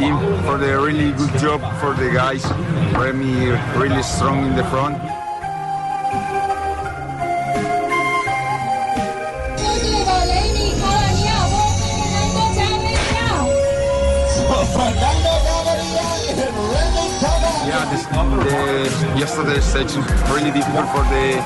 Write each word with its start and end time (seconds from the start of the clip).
Team 0.00 0.16
for 0.44 0.56
the 0.56 0.80
really 0.80 1.12
good 1.12 1.32
job 1.38 1.60
for 1.78 1.92
the 1.92 2.10
guys. 2.10 2.44
Remy 2.96 3.50
really 3.76 4.02
strong 4.02 4.46
in 4.46 4.56
the 4.56 4.64
front. 4.72 4.96
Yeah, 17.68 17.84
this, 17.92 18.06
the 18.06 19.18
yesterday 19.18 19.60
stage 19.60 19.84
is 19.84 19.96
really 20.32 20.50
difficult 20.50 20.88
for 20.96 21.04
the 21.12 21.36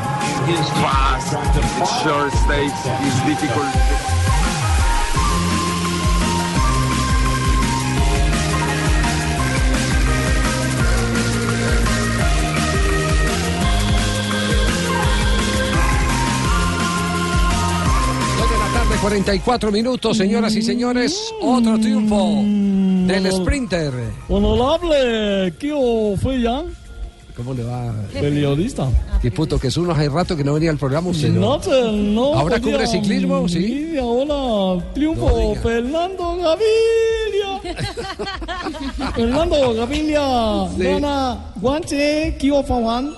fast, 0.79 1.35
short 2.05 2.33
stage. 2.33 2.71
It's 3.03 3.21
difficult. 3.27 4.14
44 19.05 19.71
minutos, 19.71 20.17
señoras 20.17 20.57
y 20.57 20.63
señores. 20.63 21.31
Otro 21.43 21.79
triunfo 21.79 22.41
del 22.43 23.31
sprinter. 23.31 23.93
Honorable 24.31 25.53
Kio 25.59 26.17
Fuyan, 26.17 26.69
¿Cómo 27.37 27.53
le 27.53 27.65
va? 27.65 27.93
periodista. 28.15 28.89
Diputo, 29.23 29.59
que 29.61 29.69
es 29.69 29.77
uno 29.77 29.93
hace 29.93 30.09
rato 30.09 30.35
que 30.35 30.43
no 30.43 30.55
venía 30.55 30.71
al 30.71 30.79
programa 30.79 31.11
usted. 31.11 31.29
No, 31.29 31.61
no 31.93 32.35
¿Ahora 32.35 32.57
podía- 32.59 32.73
cubre 32.77 32.87
ciclismo? 32.87 33.47
Sí. 33.47 33.91
Sí, 33.93 33.99
ahora 33.99 34.83
triunfo 34.95 35.29
No. 35.55 35.61
Fernando 35.61 36.37
Gaviria. 36.39 37.77
Fernando 39.15 39.75
Gaviria 39.75 40.67
Sí. 40.79 40.83
gana 40.83 41.45
guanche 41.57 42.37
Kio 42.39 42.63
Fuyan. 42.63 43.11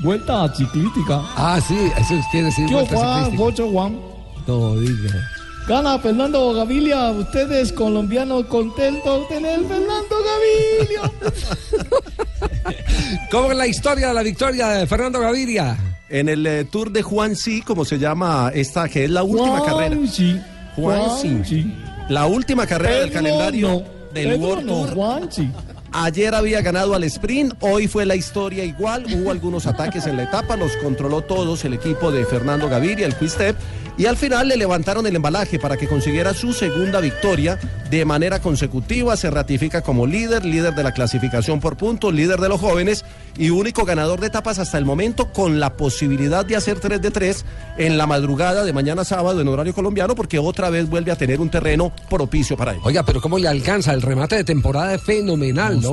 Vuelta 0.00 0.50
ciclística. 0.56 1.20
Ah, 1.36 1.60
sí, 1.60 1.76
eso 1.98 2.14
quiere 2.30 2.46
decir 2.46 2.64
Kio 2.64 2.78
vuelta 2.78 2.96
Fuyan, 2.96 3.14
ciclística. 3.24 3.42
Gocho 3.44 3.68
Juan. 3.70 4.15
No, 4.46 4.76
diga. 4.78 5.28
Gana 5.66 5.98
Fernando 5.98 6.52
Gaviria. 6.54 7.10
Ustedes 7.10 7.72
colombianos 7.72 8.46
contentos 8.46 9.28
de 9.28 9.34
tener 9.34 9.60
Fernando 9.64 10.16
Gaviria. 10.24 11.12
¿Cómo 13.30 13.50
es 13.50 13.56
la 13.56 13.66
historia 13.66 14.08
de 14.08 14.14
la 14.14 14.22
victoria 14.22 14.68
de 14.68 14.86
Fernando 14.86 15.18
Gaviria? 15.18 15.76
En 16.08 16.28
el 16.28 16.46
eh, 16.46 16.64
Tour 16.64 16.92
de 16.92 17.02
Juan 17.02 17.34
Sí, 17.34 17.62
como 17.62 17.84
se 17.84 17.98
llama 17.98 18.52
esta, 18.54 18.88
que 18.88 19.04
es 19.04 19.10
la 19.10 19.24
última 19.24 19.64
carrera. 19.64 19.96
Juanchi. 19.96 20.40
Juanchi. 20.76 21.28
Juanchi. 21.28 21.74
La 22.08 22.26
última 22.26 22.66
carrera 22.66 23.00
del 23.00 23.10
calendario 23.10 23.68
no. 23.68 23.78
del 24.14 24.28
Pedro 24.28 24.38
World 24.38 24.64
no, 24.66 24.72
Tour. 24.72 24.94
Juanchi. 24.94 25.50
Ayer 25.98 26.34
había 26.34 26.60
ganado 26.60 26.94
al 26.94 27.04
sprint, 27.04 27.54
hoy 27.60 27.88
fue 27.88 28.04
la 28.04 28.14
historia 28.14 28.64
igual, 28.64 29.06
hubo 29.14 29.30
algunos 29.30 29.66
ataques 29.66 30.06
en 30.06 30.18
la 30.18 30.24
etapa, 30.24 30.54
los 30.54 30.76
controló 30.76 31.22
todos 31.22 31.64
el 31.64 31.72
equipo 31.72 32.12
de 32.12 32.26
Fernando 32.26 32.68
Gaviria, 32.68 33.06
el 33.06 33.14
Quick 33.14 33.30
Step, 33.30 33.56
y 33.96 34.04
al 34.04 34.18
final 34.18 34.48
le 34.48 34.58
levantaron 34.58 35.06
el 35.06 35.16
embalaje 35.16 35.58
para 35.58 35.78
que 35.78 35.88
consiguiera 35.88 36.34
su 36.34 36.52
segunda 36.52 37.00
victoria 37.00 37.58
de 37.90 38.04
manera 38.04 38.40
consecutiva, 38.40 39.16
se 39.16 39.30
ratifica 39.30 39.80
como 39.80 40.06
líder, 40.06 40.44
líder 40.44 40.74
de 40.74 40.82
la 40.82 40.92
clasificación 40.92 41.60
por 41.60 41.76
puntos, 41.76 42.12
líder 42.12 42.40
de 42.40 42.48
los 42.48 42.60
jóvenes 42.60 43.04
y 43.38 43.50
único 43.50 43.84
ganador 43.84 44.20
de 44.20 44.26
etapas 44.26 44.58
hasta 44.58 44.76
el 44.76 44.84
momento 44.84 45.32
con 45.32 45.60
la 45.60 45.76
posibilidad 45.76 46.44
de 46.44 46.56
hacer 46.56 46.80
3 46.80 47.00
de 47.00 47.10
3 47.10 47.44
en 47.78 47.96
la 47.96 48.06
madrugada 48.06 48.64
de 48.64 48.72
mañana 48.72 49.04
sábado 49.04 49.40
en 49.40 49.48
horario 49.48 49.72
colombiano 49.72 50.14
porque 50.14 50.38
otra 50.38 50.68
vez 50.68 50.90
vuelve 50.90 51.12
a 51.12 51.16
tener 51.16 51.40
un 51.40 51.48
terreno 51.48 51.92
propicio 52.10 52.56
para 52.56 52.72
él. 52.72 52.80
Oiga, 52.82 53.02
pero 53.04 53.20
¿cómo 53.20 53.38
le 53.38 53.48
alcanza? 53.48 53.94
El 53.94 54.02
remate 54.02 54.36
de 54.36 54.44
temporada 54.44 54.94
es 54.94 55.02
fenomenal, 55.02 55.80
¿no? 55.80 55.85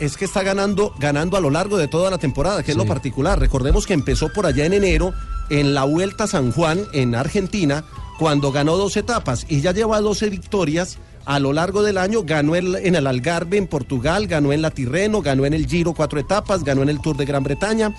Es 0.00 0.16
que 0.16 0.24
está 0.24 0.42
ganando, 0.42 0.94
ganando 0.98 1.36
a 1.36 1.40
lo 1.40 1.50
largo 1.50 1.76
de 1.78 1.88
toda 1.88 2.10
la 2.10 2.18
temporada, 2.18 2.62
que 2.62 2.70
es 2.72 2.76
lo 2.76 2.84
particular. 2.86 3.38
Recordemos 3.38 3.86
que 3.86 3.94
empezó 3.94 4.32
por 4.32 4.46
allá 4.46 4.64
en 4.66 4.72
enero 4.72 5.12
en 5.50 5.74
la 5.74 5.84
Vuelta 5.84 6.24
a 6.24 6.26
San 6.28 6.52
Juan 6.52 6.80
en 6.92 7.14
Argentina, 7.14 7.84
cuando 8.18 8.52
ganó 8.52 8.76
dos 8.76 8.96
etapas 8.96 9.46
y 9.48 9.60
ya 9.60 9.72
lleva 9.72 10.00
12 10.00 10.28
victorias. 10.30 10.98
A 11.24 11.38
lo 11.38 11.52
largo 11.52 11.82
del 11.82 11.98
año 11.98 12.22
ganó 12.24 12.56
el- 12.56 12.74
en 12.76 12.94
el 12.96 13.06
Algarve 13.06 13.56
en 13.56 13.66
Portugal, 13.68 14.26
ganó 14.26 14.52
en 14.52 14.60
la 14.62 14.70
Tirreno, 14.70 15.22
ganó 15.22 15.44
en 15.46 15.54
el 15.54 15.66
Giro 15.66 15.94
cuatro 15.94 16.18
etapas, 16.18 16.64
ganó 16.64 16.82
en 16.82 16.88
el 16.88 17.00
Tour 17.00 17.16
de 17.16 17.24
Gran 17.24 17.44
Bretaña, 17.44 17.94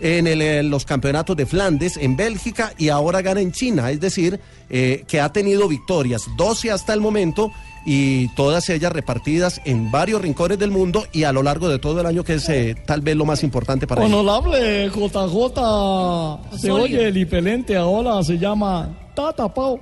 en 0.00 0.28
el, 0.28 0.40
eh, 0.42 0.62
los 0.62 0.84
campeonatos 0.84 1.36
de 1.36 1.44
Flandes, 1.44 1.96
en 1.96 2.16
Bélgica 2.16 2.72
y 2.78 2.88
ahora 2.88 3.20
gana 3.20 3.40
en 3.40 3.50
China. 3.50 3.90
Es 3.90 3.98
decir, 4.00 4.38
eh, 4.70 5.04
que 5.08 5.20
ha 5.20 5.32
tenido 5.32 5.66
victorias, 5.66 6.26
12 6.36 6.70
hasta 6.70 6.94
el 6.94 7.00
momento 7.00 7.50
y 7.90 8.28
todas 8.34 8.68
ellas 8.68 8.92
repartidas 8.92 9.62
en 9.64 9.90
varios 9.90 10.20
rincones 10.20 10.58
del 10.58 10.70
mundo 10.70 11.06
y 11.10 11.24
a 11.24 11.32
lo 11.32 11.42
largo 11.42 11.70
de 11.70 11.78
todo 11.78 12.02
el 12.02 12.06
año, 12.06 12.22
que 12.22 12.34
es 12.34 12.46
eh, 12.50 12.76
tal 12.84 13.00
vez 13.00 13.16
lo 13.16 13.24
más 13.24 13.42
importante 13.42 13.86
para. 13.86 14.02
Honorable 14.02 14.90
JJ, 14.90 16.58
se 16.58 16.70
oye 16.70 17.08
el 17.08 17.16
impelente 17.16 17.78
ahora, 17.78 18.22
se 18.22 18.36
llama 18.36 18.90
Tata 19.14 19.52
Pau. 19.52 19.80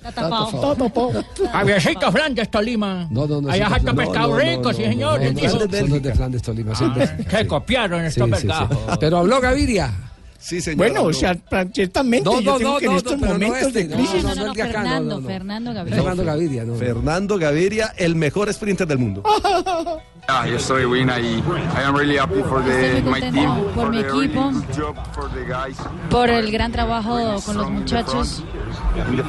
Tata 0.00 0.30
Pau. 0.30 0.60
Tata 0.60 0.88
Pau. 0.88 1.12
Javiercito 1.50 2.12
Flandes, 2.12 2.48
Tolima. 2.48 3.08
No, 3.10 3.26
no, 3.26 3.40
no. 3.40 3.50
Allá 3.50 3.76
no, 3.82 3.92
pescado 3.92 4.38
rico, 4.38 4.72
sí, 4.72 4.84
señor. 4.84 5.20
son 5.50 5.90
los 5.90 6.02
de 6.02 6.14
Flandes 6.14 6.42
Tolima. 6.42 6.76
Se 6.76 7.44
copiaron 7.48 8.04
estos 8.04 8.30
vergajos. 8.30 8.78
Pero 9.00 9.18
habló 9.18 9.40
Gaviria. 9.40 10.07
Sí, 10.38 10.60
señor. 10.60 10.78
Bueno, 10.78 11.02
o 11.02 11.12
sea, 11.12 11.36
ciertamente 11.72 12.24
No, 12.24 12.40
yo 12.40 12.52
no, 12.52 12.58
tengo 12.58 12.72
no, 12.72 12.78
que 12.78 12.86
en 12.86 12.92
estos 12.92 13.12
no, 13.14 13.20
pero 13.20 13.38
no 13.38 13.46
momentos 13.46 13.68
este, 13.68 13.78
de 13.80 13.88
no, 13.88 13.96
crisis... 13.96 14.22
no, 14.22 14.34
no, 14.34 14.54
Fernando, 14.54 15.14
no, 15.16 15.20
no. 15.20 15.28
Fernando 15.28 15.74
Gaviria. 15.74 15.96
Fernando 15.96 16.24
Gaviria, 16.24 16.64
no. 16.64 16.74
Fernando 16.76 17.38
Gaviria, 17.38 17.94
el 17.96 18.14
mejor 18.14 18.52
sprinter 18.52 18.86
del 18.86 18.98
mundo. 18.98 19.22
Yeah, 20.28 20.44
yesterday 20.44 20.84
win. 20.84 21.08
I 21.08 21.40
I 21.72 21.82
am 21.88 21.96
really 21.96 22.18
happy 22.18 22.42
for 22.42 22.60
the 22.60 23.00
my 23.00 23.18
team 23.18 23.48
por 23.72 23.86
for 23.86 23.90
mi 23.90 24.02
the 24.02 24.08
really 24.12 24.28
equipo. 24.28 24.52
good 24.52 24.72
job 24.76 24.96
for 25.14 25.26
the 25.32 25.42
guys. 25.48 25.78
Por 26.10 26.28
el 26.28 26.50
gran 26.52 26.70
trabajo 26.70 27.16
Really 27.16 27.40
con 27.46 27.56
los 27.56 27.70
muchachos 27.70 28.42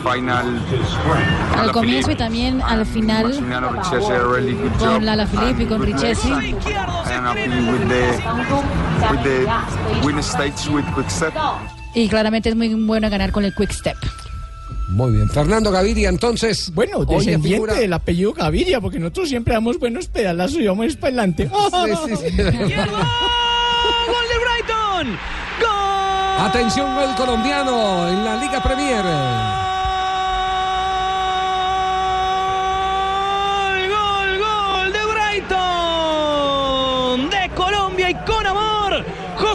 final. 0.04 0.60
al 1.58 1.72
comienzo 1.72 2.12
y 2.12 2.16
también 2.16 2.62
al 2.62 2.86
final 2.86 3.32
really 3.32 4.58
con 4.78 5.06
Lala 5.06 5.26
Filippi 5.26 5.64
y 5.64 5.68
con 5.68 5.82
Richesi. 5.84 6.32
race. 6.32 6.56
I 6.68 7.14
am 7.14 7.24
happy 7.24 7.48
with 7.72 7.88
the 7.88 8.04
with 9.10 9.24
the 9.24 10.06
win 10.06 10.20
stage 10.22 10.68
with 10.70 10.84
Quickstep. 10.96 11.34
Y 11.94 12.10
claramente 12.10 12.50
es 12.50 12.58
muy 12.58 12.74
bueno 12.76 13.10
ganar 13.10 13.32
con 13.32 13.46
el 13.46 13.54
Quick 13.56 13.72
Step. 13.72 13.96
Muy 14.90 15.12
bien. 15.12 15.30
Fernando 15.30 15.72
Gaviria, 15.72 16.10
entonces. 16.10 16.72
Bueno, 16.74 16.98
hoy 17.00 17.06
descendiente 17.06 17.50
figura- 17.50 17.74
del 17.76 17.94
apellido 17.94 18.34
Gaviria, 18.34 18.82
porque 18.82 19.00
nosotros 19.00 19.30
siempre 19.30 19.54
damos 19.54 19.78
buenos 19.80 20.08
pedalazos 20.08 20.58
y 20.60 20.68
vamos 20.68 20.96
para 20.96 21.08
adelante. 21.10 21.50
Sí, 21.50 22.16
sí, 22.16 22.16
sí. 22.32 22.38
¡Gol 22.42 22.56
de 24.28 24.38
Brighton! 24.40 25.18
¡Gol! 25.62 26.40
Atención, 26.48 26.96
gol 26.96 27.16
colombiano 27.16 28.08
en 28.10 28.26
la 28.26 28.38
Liga 28.42 28.64
Premier. 28.64 29.04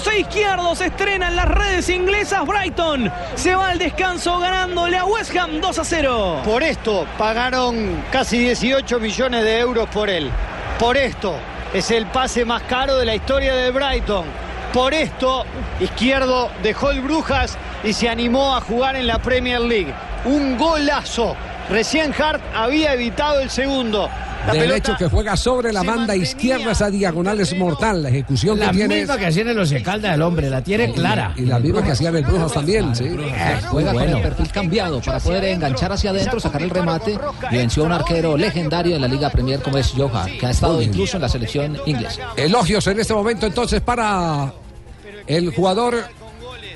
José 0.04 0.20
Izquierdo 0.20 0.74
se 0.74 0.86
estrena 0.86 1.28
en 1.28 1.36
las 1.36 1.48
redes 1.48 1.88
inglesas. 1.88 2.46
Brighton 2.46 3.10
se 3.36 3.54
va 3.54 3.70
al 3.70 3.78
descanso 3.78 4.38
ganándole 4.38 4.98
a 4.98 5.06
West 5.06 5.34
Ham 5.34 5.62
2 5.62 5.78
a 5.78 5.84
0. 5.84 6.42
Por 6.44 6.62
esto 6.62 7.06
pagaron 7.16 8.04
casi 8.12 8.36
18 8.36 9.00
millones 9.00 9.42
de 9.44 9.60
euros 9.60 9.88
por 9.88 10.10
él. 10.10 10.30
Por 10.78 10.98
esto 10.98 11.34
es 11.72 11.90
el 11.90 12.04
pase 12.04 12.44
más 12.44 12.60
caro 12.64 12.98
de 12.98 13.06
la 13.06 13.14
historia 13.14 13.54
del 13.54 13.72
Brighton. 13.72 14.26
Por 14.74 14.92
esto 14.92 15.46
Izquierdo 15.80 16.50
dejó 16.62 16.90
el 16.90 17.00
Brujas 17.00 17.56
y 17.82 17.94
se 17.94 18.10
animó 18.10 18.54
a 18.54 18.60
jugar 18.60 18.96
en 18.96 19.06
la 19.06 19.20
Premier 19.20 19.62
League. 19.62 19.94
Un 20.26 20.58
golazo. 20.58 21.34
Recién 21.70 22.12
Hart 22.12 22.42
había 22.54 22.92
evitado 22.92 23.40
el 23.40 23.48
segundo. 23.48 24.10
La 24.46 24.52
pelota 24.52 24.68
Derecho 24.68 24.96
que 24.98 25.08
juega 25.08 25.36
sobre 25.36 25.72
la 25.72 25.80
se 25.80 25.86
banda 25.86 26.00
mantenía 26.00 26.22
izquierda, 26.24 26.72
esa 26.72 26.90
diagonal 26.90 27.40
es 27.40 27.56
mortal. 27.56 28.02
La 28.02 28.08
ejecución 28.10 28.58
La 28.58 28.66
que 28.66 28.76
tiene. 28.76 28.98
misma 29.00 29.16
que 29.16 29.26
hacían 29.26 29.48
en 29.48 29.56
los 29.56 29.72
Caldas 29.82 30.14
el 30.14 30.22
hombre, 30.22 30.50
la 30.50 30.62
tiene 30.62 30.92
clara. 30.92 31.32
Y 31.36 31.42
la 31.42 31.58
misma 31.58 31.82
que 31.82 31.92
hacían 31.92 32.16
el 32.16 32.24
Brujas 32.24 32.52
también, 32.52 32.94
sí. 32.94 33.10
Juega 33.68 33.92
con 33.92 34.02
el 34.02 34.22
perfil 34.22 34.50
cambiado 34.50 35.00
para 35.00 35.20
poder 35.20 35.44
enganchar 35.44 35.92
hacia 35.92 36.10
adentro, 36.10 36.40
sacar 36.40 36.62
el 36.62 36.70
remate 36.70 37.18
y 37.50 37.56
venció 37.56 37.82
a 37.84 37.86
un 37.86 37.92
arquero 37.92 38.36
legendario 38.36 38.96
en 38.96 39.02
la 39.02 39.08
Liga 39.08 39.30
Premier 39.30 39.60
como 39.60 39.78
es 39.78 39.92
Johan, 39.96 40.38
que 40.38 40.46
ha 40.46 40.50
estado 40.50 40.80
incluso 40.82 41.16
en 41.16 41.22
la 41.22 41.28
selección 41.28 41.78
inglesa. 41.86 42.32
Elogios 42.36 42.86
en 42.86 43.00
este 43.00 43.14
momento 43.14 43.46
entonces 43.46 43.80
para 43.80 44.52
el 45.26 45.54
jugador 45.54 46.04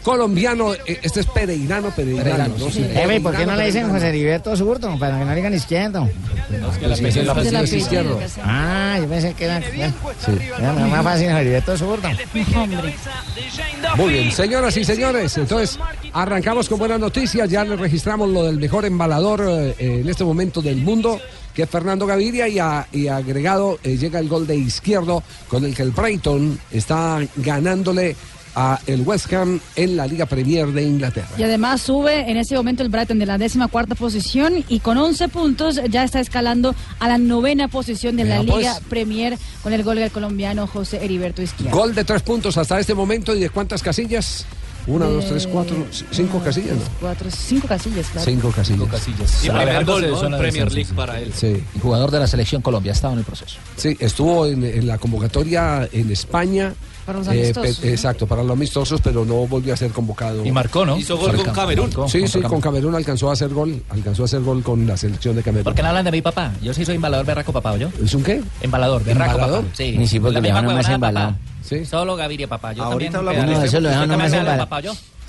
colombiano. 0.03 0.75
eh, 0.75 0.99
Este 1.03 1.21
es 1.21 1.27
Pereirano, 1.27 1.91
Pereirano. 1.95 2.55
¿no? 2.59 2.71
Sí, 2.71 2.85
¿por 3.23 3.37
qué 3.37 3.47
no 3.47 3.57
le 3.57 3.67
dicen. 3.67 3.89
José 3.91 4.09
Heriberto 4.09 4.57
Zurdo? 4.57 4.99
Para 4.99 5.19
que 5.19 5.25
no 5.25 5.35
digan 5.35 5.55
izquierdo. 5.55 6.09
Sí, 6.97 7.05
es 7.05 7.17
el 7.17 7.29
apellido 7.31 7.61
es 7.63 7.73
izquierdo. 7.73 8.19
Ah, 8.43 8.97
yo 9.01 9.07
pensé 9.09 9.35
que 9.35 9.45
era. 9.45 9.61
Bueno, 9.61 10.41
era 10.59 10.87
más 10.87 11.05
fácil 11.05 11.27
José 11.29 11.41
Heriberto. 11.41 11.75
Muy 13.97 14.13
bien, 14.13 14.33
señoras 14.33 14.77
y 14.77 14.85
señores, 14.85 15.37
entonces 15.39 15.79
arrancamos 16.13 16.69
con 16.69 16.79
buenas 16.79 17.01
noticias, 17.01 17.49
ya 17.49 17.65
le 17.65 17.77
registramos 17.77 18.29
lo 18.29 18.45
del 18.45 18.59
mejor 18.59 18.85
embalador 18.85 19.43
eh, 19.47 19.75
en 19.79 20.09
este 20.09 20.25
momento 20.25 20.61
del 20.63 20.77
mundo, 20.77 21.21
que 21.55 21.63
es 21.63 21.71
Fernando 21.71 22.07
Gaviria, 22.07 22.49
y, 22.49 22.59
a- 22.59 22.87
y 22.93 23.09
agregado 23.09 23.79
eh, 23.83 23.97
llega 23.97 24.19
el 24.19 24.29
gol 24.29 24.47
de 24.47 24.57
izquierdo 24.57 25.23
con 25.49 25.65
el 25.65 25.75
que 25.75 25.83
el 25.83 25.91
Brighton 25.91 26.59
está 26.71 27.21
ganándole 27.37 28.17
a 28.61 28.81
el 28.89 29.03
West 29.03 29.33
Ham 29.33 29.61
en 29.77 29.97
la 29.97 30.05
Liga 30.09 30.27
Premier 30.27 30.67
de 30.67 30.83
Inglaterra. 30.83 31.29
Y 31.39 31.45
además 31.45 31.81
sube 31.81 32.29
en 32.29 32.37
ese 32.37 32.57
momento 32.57 32.83
el 32.83 32.89
Brighton 32.89 33.21
de 33.21 33.27
la 33.27 33.39
décima 33.39 33.69
cuarta 33.69 33.95
posición 33.95 34.65
y 34.69 34.81
con 34.81 34.99
11 34.99 35.29
puntos 35.29 35.81
ya 35.89 36.03
está 36.03 36.19
escalando 36.19 36.75
a 36.99 37.07
la 37.07 37.19
novena 37.19 37.69
posición 37.69 38.17
de 38.17 38.25
la 38.25 38.39
pues. 38.39 38.57
Liga 38.57 38.81
Premier 38.89 39.39
con 39.63 39.73
el 39.73 39.85
gol 39.85 39.99
del 39.99 40.11
colombiano 40.11 40.67
José 40.67 41.05
Heriberto 41.05 41.41
Izquierdo. 41.41 41.77
Gol 41.77 41.95
de 41.95 42.03
tres 42.03 42.23
puntos 42.23 42.59
hasta 42.59 42.81
este 42.81 42.95
momento 42.95 43.33
y 43.33 43.39
de 43.39 43.49
cuántas 43.49 43.81
casillas? 43.81 44.45
Una, 44.89 45.05
dos, 45.07 45.27
tres, 45.29 45.47
cuatro, 45.47 45.77
cinco 46.11 46.41
casillas, 46.41 46.77
¿no? 46.77 46.83
Cuatro, 47.01 47.31
cinco 47.31 47.69
casillas, 47.69 48.07
claro. 48.07 48.25
Cinco 48.25 48.51
casillas. 48.53 49.45
Y 49.45 49.51
primer 49.51 49.85
gol, 49.85 50.11
¿no? 50.11 50.25
en 50.25 50.39
Premier 50.39 50.73
League 50.73 50.93
para 50.97 51.21
él. 51.21 51.31
Sí. 51.35 51.63
Y 51.75 51.79
jugador 51.79 52.11
de 52.11 52.19
la 52.21 52.27
selección 52.27 52.63
Colombia, 52.63 52.93
estaba 52.93 53.13
en 53.13 53.19
el 53.21 53.25
proceso. 53.25 53.59
Sí, 53.77 53.97
estuvo 54.01 54.47
en, 54.47 54.65
en 54.65 54.87
la 54.87 54.97
convocatoria 54.99 55.89
en 55.93 56.11
España. 56.11 56.73
Para 57.05 57.19
los 57.19 57.29
eh, 57.29 57.31
amistosos, 57.31 57.77
pe- 57.79 57.87
¿no? 57.87 57.93
Exacto, 57.93 58.27
para 58.27 58.43
los 58.43 58.53
amistosos, 58.53 59.01
pero 59.03 59.25
no 59.25 59.47
volvió 59.47 59.73
a 59.73 59.77
ser 59.77 59.91
convocado. 59.93 60.45
Y 60.45 60.51
marcó, 60.53 60.85
¿no? 60.85 60.97
Hizo 60.99 61.17
gol 61.17 61.37
con 61.37 61.47
Cam- 61.47 61.55
Camerún. 61.55 61.91
Sí, 62.09 62.27
sí, 62.29 62.41
con 62.43 62.61
Camerún 62.61 62.95
alcanzó 62.95 63.31
a 63.31 63.33
hacer 63.35 63.49
gol, 63.51 63.83
alcanzó 63.91 64.23
a 64.23 64.25
hacer 64.27 64.41
gol 64.41 64.63
con 64.63 64.87
la 64.87 64.97
selección 64.97 65.35
de 65.37 65.43
Camerún. 65.43 65.65
¿Por 65.65 65.75
qué 65.75 65.83
no 65.83 65.89
hablan 65.89 66.05
de 66.05 66.13
mi 66.13 66.21
papá? 66.23 66.53
Yo 66.63 66.73
sí 66.75 66.85
soy 66.85 66.97
embalador 66.97 67.25
berraco 67.27 67.53
papá, 67.53 67.77
¿yo? 67.77 67.89
¿Es 68.03 68.15
un 68.15 68.23
qué? 68.23 68.43
Embalador, 68.63 69.05
berraco 69.05 69.33
¿Embalador? 69.33 69.65
papá. 69.65 69.75
Sí, 69.77 69.97
Ni 69.99 70.07
si 70.07 70.19
porque 70.21 70.35
le 70.35 70.41
misma 70.43 70.61
dejaron 70.61 70.75
más 70.77 70.87
huevonada, 70.87 70.95
embalado. 70.95 71.27
papá. 71.33 71.58
Sí. 71.69 71.85
Solo 71.85 72.17
Gaviria 72.17 72.49
papá. 72.49 72.73
Yo 72.73 72.85
Ahorita 72.85 73.13
también. 73.13 73.37
hablamos 73.41 73.57
No, 73.57 73.63
de 73.63 74.07
No 74.07 74.15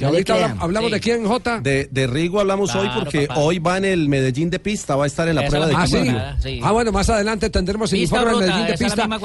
ahorita 0.06 0.56
hablamos 0.62 0.88
Sí. 0.90 0.94
de 0.94 1.00
quién, 1.02 1.26
Jota. 1.28 1.60
De, 1.60 1.90
de 1.92 2.08
Rigo 2.08 2.40
hablamos 2.40 2.74
hoy 2.74 2.88
porque 2.96 3.28
papá. 3.28 3.42
hoy 3.42 3.60
va 3.60 3.76
en 3.78 3.84
el 3.84 4.08
Medellín 4.08 4.50
de 4.50 4.58
pista, 4.58 4.96
va 4.96 5.04
a 5.04 5.08
estar 5.08 5.28
en 5.28 5.36
la 5.36 5.42
Esa 5.42 5.50
prueba 5.50 5.68
de 5.68 5.76
Ah, 5.76 5.86
sí. 5.88 5.98
sí. 6.42 6.62
Ah, 6.64 6.72
bueno, 6.72 6.94
más 6.94 7.10
adelante 7.10 7.50
tendremos 7.50 7.92
el 7.92 8.00
informe 8.04 8.32
del 8.32 8.40
Medellín 8.40 8.66
de 8.68 8.78
pista. 8.78 8.96
misma 9.02 9.20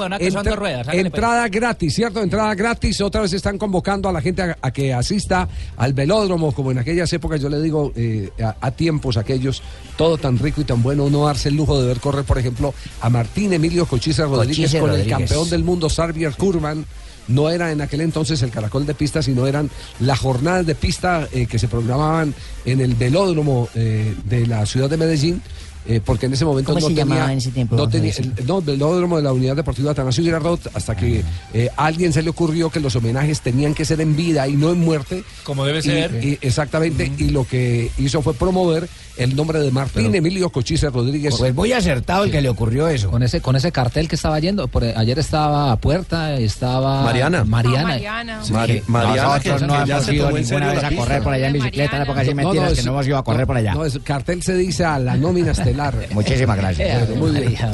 ruedas, 0.57 0.85
pues. 0.85 0.97
entrada 0.97 1.47
gratis, 1.47 1.95
¿cierto? 1.95 2.21
Entrada 2.21 2.53
gratis. 2.55 2.99
Otra 2.99 3.21
vez 3.21 3.31
están 3.31 3.57
convocando 3.57 4.09
a 4.09 4.11
la 4.11 4.19
gente 4.21 4.41
a, 4.41 4.57
a 4.61 4.71
que 4.71 4.93
asista 4.93 5.47
al 5.77 5.93
velódromo, 5.93 6.51
como 6.51 6.71
en 6.71 6.79
aquellas 6.79 7.11
épocas, 7.13 7.39
yo 7.39 7.47
le 7.47 7.61
digo, 7.61 7.93
eh, 7.95 8.29
a, 8.43 8.57
a 8.59 8.71
tiempos 8.71 9.15
aquellos, 9.15 9.63
todo 9.95 10.17
tan 10.17 10.37
rico 10.37 10.59
y 10.59 10.65
tan 10.65 10.83
bueno, 10.83 11.05
uno 11.05 11.25
darse 11.25 11.47
el 11.47 11.55
lujo 11.55 11.79
de 11.79 11.87
ver 11.87 12.01
correr, 12.01 12.25
por 12.25 12.37
ejemplo, 12.37 12.73
a 12.99 13.09
Martín 13.09 13.53
Emilio 13.53 13.85
Cochise 13.85 14.23
Rodríguez 14.25 14.71
Cochise 14.71 14.79
con 14.81 14.91
el 14.93 15.07
campeón 15.07 15.49
del 15.49 15.63
mundo, 15.63 15.89
Sarvier 15.89 16.33
Kurman. 16.35 16.85
No 17.27 17.49
era 17.49 17.71
en 17.71 17.81
aquel 17.81 18.01
entonces 18.01 18.41
el 18.41 18.51
caracol 18.51 18.85
de 18.85 18.93
pista, 18.93 19.21
sino 19.21 19.47
eran 19.47 19.69
las 19.99 20.19
jornadas 20.19 20.65
de 20.65 20.75
pista 20.75 21.27
eh, 21.31 21.47
que 21.47 21.59
se 21.59 21.67
programaban 21.67 22.33
en 22.65 22.81
el 22.81 22.95
velódromo 22.95 23.69
eh, 23.75 24.13
de 24.25 24.47
la 24.47 24.65
ciudad 24.65 24.89
de 24.89 24.97
Medellín. 24.97 25.41
Eh, 25.87 26.01
porque 26.03 26.25
en 26.25 26.33
ese 26.33 26.45
momento 26.45 26.73
¿Cómo 26.73 26.81
no 26.81 26.87
se 26.87 26.93
tenía, 26.95 27.05
llamaba 27.15 27.31
en 27.31 27.37
ese 27.37 27.51
tiempo, 27.51 27.75
no 27.75 27.87
tenía 27.89 28.11
el- 28.17 28.45
no, 28.47 28.61
de 28.61 28.77
la 28.77 29.31
Unidad 29.33 29.55
Deportiva 29.55 29.91
Atanasio 29.91 30.23
Girardot, 30.23 30.59
hasta 30.73 30.95
que 30.95 31.23
eh, 31.53 31.69
a 31.75 31.85
alguien 31.85 32.11
se 32.13 32.21
le 32.21 32.29
ocurrió 32.29 32.69
que 32.69 32.79
los 32.79 32.95
homenajes 32.95 33.41
tenían 33.41 33.73
que 33.73 33.85
ser 33.85 34.01
en 34.01 34.15
vida 34.15 34.47
y 34.47 34.53
no 34.55 34.71
en 34.71 34.79
muerte. 34.79 35.23
Como 35.43 35.65
debe 35.65 35.79
Y- 35.79 35.81
ser. 35.83 36.23
y- 36.23 36.37
exactamente, 36.41 37.11
y 37.17 37.29
lo 37.29 37.45
que 37.45 37.91
hizo 37.97 38.21
fue 38.21 38.33
promover 38.33 38.87
el 39.17 39.33
nombre 39.35 39.59
de 39.59 39.71
Martín 39.71 40.13
Emilio 40.13 40.49
Cochise 40.49 40.89
Rodríguez. 40.89 41.35
Pues 41.37 41.55
muy 41.55 41.71
acertado 41.71 42.25
el 42.25 42.31
que 42.31 42.41
le 42.41 42.49
ocurrió 42.49 42.87
eso. 42.89 43.09
Con 43.09 43.23
ese, 43.23 43.39
con 43.39 43.55
ese 43.55 43.71
cartel 43.71 44.09
que 44.09 44.15
estaba 44.15 44.37
yendo, 44.39 44.67
por, 44.67 44.83
ayer 44.83 45.17
estaba 45.19 45.71
a 45.71 45.77
Puerta, 45.77 46.35
estaba 46.37 47.01
Mariana. 47.03 47.43
Mariana. 47.45 48.43
Sí, 48.43 48.51
Mari- 48.51 48.83
Mariana, 48.87 49.39
que, 49.39 49.49
Nosotros 49.49 49.61
no 49.61 49.83
que 49.83 49.87
ya 49.89 49.95
hemos 49.97 50.09
ido 50.11 50.31
ninguna 50.31 50.73
vez 50.73 50.83
a 50.83 50.91
correr 50.95 51.23
por 51.23 51.33
allá 51.33 51.47
en 51.47 51.53
bicicleta, 51.53 51.91
en 51.93 51.99
la 51.99 52.03
época 52.05 52.23
de 52.23 52.35
mentiras 52.35 52.73
que 52.73 52.83
no 52.83 52.91
hemos 52.91 53.07
ido 53.07 53.17
a 53.17 53.23
correr 53.23 53.47
por 53.47 53.55
allá. 53.57 53.73
No, 53.73 53.85
es, 53.85 53.99
cartel 54.03 54.43
se 54.43 54.55
dice 54.55 54.83
a 54.83 54.99
la 54.99 55.15
nómina 55.15 55.53
Muchísimas 56.11 56.57
gracias. 56.57 57.07
Bueno, 57.07 57.21
muy 57.21 57.31
bien. 57.41 57.69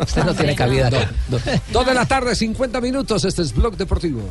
Usted 0.00 0.24
no 0.24 0.34
tiene 0.34 0.54
cabida. 0.54 0.90
Dos 1.72 1.86
de 1.86 1.94
la 1.94 2.06
tarde, 2.06 2.34
50 2.34 2.80
minutos. 2.80 3.24
Este 3.24 3.42
es 3.42 3.54
Blog 3.54 3.76
Deportivo. 3.76 4.22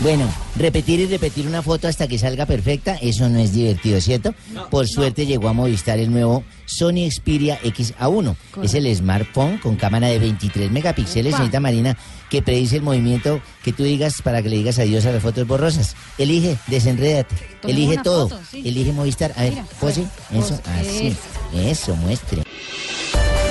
Bueno, 0.00 0.28
repetir 0.56 1.00
y 1.00 1.06
repetir 1.06 1.46
una 1.46 1.62
foto 1.62 1.88
hasta 1.88 2.06
que 2.06 2.18
salga 2.18 2.46
perfecta, 2.46 2.96
eso 3.00 3.28
no 3.28 3.38
es 3.38 3.52
divertido, 3.52 4.00
¿cierto? 4.00 4.34
Por 4.70 4.86
suerte 4.88 5.26
llegó 5.26 5.48
a 5.48 5.52
Movistar 5.52 5.98
el 5.98 6.10
nuevo 6.10 6.44
Sony 6.66 7.10
Xperia 7.10 7.60
XA1. 7.62 8.36
Es 8.62 8.74
el 8.74 8.94
smartphone 8.94 9.58
con 9.58 9.76
cámara 9.76 10.08
de 10.08 10.18
23 10.18 10.70
megapíxeles, 10.70 11.34
señorita 11.34 11.60
Marina, 11.60 11.96
que 12.30 12.42
predice 12.42 12.76
el 12.76 12.82
movimiento 12.82 13.40
que 13.62 13.72
tú 13.72 13.84
digas 13.84 14.22
para 14.22 14.42
que 14.42 14.48
le 14.48 14.56
digas 14.56 14.78
adiós 14.78 15.04
a 15.06 15.12
las 15.12 15.22
fotos 15.22 15.46
borrosas. 15.46 15.94
Elige, 16.18 16.56
desenrédate, 16.68 17.34
Tomemos 17.60 17.82
elige 17.82 18.02
todo. 18.02 18.28
foto, 18.28 18.42
sí. 18.50 18.62
Elige 18.64 18.92
Movistar. 18.92 19.32
A 19.36 19.42
ver, 19.42 19.50
Mira, 19.52 19.66
pose, 19.80 20.02
eso, 20.02 20.08
pose, 20.32 20.60
así. 20.80 21.16
Eso, 21.54 21.96
muestre. 21.96 22.42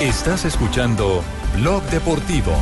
Estás 0.00 0.44
escuchando 0.44 1.22
Blog 1.56 1.82
Deportivo. 1.84 2.52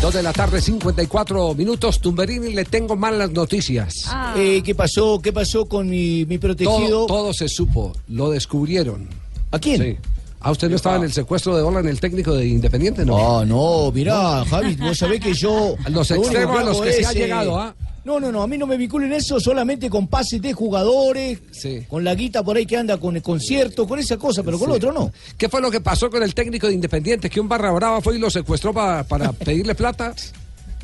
Dos 0.00 0.12
de 0.14 0.22
la 0.22 0.32
tarde, 0.32 0.60
54 0.60 1.54
minutos. 1.54 1.98
Tumberini, 2.00 2.52
le 2.52 2.64
tengo 2.64 2.94
malas 2.94 3.30
noticias. 3.30 4.04
Ah, 4.08 4.34
Eh, 4.36 4.62
¿Qué 4.62 4.74
pasó? 4.74 5.20
¿Qué 5.22 5.32
pasó 5.32 5.66
con 5.66 5.88
mi, 5.88 6.26
mi 6.26 6.36
protegido? 6.38 7.06
Todo, 7.06 7.06
todo 7.06 7.32
se 7.32 7.48
supo, 7.48 7.92
lo 8.08 8.30
descubrieron. 8.30 9.08
¿A 9.50 9.58
quién? 9.58 9.80
Sí. 9.82 9.96
Ah, 10.40 10.50
usted 10.50 10.68
no 10.68 10.76
estaba 10.76 10.96
en 10.96 11.04
el 11.04 11.12
secuestro 11.12 11.56
de 11.56 11.62
bola 11.62 11.80
en 11.80 11.88
el 11.88 11.98
técnico 12.00 12.34
de 12.34 12.46
Independiente, 12.46 13.06
¿no? 13.06 13.38
Ah, 13.40 13.44
no, 13.46 13.90
mirá, 13.92 14.44
Javi, 14.44 14.76
vos 14.76 14.98
sabés 14.98 15.20
que 15.20 15.32
yo... 15.32 15.74
Los 15.88 16.10
extremos 16.10 16.58
a 16.58 16.64
los 16.64 16.80
que 16.82 16.92
se 16.92 17.06
ha 17.06 17.12
eh, 17.12 17.14
llegado, 17.14 17.58
¿ah? 17.58 17.74
No, 18.04 18.20
no, 18.20 18.30
no, 18.30 18.42
a 18.42 18.46
mí 18.46 18.58
no 18.58 18.66
me 18.66 18.76
vinculen 18.76 19.12
eso 19.14 19.40
solamente 19.40 19.88
con 19.88 20.08
pases 20.08 20.42
de 20.42 20.52
jugadores, 20.52 21.38
Sí. 21.52 21.84
con 21.88 22.04
la 22.04 22.14
guita 22.14 22.42
por 22.42 22.56
ahí 22.56 22.66
que 22.66 22.76
anda 22.76 22.98
con 22.98 23.16
el 23.16 23.22
concierto, 23.22 23.86
con 23.88 23.98
esa 23.98 24.18
cosa, 24.18 24.42
pero 24.42 24.58
con 24.58 24.68
Sí. 24.68 24.74
otro 24.76 24.92
no. 24.92 25.10
¿Qué 25.38 25.48
fue 25.48 25.62
lo 25.62 25.70
que 25.70 25.80
pasó 25.80 26.10
con 26.10 26.22
el 26.22 26.34
técnico 26.34 26.66
de 26.66 26.74
Independiente? 26.74 27.30
Que 27.30 27.40
un 27.40 27.48
barra 27.48 27.70
brava 27.72 28.02
fue 28.02 28.16
y 28.16 28.18
lo 28.18 28.28
secuestró 28.28 28.74
pa- 28.74 29.04
para 29.04 29.32
pedirle 29.32 29.74
plata. 29.74 30.14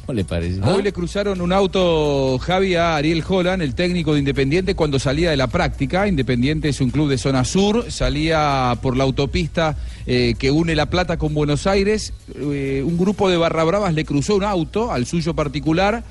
¿No 0.09 0.15
le 0.15 0.25
parece? 0.25 0.61
¿Ah? 0.63 0.75
Hoy 0.75 0.83
le 0.83 0.93
cruzaron 0.95 1.41
un 1.43 1.53
auto, 1.53 2.39
Javi, 2.41 2.75
a 2.75 2.97
Ariel 2.97 3.23
Holland, 3.29 3.63
el 3.63 3.75
técnico 3.75 4.15
de 4.15 4.21
Independiente, 4.21 4.75
cuando 4.75 4.99
salía 4.99 5.31
de 5.31 5.37
la 5.37 5.47
práctica. 5.47 6.09
Independiente 6.09 6.71
es 6.71 6.81
un 6.81 6.91
club 6.91 7.11
de 7.11 7.19
zona 7.19 7.45
sur, 7.45 7.93
salía 7.93 8.77
por 8.83 8.97
la 8.97 9.05
autopista 9.05 9.77
eh, 10.07 10.35
que 10.39 10.51
une 10.51 10.75
La 10.75 10.87
Plata 10.87 11.19
con 11.19 11.35
Buenos 11.35 11.67
Aires. 11.67 12.13
Eh, 12.35 12.83
un 12.85 12.97
grupo 12.97 13.29
de 13.29 13.37
barra 13.37 13.63
bravas 13.63 13.93
le 13.95 14.05
cruzó 14.07 14.35
un 14.37 14.43
auto 14.45 14.91
al 14.91 15.05
suyo 15.07 15.35
particular. 15.35 16.03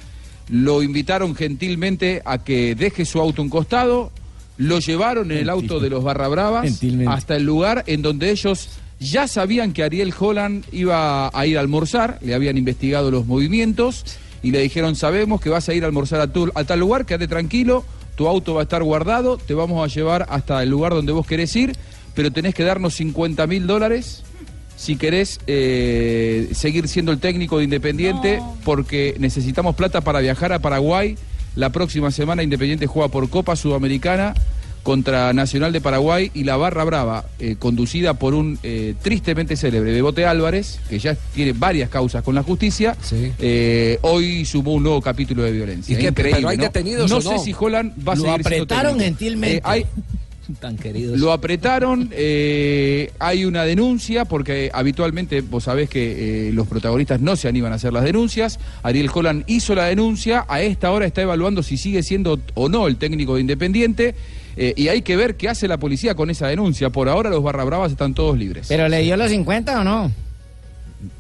Lo 0.49 0.81
invitaron 0.83 1.35
gentilmente 1.35 2.21
a 2.25 2.39
que 2.39 2.75
deje 2.75 3.05
su 3.05 3.19
auto 3.19 3.41
a 3.41 3.45
un 3.45 3.49
costado. 3.49 4.11
Lo 4.57 4.79
llevaron 4.79 5.31
en 5.31 5.37
el 5.37 5.49
auto 5.49 5.79
de 5.79 5.89
los 5.89 6.03
barra 6.03 6.27
bravas 6.27 6.65
hasta 7.07 7.35
el 7.35 7.43
lugar 7.43 7.83
en 7.87 8.01
donde 8.01 8.29
ellos 8.31 8.69
ya 8.99 9.27
sabían 9.27 9.71
que 9.71 9.83
Ariel 9.83 10.13
Holland 10.17 10.65
iba 10.73 11.29
a 11.33 11.45
ir 11.45 11.57
a 11.57 11.61
almorzar, 11.61 12.19
le 12.21 12.33
habían 12.33 12.57
investigado 12.57 13.09
los 13.11 13.25
movimientos 13.25 14.03
y 14.43 14.51
le 14.51 14.59
dijeron, 14.61 14.95
sabemos 14.97 15.39
que 15.39 15.49
vas 15.49 15.69
a 15.69 15.73
ir 15.73 15.83
a 15.83 15.87
almorzar 15.87 16.19
a, 16.19 16.27
tu- 16.33 16.51
a 16.55 16.63
tal 16.65 16.79
lugar, 16.81 17.05
quédate 17.05 17.27
tranquilo, 17.29 17.85
tu 18.15 18.27
auto 18.27 18.55
va 18.55 18.61
a 18.61 18.63
estar 18.63 18.83
guardado, 18.83 19.37
te 19.37 19.53
vamos 19.53 19.81
a 19.81 19.93
llevar 19.93 20.25
hasta 20.29 20.61
el 20.61 20.69
lugar 20.69 20.93
donde 20.93 21.13
vos 21.13 21.25
querés 21.25 21.55
ir, 21.55 21.73
pero 22.13 22.31
tenés 22.31 22.53
que 22.53 22.63
darnos 22.63 22.95
50 22.95 23.47
mil 23.47 23.65
dólares 23.67 24.23
si 24.79 24.95
querés 24.95 25.41
eh, 25.45 26.47
seguir 26.53 26.87
siendo 26.87 27.11
el 27.11 27.19
técnico 27.19 27.57
de 27.57 27.65
Independiente, 27.65 28.41
porque 28.63 29.13
necesitamos 29.19 29.75
plata 29.75 29.99
para 29.99 30.21
viajar 30.21 30.53
a 30.53 30.59
Paraguay. 30.59 31.17
La 31.57 31.69
próxima 31.71 32.11
semana 32.11 32.43
Independiente 32.43 32.87
juega 32.87 33.09
por 33.09 33.29
Copa 33.29 33.57
Sudamericana 33.57 34.33
contra 34.81 35.33
Nacional 35.33 35.73
de 35.73 35.81
Paraguay 35.81 36.31
y 36.33 36.45
la 36.45 36.55
Barra 36.55 36.85
Brava, 36.85 37.25
eh, 37.39 37.57
conducida 37.59 38.13
por 38.13 38.33
un 38.33 38.57
eh, 38.63 38.95
tristemente 39.01 39.57
célebre 39.57 39.91
Bebote 39.91 40.25
Álvarez, 40.25 40.79
que 40.89 40.97
ya 40.97 41.13
tiene 41.35 41.51
varias 41.51 41.89
causas 41.89 42.23
con 42.23 42.33
la 42.33 42.43
justicia, 42.43 42.95
eh, 43.11 43.99
hoy 44.03 44.45
sumó 44.45 44.75
un 44.75 44.83
nuevo 44.83 45.01
capítulo 45.01 45.43
de 45.43 45.51
violencia. 45.51 45.93
¿Y 45.93 45.99
qué, 46.01 46.07
Increíble, 46.07 46.37
pero 46.37 46.49
hay 46.49 46.57
¿no? 46.57 46.63
detenidos 46.63 47.11
No 47.11 47.17
o 47.17 47.21
sé 47.21 47.37
si 47.39 47.53
Holland 47.59 47.91
va 48.07 48.13
a 48.13 48.15
Lo 48.15 48.21
seguir 48.23 48.39
apretaron 48.47 48.97
gentilmente. 48.97 49.57
Eh, 49.57 49.61
hay- 49.65 49.85
Tan 50.59 50.77
queridos. 50.77 51.19
lo 51.19 51.31
apretaron, 51.31 52.09
eh, 52.11 53.11
hay 53.19 53.45
una 53.45 53.63
denuncia, 53.63 54.25
porque 54.25 54.69
habitualmente 54.73 55.41
vos 55.41 55.65
sabés 55.65 55.89
que 55.89 56.49
eh, 56.49 56.53
los 56.53 56.67
protagonistas 56.67 57.21
no 57.21 57.35
se 57.35 57.47
animan 57.47 57.71
a 57.71 57.75
hacer 57.75 57.93
las 57.93 58.03
denuncias. 58.03 58.59
Ariel 58.83 59.09
Holland 59.13 59.43
hizo 59.47 59.75
la 59.75 59.85
denuncia, 59.85 60.45
a 60.47 60.61
esta 60.61 60.91
hora 60.91 61.05
está 61.05 61.21
evaluando 61.21 61.63
si 61.63 61.77
sigue 61.77 62.03
siendo 62.03 62.39
o 62.55 62.69
no 62.69 62.87
el 62.87 62.97
técnico 62.97 63.35
de 63.35 63.41
Independiente. 63.41 64.15
eh, 64.57 64.73
y 64.75 64.89
hay 64.89 65.03
que 65.03 65.15
ver 65.15 65.37
qué 65.37 65.47
hace 65.47 65.67
la 65.67 65.77
policía 65.77 66.15
con 66.15 66.29
esa 66.29 66.47
denuncia. 66.47 66.89
Por 66.89 67.07
ahora 67.07 67.29
los 67.29 67.41
barra 67.43 67.63
bravas 67.63 67.91
están 67.91 68.13
todos 68.13 68.37
libres. 68.37 68.67
¿Pero 68.67 68.89
le 68.89 69.01
dio 69.03 69.15
los 69.15 69.29
50 69.29 69.79
o 69.79 69.83
no? 69.83 70.11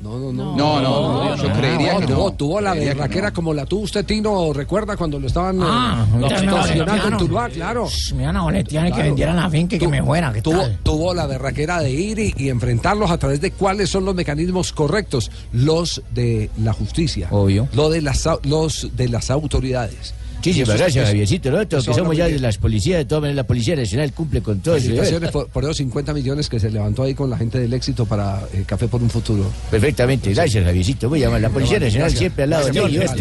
No, 0.01 0.19
no, 0.19 0.33
no. 0.33 0.57
No, 0.57 0.81
no, 0.81 1.23
no, 1.23 1.35
yo 1.37 1.53
creería 1.53 1.95
que 1.99 2.07
no. 2.07 2.07
Tuvo, 2.15 2.33
tuvo 2.33 2.59
la 2.61 2.73
berraquera 2.73 3.29
no. 3.29 3.33
como 3.33 3.53
la 3.53 3.65
tuvo 3.65 3.83
usted, 3.83 4.05
Tino, 4.05 4.51
recuerda 4.51 4.97
cuando 4.97 5.17
lo 5.19 5.27
estaban 5.27 5.57
eh, 5.61 5.65
Ah, 5.65 6.05
no, 6.17 6.27
extorsionando 6.27 7.05
en 7.05 7.11
no. 7.11 7.17
Tuluá, 7.17 7.47
claro. 7.49 7.87
Me 8.13 8.23
iban 8.23 8.35
a 8.35 8.41
boletear 8.43 8.87
y 8.87 8.91
que 8.91 9.01
vendieran 9.03 9.37
la 9.37 9.49
finca 9.49 9.77
y 9.77 9.79
que 9.79 9.87
me 9.87 10.03
fuera. 10.03 10.33
¿qué 10.33 10.41
tuvo, 10.41 10.59
tal? 10.59 10.79
tuvo 10.83 11.13
la 11.13 11.27
berraquera 11.27 11.79
de 11.79 11.91
ir 11.91 12.19
y, 12.19 12.33
y 12.37 12.49
enfrentarlos 12.49 13.09
a 13.09 13.17
través 13.17 13.39
de 13.39 13.51
cuáles 13.51 13.89
son 13.89 14.03
los 14.03 14.15
mecanismos 14.15 14.73
correctos, 14.73 15.31
los 15.53 16.01
de 16.13 16.49
la 16.61 16.73
justicia, 16.73 17.29
Obvio. 17.31 17.69
lo 17.73 17.89
de 17.89 18.01
las, 18.01 18.25
au- 18.27 18.39
los 18.43 18.89
de 18.97 19.07
las 19.07 19.29
autoridades. 19.31 20.13
Muchísimas 20.39 20.77
gracias, 20.77 21.03
es- 21.03 21.09
Javiercito. 21.09 21.51
Nosotros 21.51 21.83
eso 21.83 21.91
que 21.91 21.97
somos 21.97 22.15
ya 22.17 22.27
de 22.27 22.39
las 22.39 22.57
policías, 22.57 22.97
de 22.99 23.05
todas 23.05 23.21
maneras, 23.21 23.35
la 23.35 23.47
Policía 23.47 23.75
Nacional 23.75 24.13
cumple 24.13 24.41
con 24.41 24.59
todo. 24.61 24.75
Felicitaciones 24.75 25.31
por, 25.31 25.47
por 25.49 25.63
esos 25.65 25.77
50 25.77 26.13
millones 26.13 26.47
que 26.47 26.59
se 26.59 26.71
levantó 26.71 27.03
ahí 27.03 27.13
con 27.13 27.29
la 27.29 27.37
gente 27.37 27.59
del 27.59 27.73
éxito 27.73 28.05
para 28.05 28.41
eh, 28.53 28.63
Café 28.65 28.87
por 28.87 29.01
un 29.03 29.09
Futuro. 29.09 29.51
Perfectamente, 29.69 30.33
gracias, 30.33 30.63
Javiercito. 30.63 31.09
Muy 31.09 31.23
amable. 31.23 31.41
La 31.41 31.49
Policía 31.49 31.79
Nacional 31.79 32.03
gracias. 32.07 32.19
siempre 32.19 32.43
al 32.45 32.49
lado 32.51 32.69
de 32.69 32.79
ellos. 32.79 33.11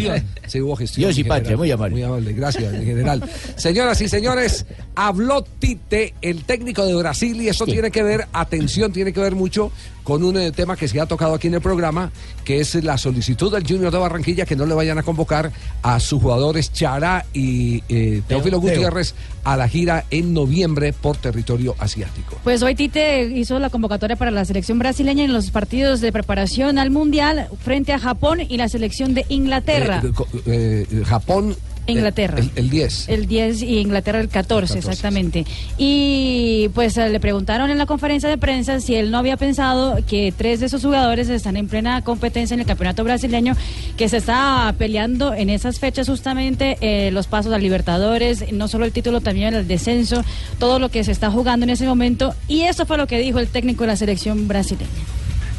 Sí, 0.47 0.61
hubo 0.61 0.75
gestión. 0.75 1.07
Dios 1.07 1.17
y 1.17 1.23
patria, 1.25 1.57
muy 1.57 1.69
amable. 1.71 1.95
Muy 1.95 2.03
amable, 2.03 2.33
gracias, 2.33 2.73
en 2.73 2.85
general. 2.85 3.23
Señoras 3.57 3.99
y 4.01 4.07
señores, 4.07 4.65
habló 4.95 5.43
Tite, 5.43 6.13
el 6.21 6.43
técnico 6.45 6.85
de 6.85 6.95
Brasil, 6.95 7.39
y 7.41 7.49
eso 7.49 7.65
tiene 7.65 7.91
que 7.91 8.01
ver, 8.01 8.27
atención, 8.33 8.91
tiene 8.93 9.11
que 9.13 9.19
ver 9.19 9.35
mucho 9.35 9.71
con 10.09 10.23
un 10.23 10.37
eh, 10.37 10.51
tema 10.51 10.75
que 10.75 10.87
se 10.87 10.99
ha 10.99 11.05
tocado 11.05 11.35
aquí 11.35 11.49
en 11.49 11.53
el 11.53 11.61
programa, 11.61 12.11
que 12.43 12.59
es 12.59 12.73
la 12.83 12.97
solicitud 12.97 13.53
del 13.53 13.63
Junior 13.63 13.91
de 13.91 13.99
Barranquilla 13.99 14.43
que 14.43 14.55
no 14.55 14.65
le 14.65 14.73
vayan 14.73 14.97
a 14.97 15.03
convocar 15.03 15.51
a 15.83 15.99
sus 15.99 16.19
jugadores 16.19 16.73
Chará 16.73 17.27
y 17.31 17.83
eh, 17.89 18.23
Teófilo 18.27 18.59
Teo. 18.59 18.71
Gutiérrez 18.71 19.13
a 19.43 19.55
la 19.55 19.67
gira 19.67 20.05
en 20.09 20.33
noviembre 20.33 20.93
por 20.93 21.17
territorio 21.17 21.75
asiático. 21.77 22.39
Pues 22.43 22.63
hoy 22.63 22.73
Tite 22.73 23.21
hizo 23.25 23.59
la 23.59 23.69
convocatoria 23.69 24.15
para 24.15 24.31
la 24.31 24.45
selección 24.45 24.79
brasileña 24.79 25.25
en 25.25 25.31
los 25.31 25.51
partidos 25.51 26.01
de 26.01 26.11
preparación 26.11 26.79
al 26.79 26.89
Mundial 26.89 27.47
frente 27.63 27.93
a 27.93 27.99
Japón 27.99 28.39
y 28.41 28.57
la 28.57 28.67
selección 28.67 29.13
de 29.13 29.27
Inglaterra. 29.29 30.01
Eh, 30.47 30.87
eh, 30.91 31.03
Japón. 31.05 31.55
Inglaterra. 31.91 32.39
El, 32.39 32.51
el 32.55 32.69
10. 32.69 33.09
El 33.09 33.27
10 33.27 33.61
y 33.63 33.77
Inglaterra 33.79 34.19
el 34.19 34.29
14, 34.29 34.75
14, 34.75 34.77
exactamente. 34.79 35.45
Y 35.77 36.69
pues 36.73 36.97
eh, 36.97 37.09
le 37.09 37.19
preguntaron 37.19 37.69
en 37.69 37.77
la 37.77 37.85
conferencia 37.85 38.29
de 38.29 38.37
prensa 38.37 38.79
si 38.79 38.95
él 38.95 39.11
no 39.11 39.17
había 39.17 39.37
pensado 39.37 39.97
que 40.07 40.33
tres 40.35 40.59
de 40.59 40.67
esos 40.67 40.83
jugadores 40.83 41.29
están 41.29 41.57
en 41.57 41.67
plena 41.67 42.01
competencia 42.03 42.53
en 42.53 42.59
el 42.61 42.65
campeonato 42.65 43.03
brasileño, 43.03 43.55
que 43.97 44.09
se 44.09 44.17
está 44.17 44.73
peleando 44.77 45.33
en 45.33 45.49
esas 45.49 45.79
fechas 45.79 46.07
justamente 46.07 46.77
eh, 46.81 47.11
los 47.11 47.27
pasos 47.27 47.53
a 47.53 47.57
Libertadores, 47.57 48.51
no 48.53 48.67
solo 48.67 48.85
el 48.85 48.91
título, 48.91 49.21
también 49.21 49.53
el 49.53 49.67
descenso, 49.67 50.23
todo 50.59 50.79
lo 50.79 50.89
que 50.89 51.03
se 51.03 51.11
está 51.11 51.31
jugando 51.31 51.63
en 51.65 51.71
ese 51.71 51.85
momento. 51.85 52.33
Y 52.47 52.61
eso 52.61 52.85
fue 52.85 52.97
lo 52.97 53.07
que 53.07 53.19
dijo 53.19 53.39
el 53.39 53.47
técnico 53.47 53.83
de 53.83 53.87
la 53.87 53.95
selección 53.95 54.47
brasileña. 54.47 54.89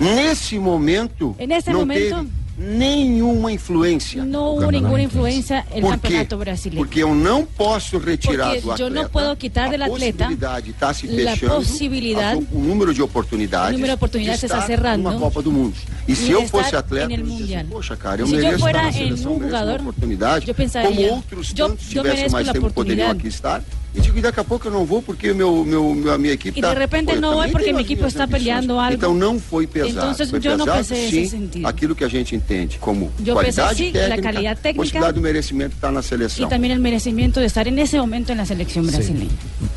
Nesse 0.01 0.59
momento, 0.59 1.35
En 1.39 1.53
este 1.53 1.73
não 1.73 1.81
momento- 1.81 2.17
teve 2.25 2.29
nenhuma 2.61 3.51
influência. 3.51 4.23
No 4.25 4.53
hubo 4.53 4.71
ninguna 4.71 5.03
influencia 5.03 5.65
en 5.71 5.77
el 5.79 5.81
Por 5.83 5.95
quê? 5.95 6.01
campeonato 6.03 6.37
brasileño. 6.39 6.77
Porque 6.83 7.03
eu 7.03 7.15
não 7.15 7.47
posso 7.47 7.97
retirar 7.99 8.49
Porque 8.51 8.61
do 8.61 8.67
yo 8.77 8.87
atleta 8.87 9.03
no 9.03 9.09
puedo 9.09 9.37
quitar 9.37 9.71
del 9.71 9.83
a 9.83 9.87
atleta 9.87 10.25
possibilidade, 10.27 10.71
está 10.71 10.93
se 10.93 11.07
la 11.07 11.33
fechando 11.33 11.55
posibilidad, 11.57 12.35
a- 12.35 12.37
o 12.37 12.59
número 12.61 12.93
de 12.93 13.01
oportunidades 13.03 13.69
el 13.71 13.73
número 13.77 13.93
de 13.93 13.95
oportunidades 13.95 14.41
de 14.43 14.47
se 14.49 14.53
está 14.53 14.59
estar 14.59 14.67
cerrando 14.67 15.11
numa 15.11 15.19
Copa 15.21 15.41
do 15.41 15.51
Mundo. 15.51 15.75
E 16.07 16.13
y 16.13 16.17
se 16.17 16.31
eu 16.33 16.43
estar 16.43 16.63
fosse 16.65 16.77
atleta, 16.77 17.07
en 17.07 17.13
el 17.13 17.21
eu 17.21 17.25
dizia 17.27 17.39
mundial. 17.41 17.61
assim, 17.63 17.71
poxa, 17.73 17.97
cara, 17.97 18.21
eu 18.21 18.27
Si 18.27 18.35
yo 18.35 18.39
mereço 18.43 18.59
fuera 18.61 18.79
estar 18.79 18.83
na 18.83 18.91
en 18.91 19.09
seleção, 19.09 19.33
un 19.33 19.35
mereço 19.39 19.47
jugador, 19.57 19.81
uma 19.81 19.91
oportunidade, 19.91 20.47
yo 20.47 20.55
pensaría, 20.55 20.91
como 20.91 21.15
outros 21.17 21.49
yo- 21.55 21.69
tantos 21.69 21.87
yo 21.87 22.03
tivessem 22.03 22.17
merezco 22.17 22.33
mais 22.33 22.47
la 22.47 22.53
tempo 22.53 22.71
poderiam 22.71 23.07
oportunidad. 23.07 23.17
aqui 23.17 23.29
estar. 23.29 23.63
E 23.93 24.01
digo, 24.01 24.17
e 24.19 24.23
daqui 24.23 24.39
a 24.39 24.45
pouco 24.45 24.69
eu 24.69 24.71
não 24.73 24.85
vou 24.87 25.03
porque 25.03 25.33
meu, 25.33 25.65
meu, 25.65 25.93
meu- 25.95 26.13
a 26.13 26.19
minha 26.19 26.33
equipe 26.33 26.57
Y 26.59 26.63
de 26.63 26.69
tá- 26.69 26.75
repente 26.79 27.07
Pô, 27.07 27.13
eu 27.15 27.21
no 27.21 27.29
voy 27.33 27.37
também 27.39 27.51
porque 27.53 27.65
tenho 27.67 27.77
mi 27.77 27.83
as 27.83 27.87
equipo 27.87 28.01
minhas 28.03 28.13
está 28.13 28.25
ambições. 28.25 28.43
peleando 28.45 28.79
algo. 28.79 28.95
Então 28.95 29.15
não 29.15 29.41
foi 29.41 29.67
pesado. 29.67 29.91
Entonces, 29.99 30.31
foi 30.31 30.41
yo 30.41 30.57
no 30.57 30.65
pesado, 30.65 30.79
pensé 30.79 30.95
sim, 31.11 31.21
ese 31.23 31.31
sentido. 31.31 31.67
aquilo 31.67 31.95
que 31.97 32.05
a 32.05 32.09
gente 32.09 32.37
entende 32.37 32.79
como 32.79 33.11
Yo 33.19 33.35
pensé, 33.35 33.61
qualidade 33.63 33.75
sí, 33.77 33.91
la 33.93 34.01
técnica, 34.11 34.23
calidad 34.33 34.57
técnica 34.59 34.77
possibilidade 34.77 35.13
do 35.15 35.21
merecimento 35.21 35.75
estar 35.75 35.93
na 35.93 36.01
Y 36.01 36.05
seleção. 36.05 36.49
también 36.49 36.73
el 36.73 36.79
merecimiento 36.81 37.41
de 37.41 37.47
estar 37.47 37.67
en 37.67 37.79
ese 37.81 37.99
momento 37.99 38.31
en 38.31 38.39
la 38.39 38.47
selección 38.47 38.87
brasileña. 38.87 39.31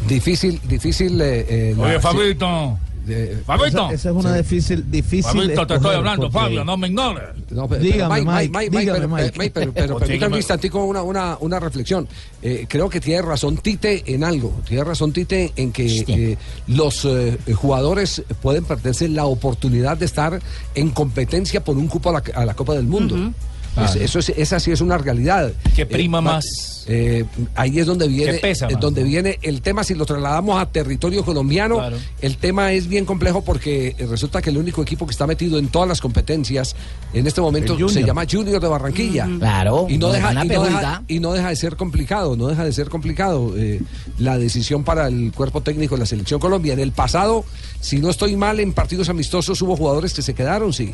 Difícil, 0.07 0.59
difícil. 0.63 1.19
eh, 1.19 1.45
eh, 1.49 1.73
la- 1.75 1.83
Oye, 1.83 1.95
sí, 1.95 1.99
Fabito. 2.01 2.77
Eh, 3.07 3.41
Fabito. 3.45 3.67
Esa, 3.67 3.93
esa 3.93 4.09
es 4.09 4.15
una 4.15 4.35
difícil, 4.35 4.89
difícil. 4.89 5.23
Fabito, 5.23 5.67
te 5.67 5.75
estoy 5.75 5.95
hablando, 5.95 6.29
porque- 6.29 6.39
Fabio, 6.39 6.65
no 6.65 6.77
me 6.77 6.87
ignores. 6.87 7.23
No, 7.51 7.67
pero, 7.67 7.81
Dígame, 7.83 8.15
pero, 8.23 8.31
Mike, 8.49 8.69
dígame, 8.77 8.99
pero, 8.99 9.09
Mike. 9.09 9.39
Mike, 9.39 9.51
pero, 9.73 9.73
pero 9.73 10.27
un 10.27 10.35
instantico 10.35 10.83
una, 10.83 11.03
una, 11.03 11.37
una 11.39 11.59
reflexión. 11.59 12.07
Eh, 12.41 12.65
creo 12.67 12.89
que 12.89 12.99
tiene 12.99 13.21
razón 13.21 13.57
Tite 13.57 14.03
en 14.13 14.23
algo. 14.23 14.53
Tiene 14.67 14.83
razón 14.83 15.11
Tite 15.13 15.53
en 15.55 15.71
que 15.71 16.03
eh, 16.07 16.37
los 16.67 17.05
eh, 17.05 17.37
jugadores 17.53 18.23
pueden 18.41 18.65
perderse 18.65 19.07
la 19.09 19.25
oportunidad 19.25 19.97
de 19.97 20.05
estar 20.05 20.39
en 20.75 20.89
competencia 20.91 21.63
por 21.63 21.77
un 21.77 21.87
cupo 21.87 22.09
a 22.09 22.13
la, 22.13 22.23
a 22.35 22.45
la 22.45 22.53
Copa 22.53 22.73
del 22.73 22.85
Mundo. 22.85 23.15
Es- 23.77 23.95
eso 23.95 24.19
es, 24.19 24.29
esa 24.29 24.59
sí 24.59 24.71
es 24.71 24.81
una 24.81 24.97
realidad. 24.97 25.51
¿Qué 25.75 25.85
prima 25.85 26.19
Eh, 26.19 26.21
más? 26.21 26.85
eh, 26.87 27.25
ahí 27.55 27.79
es 27.79 27.85
donde 27.87 28.07
viene, 28.07 28.33
¿Qué 28.33 28.39
pesa 28.39 28.67
más? 28.69 28.79
donde 28.79 29.03
viene 29.03 29.39
el 29.41 29.61
tema. 29.61 29.83
Si 29.83 29.95
lo 29.95 30.05
trasladamos 30.05 30.61
a 30.61 30.65
territorio 30.67 31.23
colombiano, 31.23 31.77
Claro. 31.77 31.97
el 32.21 32.37
tema 32.37 32.71
es 32.73 32.87
bien 32.87 33.05
complejo 33.05 33.43
porque 33.43 33.95
eh, 33.97 34.05
resulta 34.09 34.41
que 34.41 34.49
el 34.51 34.57
único 34.57 34.81
equipo 34.81 35.05
que 35.07 35.11
está 35.11 35.25
metido 35.25 35.57
en 35.57 35.69
todas 35.69 35.87
las 35.87 36.01
competencias 36.01 36.75
en 37.13 37.25
este 37.25 37.41
momento 37.41 37.77
se 37.89 38.03
llama 38.03 38.25
Junior 38.29 38.61
de 38.61 38.67
Barranquilla. 38.67 39.27
Claro, 39.39 39.87
y 39.89 39.97
no, 39.97 40.11
deja, 40.11 40.31
y, 40.31 40.35
no 40.35 40.41
deja, 40.43 40.47
pregunta. 40.61 41.03
y 41.07 41.19
no 41.19 41.33
deja 41.33 41.49
de 41.49 41.55
ser 41.55 41.75
complicado, 41.75 42.35
no 42.35 42.47
deja 42.47 42.63
de 42.65 42.73
ser 42.73 42.89
complicado 42.89 43.53
eh, 43.57 43.81
la 44.19 44.37
decisión 44.37 44.83
para 44.83 45.07
el 45.07 45.31
cuerpo 45.33 45.61
técnico 45.61 45.95
de 45.95 45.99
la 45.99 46.05
selección 46.05 46.39
Colombia. 46.39 46.73
En 46.73 46.79
el 46.79 46.91
pasado, 46.91 47.43
si 47.79 47.97
no 47.99 48.09
estoy 48.09 48.35
mal, 48.35 48.59
en 48.59 48.73
partidos 48.73 49.09
amistosos 49.09 49.61
hubo 49.61 49.75
jugadores 49.75 50.13
que 50.13 50.21
se 50.21 50.33
quedaron, 50.33 50.73
sí, 50.73 50.93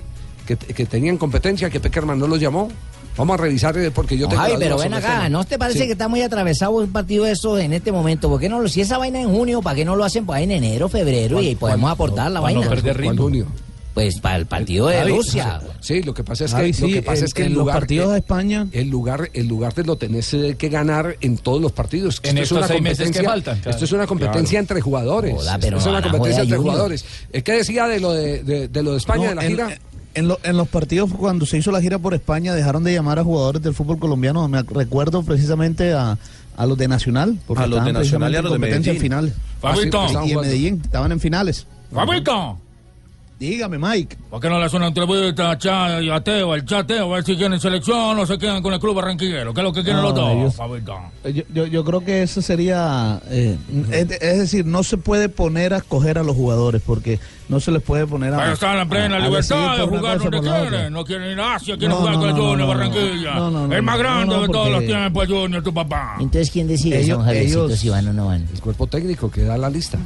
que, 0.57 0.73
que 0.73 0.85
tenían 0.85 1.17
competencia, 1.17 1.69
que 1.69 1.79
Peckerman 1.79 2.17
no 2.19 2.27
los 2.27 2.39
llamó. 2.39 2.69
Vamos 3.17 3.33
a 3.33 3.37
revisar 3.37 3.77
eh, 3.77 3.91
porque 3.91 4.17
yo 4.17 4.27
tengo 4.29 4.41
la 4.47 4.57
pero 4.57 4.77
ven 4.77 4.93
el 4.93 4.99
acá, 4.99 5.07
tema. 5.07 5.29
¿no 5.29 5.43
te 5.43 5.57
parece 5.57 5.79
Sí. 5.79 5.85
que 5.87 5.91
está 5.91 6.07
muy 6.07 6.21
atravesado 6.21 6.71
un 6.71 6.91
partido 6.91 7.25
de 7.25 7.31
esos 7.33 7.59
en 7.59 7.73
este 7.73 7.91
momento? 7.91 8.29
¿Por 8.29 8.39
qué 8.39 8.47
no 8.47 8.61
lo, 8.61 8.69
si 8.69 8.79
esa 8.81 8.97
vaina 8.97 9.19
en 9.19 9.29
junio, 9.29 9.61
¿para 9.61 9.75
qué 9.75 9.83
no 9.83 9.95
lo 9.97 10.05
hacen 10.05 10.25
pues 10.25 10.41
en 10.41 10.51
enero, 10.51 10.87
febrero 10.87 11.41
y 11.41 11.47
ahí 11.47 11.55
podemos 11.55 11.91
aportar 11.91 12.31
la 12.31 12.39
vaina? 12.39 12.61
junio. 13.17 13.47
Pues 13.93 14.19
para 14.21 14.37
el 14.37 14.45
partido 14.45 14.87
de 14.87 14.97
Javi, 14.99 15.11
Rusia. 15.11 15.59
Sí, 15.81 16.03
lo 16.03 16.13
que 16.13 16.23
pasa 16.23 16.45
es 16.45 16.51
que, 16.51 16.57
Javi, 16.57 16.71
lo 16.79 16.87
que, 16.87 17.01
pasa 17.01 17.19
en- 17.19 17.25
es 17.25 17.33
que 17.33 17.41
en 17.41 17.47
el 17.47 17.53
los 17.53 17.59
lugar, 17.63 17.79
partidos 17.79 18.11
de 18.13 18.17
España. 18.19 18.67
El 18.71 18.89
lugar, 18.89 19.29
el 19.33 19.47
lugar 19.47 19.73
te 19.73 19.83
lo 19.83 19.97
tenés 19.97 20.33
eh, 20.33 20.55
que 20.57 20.69
ganar 20.69 21.17
en 21.19 21.37
todos 21.37 21.59
los 21.61 21.73
partidos. 21.73 22.21
En 22.23 22.37
Esto 22.37 22.41
es 22.41 22.51
estos 22.63 22.67
seis 22.67 22.81
meses 22.81 22.97
que 22.99 23.03
competencia- 23.05 23.29
faltan, 23.29 23.55
claro. 23.59 23.71
Esto 23.71 23.85
es 23.85 23.91
una 23.91 24.07
competencia 24.07 24.49
Claro. 24.51 24.61
entre 24.61 24.81
jugadores. 24.81 25.33
Joda, 25.33 25.55
Esto 25.55 25.75
es 25.77 25.85
una 25.85 26.01
competencia 26.01 26.43
entre 26.43 26.57
jugadores. 26.57 27.05
Eh, 27.33 27.41
¿Qué 27.41 27.51
decía 27.53 27.87
de 27.87 27.99
lo 27.99 28.13
de, 28.13 28.43
de- 28.43 28.67
de 28.69 28.83
lo 28.83 28.91
de 28.91 28.97
España, 28.99 29.23
No, 29.23 29.29
de 29.29 29.35
la 29.35 29.41
gira? 29.43 29.73
En, 29.73 29.79
lo- 30.27 30.39
en 30.43 30.57
los 30.57 30.67
partidos, 30.67 31.09
cuando 31.13 31.45
se 31.45 31.57
hizo 31.57 31.71
la 31.71 31.81
gira 31.81 31.97
por 31.99 32.13
España, 32.13 32.53
dejaron 32.53 32.83
de 32.83 32.93
llamar 32.93 33.19
a 33.19 33.23
jugadores 33.23 33.61
del 33.61 33.73
fútbol 33.73 33.99
colombiano. 33.99 34.47
Me 34.47 34.61
recuerdo 34.63 35.23
precisamente 35.23 35.93
a, 35.93 36.17
a 36.57 36.65
los 36.65 36.77
de 36.77 36.87
Nacional. 36.87 37.37
Porque 37.47 37.63
A 37.63 37.67
los 37.67 37.83
de 37.85 37.93
Nacional 37.93 38.33
y 38.33 38.35
a 38.35 38.41
los 38.41 38.51
de 38.51 38.59
Medellín. 38.59 38.97
final. 38.99 39.33
Fabito. 39.61 40.01
Ah, 40.01 40.07
sí, 40.09 40.29
y 40.29 40.31
en 40.33 40.41
Medellín, 40.41 40.81
estaban 40.83 41.11
en 41.11 41.19
finales. 41.19 41.65
Fabito. 41.93 42.57
Dígame, 43.39 43.77
Mike. 43.77 44.17
¿Por 44.29 44.41
qué 44.41 44.49
no 44.49 44.59
le 44.59 44.65
hacen 44.65 44.79
una 44.79 44.87
entrevista 44.87 45.49
a 45.51 45.57
Cha 45.57 46.01
y 46.01 46.09
a 46.09 46.19
Teo, 46.21 46.51
al 46.51 46.65
Chateo, 46.65 47.09
a 47.09 47.15
ver 47.15 47.23
si 47.23 47.37
quieren 47.37 47.57
selección 47.57 48.19
o 48.19 48.25
se 48.25 48.37
quedan 48.37 48.61
con 48.61 48.73
el 48.73 48.81
club 48.81 48.95
barranquillero? 48.95 49.53
¿Qué 49.53 49.61
es 49.61 49.63
lo 49.63 49.71
que 49.71 49.81
quieren 49.81 50.01
No, 50.01 50.09
los 50.09 50.15
dos, 50.15 50.31
ellos- 50.33 50.55
Fabito? 50.57 50.97
Eh, 51.23 51.31
Yo, 51.33 51.43
yo, 51.53 51.65
yo 51.65 51.85
creo 51.85 52.03
que 52.03 52.21
eso 52.21 52.41
sería, 52.41 53.21
eh, 53.29 53.55
es, 53.91 54.11
es 54.21 54.37
decir, 54.39 54.65
no 54.65 54.83
se 54.83 54.97
puede 54.97 55.29
poner 55.29 55.73
a 55.73 55.77
escoger 55.77 56.17
a 56.17 56.23
los 56.23 56.35
jugadores 56.35 56.81
porque 56.85 57.17
no 57.49 57.59
se 57.59 57.71
les 57.71 57.81
puede 57.81 58.07
poner 58.07 58.33
a. 58.33 58.37
Pero 58.37 58.53
están 58.53 58.77
en 58.77 58.87
plena 58.89 59.15
a- 59.15 59.17
a 59.17 59.21
libertad 59.27 59.55
decidir 59.57 59.81
de 59.91 59.97
jugar 59.97 60.19
donde 60.19 60.39
quieren. 60.39 60.93
No 60.93 61.03
quieren 61.03 61.31
ir 61.31 61.39
a 61.39 61.55
Asia, 61.55 61.75
quieren 61.77 61.89
No, 61.89 61.95
jugar 61.97 62.13
no, 62.13 62.19
con 62.21 62.29
el 62.29 62.35
no, 62.35 62.41
Junior 62.49 62.67
Barranquilla. 62.67 63.33
no, 63.33 63.51
no, 63.51 63.67
no, 63.67 63.75
el 63.75 63.81
más 63.83 63.97
grande 63.99 64.35
no, 64.35 64.41
de 64.43 64.47
todos 64.47 64.69
los 64.71 64.85
tiempos, 64.85 65.23
el 65.23 65.29
Junior, 65.29 65.63
tu 65.63 65.73
papá. 65.73 66.15
Entonces, 66.19 66.51
¿quién 66.51 66.67
decide? 66.67 67.01
Ellos- 67.01 67.17
¿Son 67.25 67.29
ellos- 67.35 67.75
si 67.79 67.89
van 67.89 68.07
o 68.07 68.13
no 68.13 68.27
van? 68.27 68.47
El 68.53 68.61
cuerpo 68.61 68.87
técnico 68.87 69.29
que 69.29 69.43
da 69.43 69.57
la 69.57 69.69
lista. 69.69 69.97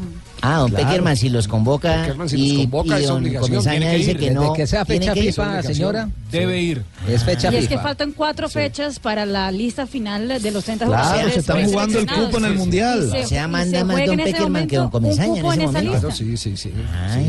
Ah, 0.46 0.58
don 0.58 0.70
Claro. 0.72 0.86
Peckerman, 0.88 1.16
si 1.16 1.30
los 1.30 1.48
convoca. 1.48 2.02
Peckerman, 2.02 2.28
si 2.28 2.38
los 2.38 2.48
y, 2.48 2.58
convoca, 2.64 3.00
y 3.00 3.04
es 3.04 3.08
don 3.08 3.18
obligación. 3.20 3.64
Tiene 3.64 3.92
que 3.92 3.98
dice 3.98 4.12
ir. 4.12 4.18
que 4.18 4.26
Desde 4.30 4.36
no. 4.36 4.54
que 4.54 4.68
sea 4.68 4.84
fecha. 4.86 5.14
FIFA, 5.14 5.64
señora, 5.64 6.10
Debe 6.32 6.62
ir. 6.62 6.84
Es 7.08 7.24
fecha 7.24 7.52
y 7.52 7.56
es 7.58 7.62
que 7.68 7.76
FIFA. 7.76 7.82
faltan 7.84 8.12
cuatro 8.12 8.50
fechas 8.50 9.00
para 9.00 9.26
la 9.26 9.52
lista 9.52 9.86
final 9.88 10.28
de 10.42 10.52
los 10.52 10.64
30 10.66 10.86
Claro, 10.86 11.04
jugadores. 11.04 11.34
se 11.36 11.40
están 11.42 11.58
pues, 11.58 11.72
jugando 11.72 12.00
el 12.00 12.08
cupo 12.08 12.38
en 12.40 12.46
el 12.46 12.56
Mundial. 12.56 13.10
Se- 13.12 13.24
O 13.24 13.28
sea, 13.28 13.46
y 13.46 13.48
manda 13.48 13.78
se 13.80 13.84
más 13.86 14.06
don 14.06 14.18
Peckerman 14.18 14.68
que 14.68 14.76
don 14.78 14.90
Comesaña 14.90 15.40
en 15.40 15.46
ese 15.46 15.66
momento. 15.66 15.92
Claro, 15.92 16.12
sí, 16.12 16.36
sí, 16.38 16.58
sí. 16.58 16.74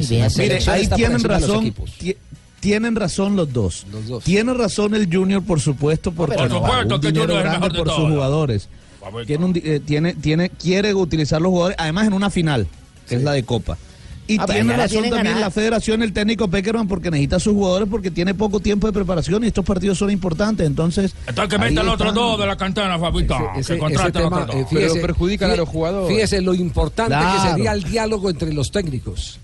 Mire, 0.09 0.59
ahí 0.71 0.89
tienen 0.89 1.23
razón. 1.23 1.75
Tienen 2.61 2.97
razón 2.97 3.37
los 3.37 3.53
dos. 3.53 3.85
Tiene 4.25 4.55
razón 4.55 4.95
el 4.95 5.15
Junior, 5.15 5.43
por 5.43 5.61
supuesto, 5.61 6.13
porque 6.13 6.37
Por 6.37 6.49
supuesto 6.51 6.95
un 6.95 7.01
que 7.01 7.07
dinero 7.09 7.35
Junior 7.35 7.47
es 7.47 7.53
el 7.55 7.61
grande 7.61 7.79
por 7.79 7.89
sus 7.91 8.09
jugadores. 8.11 8.69
Tiene, 9.27 9.45
un 9.45 9.53
eh, 9.63 9.81
tiene, 9.85 10.15
tiene, 10.15 10.49
quiere 10.49 10.95
utilizar 10.95 11.43
los 11.43 11.51
jugadores, 11.51 11.77
además 11.79 12.07
en 12.07 12.15
una 12.15 12.31
final, 12.31 12.67
que 13.07 13.17
es 13.17 13.23
la 13.23 13.33
de 13.33 13.43
Copa. 13.43 13.77
Y 14.27 14.39
Ah, 14.39 14.45
pero 14.47 14.61
tiene 14.61 14.75
razón 14.79 15.11
también 15.11 15.39
la 15.39 15.51
federación, 15.51 16.03
el 16.03 16.15
técnico 16.15 16.49
Peckerman, 16.49 16.89
porque 16.89 17.11
necesita 17.11 17.37
a 17.37 17.41
sus 17.41 17.53
jugadores 17.53 17.87
porque 17.91 18.11
tiene 18.11 18.33
poco 18.33 18.61
tiempo 18.61 18.87
de 18.87 18.95
preparación 18.95 19.45
y 19.45 19.49
estos 19.49 19.63
partidos 19.67 19.99
son 19.99 20.11
importantes. 20.11 20.67
Entonces, 20.67 21.15
Entonces 21.27 21.59
que 21.59 21.71
los 21.75 21.85
otros 21.93 21.99
están. 22.09 22.15
dos 22.15 22.41
de 22.41 22.47
la 22.47 22.57
cantera, 22.57 22.99
Fabito. 22.99 23.37
Ese- 23.55 23.75
que 23.75 23.79
contraten 23.79 24.09
ese 24.09 24.21
los 24.23 24.31
tema, 24.31 24.43
otros 24.45 24.57
eh, 24.57 24.61
dos. 24.63 24.71
fíjese- 24.71 25.01
perjudican 25.03 25.51
a 25.51 25.57
los 25.57 25.69
jugadores. 25.69 26.17
Fíjese 26.17 26.41
lo 26.41 26.55
importante 26.55 27.15
que 27.15 27.51
sería 27.51 27.73
el 27.73 27.83
diálogo 27.85 28.31
entre 28.31 28.55
los 28.55 28.71
técnicos. 28.71 29.39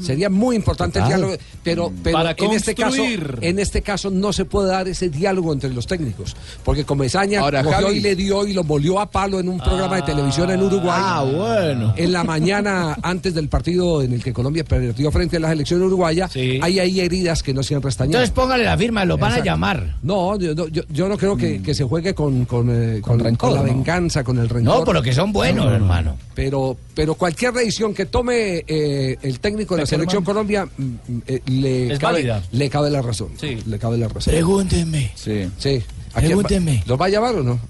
Sería 0.00 0.30
muy 0.30 0.56
importante 0.56 0.98
el 0.98 1.06
diálogo, 1.06 1.34
pero, 1.62 1.92
pero 2.02 2.16
Para 2.18 2.30
en 2.38 2.52
este 2.52 2.74
caso, 2.74 3.02
en 3.40 3.58
este 3.58 3.82
caso 3.82 4.10
no 4.10 4.32
se 4.32 4.44
puede 4.44 4.68
dar 4.68 4.86
ese 4.88 5.08
diálogo 5.08 5.52
entre 5.52 5.70
los 5.70 5.86
técnicos, 5.86 6.36
porque 6.64 6.84
Comesaña 6.84 7.40
Ahora, 7.40 7.62
cogió 7.62 7.86
Javi. 7.86 7.96
y 7.96 8.00
le 8.00 8.14
dio 8.16 8.46
y 8.46 8.52
lo 8.52 8.64
molió 8.64 9.00
a 9.00 9.10
palo 9.10 9.40
en 9.40 9.48
un 9.48 9.58
programa 9.58 9.96
de 9.96 10.02
televisión 10.02 10.50
en 10.50 10.62
Uruguay. 10.62 11.00
Ah, 11.02 11.24
bueno. 11.24 11.94
En 11.96 12.12
la 12.12 12.24
mañana 12.24 12.96
antes 13.02 13.34
del 13.34 13.48
partido 13.48 14.02
en 14.02 14.12
el 14.12 14.22
que 14.22 14.32
Colombia 14.32 14.64
perdió 14.64 15.10
frente 15.10 15.36
a 15.36 15.40
la 15.40 15.48
selección 15.48 15.82
uruguaya, 15.82 16.28
Sí. 16.28 16.58
hay 16.62 16.78
ahí 16.78 17.00
heridas 17.00 17.42
que 17.42 17.52
no 17.54 17.62
se 17.62 17.74
han 17.74 17.82
restañado. 17.82 18.18
Entonces 18.22 18.30
póngale 18.34 18.64
la 18.64 18.76
firma, 18.76 19.04
los 19.04 19.18
van 19.18 19.32
a 19.32 19.44
llamar. 19.44 19.96
No, 20.02 20.38
yo, 20.38 20.54
no- 20.54 20.68
yo- 20.68 20.82
yo 20.90 21.08
no 21.08 21.16
creo 21.18 21.36
que, 21.36 21.62
que 21.62 21.74
se 21.74 21.84
juegue 21.84 22.14
con, 22.14 22.44
con, 22.44 22.68
eh, 22.70 23.00
con- 23.00 23.18
rencor, 23.18 23.50
con 23.50 23.58
la 23.58 23.62
¿no? 23.66 23.74
venganza, 23.74 24.22
con 24.24 24.38
el 24.38 24.48
rencor. 24.48 24.78
No, 24.80 24.84
pero 24.84 25.02
que 25.02 25.12
son 25.12 25.32
buenos, 25.32 25.72
hermano. 25.72 26.16
Pero, 26.34 26.76
pero 26.94 27.14
cualquier 27.14 27.52
decisión 27.52 27.94
que 27.94 28.06
tome 28.06 28.64
eh, 28.66 29.16
el 29.22 29.40
técnico 29.40 29.74
de 29.76 29.82
la 29.82 29.86
selección 29.86 30.24
Colombia 30.24 30.66
mm, 30.76 30.94
eh, 31.26 31.40
le, 31.46 31.92
Es 31.94 31.98
cabe, 31.98 32.14
válida. 32.14 32.42
le 32.52 32.68
cabe 32.70 32.90
la 32.90 33.02
razón. 33.02 33.28
Sí. 33.40 33.58
Le 33.66 33.78
cabe 33.78 33.98
la 33.98 34.08
razón. 34.08 34.32
Pregúntenme. 34.32 35.10
Sí. 35.14 35.48
Sí. 35.58 35.82
¿A 36.14 36.20
quién 36.20 36.32
va- 36.38 36.42
Pregúntenme. 36.42 36.82
¿Los 36.86 37.00
va 37.00 37.06
a 37.06 37.08
llamar 37.08 37.34
o 37.36 37.42
no? 37.42 37.60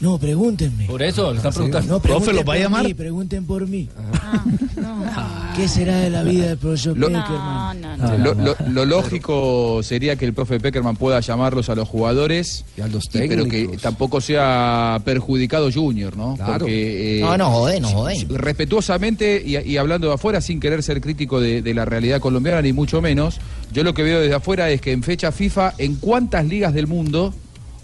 No, 0.00 0.18
pregúntenme. 0.18 0.86
Por 0.86 1.02
eso, 1.02 1.30
le 1.30 1.36
están 1.36 1.52
preguntando. 1.52 1.92
No, 1.94 2.00
pregunten 2.00 2.36
¿los 2.36 2.48
va 2.48 2.54
a 2.54 2.58
llamar? 2.58 2.84
mí, 2.86 2.94
pregunten 2.94 3.44
por 3.44 3.66
mí. 3.68 3.88
¿Qué 5.56 5.68
será 5.68 5.98
de 5.98 6.08
la 6.10 6.22
vida 6.22 6.46
del 6.46 6.56
profesor 6.58 6.96
Lo- 6.96 7.08
Peckerman? 7.08 7.80
No, 7.80 7.96
no, 7.96 8.08
no. 8.08 8.18
Lo, 8.18 8.34
lo- 8.34 8.56
lo 8.70 8.84
lógico 8.86 9.82
sería 9.82 10.16
que 10.16 10.24
el 10.24 10.32
profe 10.32 10.58
Peckerman 10.58 10.96
pueda 10.96 11.20
llamarlos 11.20 11.68
a 11.68 11.74
los 11.74 11.86
jugadores, 11.88 12.64
Y 12.76 12.80
a 12.80 12.88
los 12.88 13.06
y- 13.06 13.18
pero 13.18 13.44
que 13.44 13.50
técnicos. 13.50 13.82
tampoco 13.82 14.20
sea 14.22 15.00
perjudicado 15.04 15.70
Junior, 15.72 16.16
¿no? 16.16 16.36
Claro. 16.36 16.60
Porque, 16.60 17.18
eh, 17.18 17.20
No, 17.20 17.36
no 17.36 17.50
jode, 17.50 17.80
no 17.80 17.88
jode. 17.88 18.26
respetuosamente 18.30 19.42
y, 19.44 19.58
y 19.58 19.76
hablando 19.76 20.08
de 20.08 20.14
afuera, 20.14 20.40
sin 20.40 20.60
querer 20.60 20.82
ser 20.82 21.00
crítico 21.00 21.40
de, 21.40 21.60
de 21.62 21.74
la 21.74 21.84
realidad 21.84 22.20
colombiana, 22.20 22.62
ni 22.62 22.72
mucho 22.72 23.02
menos, 23.02 23.38
yo 23.72 23.84
lo 23.84 23.92
que 23.92 24.02
veo 24.02 24.20
desde 24.20 24.34
afuera 24.34 24.70
es 24.70 24.80
que 24.80 24.92
en 24.92 25.02
fecha 25.02 25.32
FIFA, 25.32 25.74
en 25.78 25.96
cuántas 25.96 26.46
ligas 26.46 26.72
del 26.72 26.86
mundo 26.86 27.34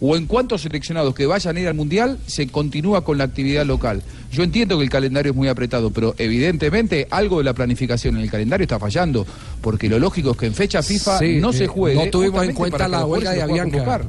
o 0.01 0.17
en 0.17 0.27
cuántos 0.27 0.63
seleccionados 0.63 1.15
que 1.15 1.27
vayan 1.27 1.57
a 1.57 1.61
ir 1.61 1.69
al 1.69 1.75
Mundial, 1.75 2.19
se 2.27 2.47
continúa 2.49 3.03
con 3.05 3.19
la 3.19 3.25
actividad 3.25 3.65
local. 3.65 4.03
Yo 4.33 4.43
entiendo 4.43 4.77
que 4.79 4.85
el 4.85 4.91
calendario 4.91 5.31
es 5.33 5.37
muy 5.37 5.49
apretado, 5.49 5.91
pero 5.91 6.15
evidentemente 6.19 7.07
algo 7.11 7.39
de 7.39 7.45
la 7.45 7.55
planificación 7.55 8.17
en 8.17 8.23
el 8.23 8.31
calendario 8.31 8.65
está 8.65 8.79
fallando, 8.79 9.27
porque 9.63 9.89
lo 9.89 9.99
lógico 9.99 10.33
es 10.33 10.37
que 10.37 10.47
en 10.47 10.55
fecha 10.55 10.83
FIFA 10.83 11.19
Sí, 11.19 11.39
no 11.41 11.53
se 11.53 11.67
juegue. 11.67 12.05
no 12.05 12.11
tuvimos 12.11 12.45
en 12.45 12.53
cuenta 12.55 12.87
la 12.89 13.01
los 13.01 13.09
huelga 13.11 13.31
de 13.31 13.37
los 13.41 13.51
Avianca. 13.51 14.03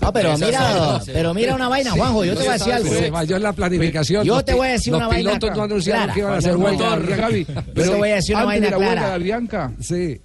No, 0.00 0.12
pero 0.12 0.38
mira, 0.38 1.00
pero 1.04 1.34
mira 1.34 1.54
una 1.54 1.68
vaina, 1.68 1.90
Juanjo, 1.90 2.24
yo 2.24 2.34
te 2.34 2.40
voy 2.40 2.48
a 2.48 2.52
decir 2.52 2.72
algo. 2.72 2.90
Se 2.94 3.10
falló 3.10 3.36
en 3.36 3.42
la 3.42 3.52
planificación. 3.52 4.24
Yo 4.24 4.34
Los 4.36 4.44
te 4.44 4.54
voy 4.54 4.68
a 4.68 4.72
decir 4.72 4.92
los 4.92 4.98
una 5.00 5.08
vaina 5.08 5.30
pilotos 5.30 5.48
no 5.50 5.54
clara. 5.54 5.64
anunciaron 5.64 6.14
que 6.14 6.20
iban 6.20 6.32
a 6.32 6.36
hacer 6.36 6.56
huelga. 6.56 7.16
Javi, 7.16 7.46
Yo 7.74 7.82
te 7.82 7.88
voy 7.96 8.10
a 8.10 8.14
decir 8.14 8.36
una 8.36 8.44
vaina 8.44 8.66
de 8.66 8.70
la 8.70 8.76
clara. 8.76 9.06
de 9.08 9.12
Avianca, 9.14 9.72
Sí, 9.80 10.20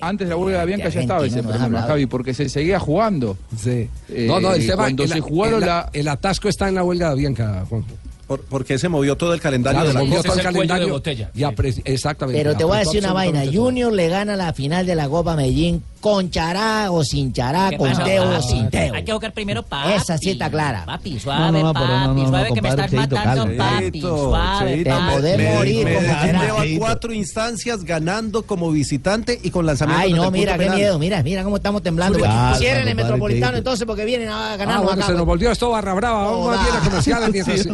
antes 0.00 0.26
de 0.28 0.30
la 0.34 0.36
huelga 0.36 0.58
de 0.58 0.62
Avianca 0.62 0.84
De 0.88 0.90
ya 0.94 1.00
estaba 1.00 1.26
ese 1.26 1.42
problema. 1.42 1.82
Javi, 1.82 2.06
porque 2.06 2.34
se 2.34 2.48
seguía 2.48 2.78
jugando. 2.78 3.36
sí. 3.56 3.88
Eh, 4.08 4.26
no, 4.28 4.40
no, 4.40 4.52
el 4.54 4.66
tema. 4.66 4.76
cuando 4.84 5.02
el, 5.04 5.08
se 5.10 5.20
jugaron 5.20 5.60
el- 5.62 5.66
la- 5.68 5.90
el 5.92 6.08
atasco 6.08 6.48
está 6.48 6.68
en 6.68 6.74
la 6.76 6.84
huelga 6.84 7.10
de 7.10 7.16
Bianca, 7.16 7.64
Juanjo. 7.68 7.88
Por, 8.26 8.40
porque 8.42 8.78
se 8.78 8.88
movió 8.88 9.16
todo 9.18 9.34
el 9.34 9.40
calendario 9.40 9.80
Claro, 9.82 9.88
de 9.88 9.94
la 9.94 10.00
movió 10.00 10.22
todo 10.22 10.32
el 10.32 10.38
cuello 10.40 10.50
de 10.50 10.54
calendario. 10.66 10.88
botella, 10.94 11.30
sí. 11.74 11.82
exactamente. 11.84 12.42
Pero 12.42 12.56
te 12.56 12.64
voy 12.64 12.76
a 12.76 12.80
decir 12.80 13.00
una 13.00 13.12
vaina. 13.12 13.42
todo. 13.44 13.52
Junior 13.52 13.92
le 13.92 14.08
gana 14.08 14.34
la 14.36 14.52
final 14.54 14.86
de 14.86 14.94
la 14.94 15.08
Copa 15.10 15.36
Medellín 15.36 15.82
con 16.04 16.30
chará 16.30 16.90
o 16.90 17.02
sin 17.02 17.32
chará, 17.32 17.70
¿Qué 17.70 17.78
con 17.78 17.90
teo 18.04 18.24
o 18.28 18.32
papi? 18.34 18.42
sin 18.46 18.68
teo. 18.68 18.92
Hay 18.94 19.04
que 19.06 19.12
jugar 19.14 19.32
primero 19.32 19.62
papi. 19.62 19.92
Esa 19.94 20.18
sí 20.18 20.32
está 20.32 20.50
clara. 20.50 20.84
Papi, 20.84 21.18
suave, 21.18 21.40
No, 21.40 21.62
no, 21.62 21.72
papi, 21.72 21.86
no, 21.86 22.06
no, 22.08 22.14
no, 22.14 22.28
suave 22.28 22.50
que 22.52 22.60
me 22.60 22.68
estás 22.68 22.90
Cheito, 22.90 23.16
matando, 23.16 23.44
calma. 23.46 23.64
papi, 23.70 23.90
Cheito, 23.90 24.18
suave, 24.28 24.74
Cheito, 24.74 24.84
Te 24.84 24.90
papi. 24.96 25.12
podés 25.14 25.36
Me- 25.38 25.54
morir 25.54 25.84
me- 25.86 25.94
Cabrera. 26.06 26.40
lleva 26.42 26.64
cuatro 26.78 27.12
instancias 27.14 27.84
ganando 27.84 28.42
como 28.42 28.70
visitante 28.70 29.40
y 29.42 29.48
con 29.50 29.64
lanzamiento 29.64 30.02
Ay, 30.04 30.12
no, 30.12 30.30
mira, 30.30 30.52
qué 30.52 30.58
penal. 30.58 30.76
miedo. 30.76 30.98
Mira, 30.98 31.22
mira 31.22 31.42
cómo 31.42 31.56
estamos 31.56 31.82
temblando. 31.82 32.18
Cierren 32.58 32.86
el 32.86 32.94
Metropolitano 32.96 33.56
entonces 33.56 33.86
porque 33.86 34.04
vienen 34.04 34.28
a 34.28 34.58
ganar. 34.58 34.76
Ah, 34.76 34.80
bueno, 34.82 35.06
se 35.06 35.12
nos 35.14 35.24
volvió 35.24 35.52
esto 35.52 35.70
barra 35.70 35.94
brava. 35.94 36.26
Vamos 36.30 36.54
a. 36.58 37.00
Sí, 37.02 37.12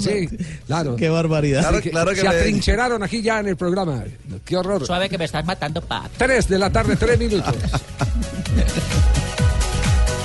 Sí, 0.00 0.28
claro. 0.68 0.94
Qué 0.94 1.08
barbaridad. 1.08 1.68
Se 1.82 1.90
me- 2.22 2.28
atrincheraron 2.28 3.02
aquí 3.02 3.22
ya 3.22 3.40
en 3.40 3.48
el 3.48 3.56
programa. 3.56 4.04
Qué 4.44 4.56
horror. 4.56 4.86
Suave 4.86 5.08
que 5.08 5.18
me 5.18 5.24
estás 5.24 5.44
matando, 5.44 5.80
papi. 5.80 6.10
Tres 6.16 6.48
de 6.48 6.58
la 6.60 6.70
tarde, 6.70 6.94
tres 6.94 7.18
minutos. 7.18 7.52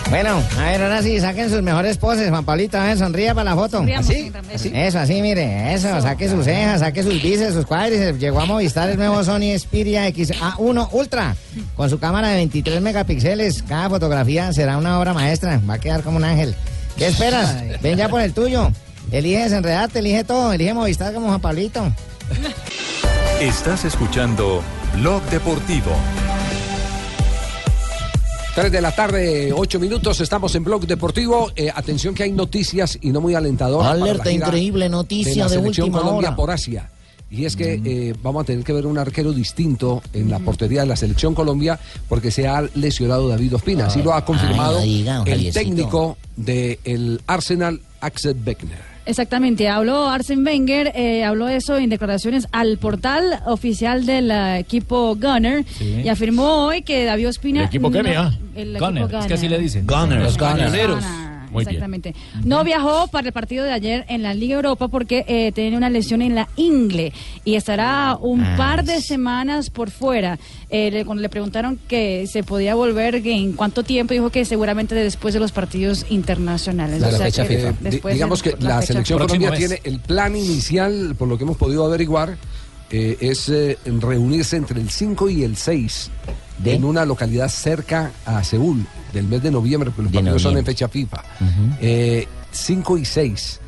Bueno, 0.09 0.41
a 0.59 0.65
ver, 0.65 0.83
ahora 0.83 1.01
sí, 1.01 1.19
saquen 1.19 1.49
sus 1.49 1.63
mejores 1.63 1.97
poses, 1.97 2.29
Juan 2.29 2.45
Pablito, 2.45 2.77
a 2.77 2.83
ver, 2.85 2.97
sonría 2.97 3.33
para 3.33 3.49
la 3.49 3.55
foto. 3.55 3.77
Sonriamos, 3.77 4.07
¿Así? 4.07 4.31
así. 4.53 4.71
Eso, 4.73 4.99
así, 4.99 5.21
mire, 5.21 5.73
eso, 5.73 5.99
saque 5.99 6.29
sus 6.29 6.45
cejas, 6.45 6.81
saque 6.81 7.01
sus 7.01 7.21
bíceps, 7.21 7.55
sus 7.55 7.65
cuádriceps. 7.65 8.19
Llegó 8.19 8.39
a 8.39 8.45
Movistar 8.45 8.87
el 8.89 8.97
nuevo 8.97 9.23
Sony 9.23 9.57
Xperia 9.57 10.07
XA1 10.09 10.89
Ultra, 10.91 11.35
con 11.75 11.89
su 11.89 11.97
cámara 11.99 12.29
de 12.29 12.35
23 12.35 12.81
megapíxeles. 12.81 13.63
Cada 13.63 13.89
fotografía 13.89 14.53
será 14.53 14.77
una 14.77 14.99
obra 14.99 15.13
maestra, 15.13 15.59
va 15.67 15.73
a 15.73 15.79
quedar 15.79 16.03
como 16.03 16.17
un 16.17 16.23
ángel. 16.23 16.55
¿Qué 16.97 17.07
esperas? 17.07 17.55
Ven 17.81 17.97
ya 17.97 18.07
por 18.07 18.21
el 18.21 18.31
tuyo. 18.31 18.71
Elige 19.11 19.43
desenredarte, 19.43 19.99
elige 19.99 20.23
todo, 20.23 20.53
elige 20.53 20.73
Movistar 20.73 21.13
como 21.13 21.27
Juan 21.27 21.41
Pablito. 21.41 21.91
Estás 23.41 23.85
escuchando 23.85 24.61
Blog 24.93 25.23
Deportivo. 25.23 25.91
3 28.55 28.71
de 28.71 28.79
la 28.79 28.95
tarde, 28.95 29.51
8 29.53 29.81
minutos, 29.81 30.21
estamos 30.21 30.55
en 30.55 30.63
Blog 30.63 30.87
Deportivo. 30.87 31.51
Eh, 31.57 31.69
atención 31.75 32.15
que 32.15 32.23
hay 32.23 32.31
noticias 32.31 32.97
y 33.01 33.09
no 33.09 33.19
muy 33.19 33.35
alentadoras. 33.35 33.91
Alerta, 33.91 34.31
increíble 34.31 34.87
noticia 34.87 35.43
la 35.43 35.49
de 35.49 35.57
selección 35.57 35.87
última 35.87 36.01
Colombia 36.01 36.29
hora. 36.29 36.35
por 36.37 36.51
Asia. 36.51 36.89
Y 37.29 37.43
es 37.43 37.57
que 37.57 37.81
eh, 37.83 38.15
vamos 38.23 38.43
a 38.43 38.45
tener 38.45 38.63
que 38.63 38.71
ver 38.71 38.85
un 38.85 38.97
arquero 38.97 39.33
distinto 39.33 40.01
en 40.13 40.31
la 40.31 40.39
portería 40.39 40.81
de 40.81 40.87
la 40.87 40.95
selección 40.95 41.35
Colombia 41.35 41.77
porque 42.07 42.31
se 42.31 42.47
ha 42.47 42.61
lesionado 42.75 43.27
David 43.27 43.55
Ospina. 43.55 43.87
Así 43.87 44.01
lo 44.01 44.13
ha 44.13 44.23
confirmado 44.23 44.79
Ay, 44.79 44.99
diga, 44.99 45.17
don 45.17 45.27
el 45.27 45.51
técnico 45.51 46.17
del 46.37 47.19
Arsenal, 47.27 47.81
Axel 47.99 48.35
Beckner. 48.35 48.94
Exactamente, 49.05 49.69
habló 49.69 50.09
Arsen 50.09 50.43
Wenger, 50.45 50.91
eh, 50.95 51.23
habló 51.23 51.47
eso 51.47 51.77
en 51.77 51.89
declaraciones 51.89 52.47
al 52.51 52.77
portal 52.79 53.39
oficial 53.45 54.05
del 54.05 54.31
eh, 54.31 54.57
equipo 54.59 55.15
Gunner 55.15 55.63
Sí. 55.77 56.01
y 56.03 56.09
afirmó 56.09 56.65
hoy 56.65 56.81
que 56.81 57.05
David 57.05 57.29
Ospina... 57.29 57.61
¿El 57.61 57.67
equipo 57.67 57.91
qué, 57.91 58.01
no- 58.01 58.31
el 58.55 58.79
Gunner, 58.79 59.03
equipo 59.03 59.19
es 59.19 59.25
que 59.27 59.33
así 59.35 59.47
le 59.47 59.59
dicen. 59.59 59.85
Gunner. 59.85 60.19
Los 60.21 60.37
Gunneros. 60.37 61.03
Bien. 61.59 61.69
Exactamente. 61.69 62.15
No 62.43 62.63
viajó 62.63 63.07
para 63.07 63.27
el 63.27 63.33
partido 63.33 63.63
de 63.63 63.71
ayer 63.71 64.05
en 64.09 64.23
la 64.23 64.33
Liga 64.33 64.55
Europa 64.55 64.87
porque 64.87 65.23
eh, 65.27 65.51
tenía 65.53 65.77
una 65.77 65.89
lesión 65.89 66.21
en 66.21 66.35
la 66.35 66.47
ingle 66.55 67.13
y 67.43 67.55
estará 67.55 68.17
un 68.19 68.41
Ah, 68.41 68.55
par 68.57 68.83
de 68.83 69.01
semanas 69.01 69.69
por 69.69 69.89
fuera. 69.91 70.37
Eh, 70.69 70.91
le- 70.91 71.05
cuando 71.05 71.21
le 71.21 71.29
preguntaron 71.29 71.79
que 71.87 72.25
se 72.27 72.43
podía 72.43 72.75
volver, 72.75 73.21
que 73.23 73.33
en 73.33 73.53
cuánto 73.53 73.83
tiempo, 73.83 74.13
dijo 74.13 74.29
que 74.29 74.45
seguramente 74.45 74.95
después 74.95 75.33
de 75.33 75.39
los 75.39 75.51
partidos 75.51 76.05
internacionales. 76.09 76.97
Claro, 76.99 77.15
O 77.15 77.17
sea, 77.17 77.25
fecha 77.27 77.47
que 77.47 77.57
FIFA. 77.57 77.73
después 77.81 78.11
Di- 78.13 78.17
digamos 78.17 78.43
que 78.43 78.55
la, 78.59 78.81
selección 78.81 79.19
Colombia 79.19 79.49
mes. 79.51 79.59
tiene 79.59 79.79
el 79.83 79.99
plan 79.99 80.35
inicial, 80.35 81.15
por 81.17 81.27
lo 81.27 81.37
que 81.37 81.43
hemos 81.43 81.57
podido 81.57 81.85
averiguar, 81.85 82.37
eh, 82.91 83.17
es 83.19 83.49
eh, 83.49 83.77
reunirse 83.85 84.57
entre 84.57 84.79
el 84.81 84.89
5 84.89 85.29
y 85.29 85.43
el 85.43 85.55
6 85.55 86.11
¿De? 86.57 86.73
en 86.73 86.85
una 86.85 87.05
localidad 87.05 87.49
cerca 87.49 88.11
a 88.25 88.43
Seúl 88.43 88.85
del 89.13 89.27
mes 89.27 89.43
de 89.43 89.51
noviembre, 89.51 89.89
porque 89.89 90.03
los 90.03 90.11
De 90.11 90.19
partidos 90.19 90.41
son 90.41 90.57
en 90.57 90.65
fecha 90.65 90.87
FIFA. 90.87 91.23
Eh, 91.81 92.27
5 92.51 92.97
y 92.97 93.05
6. 93.05 93.59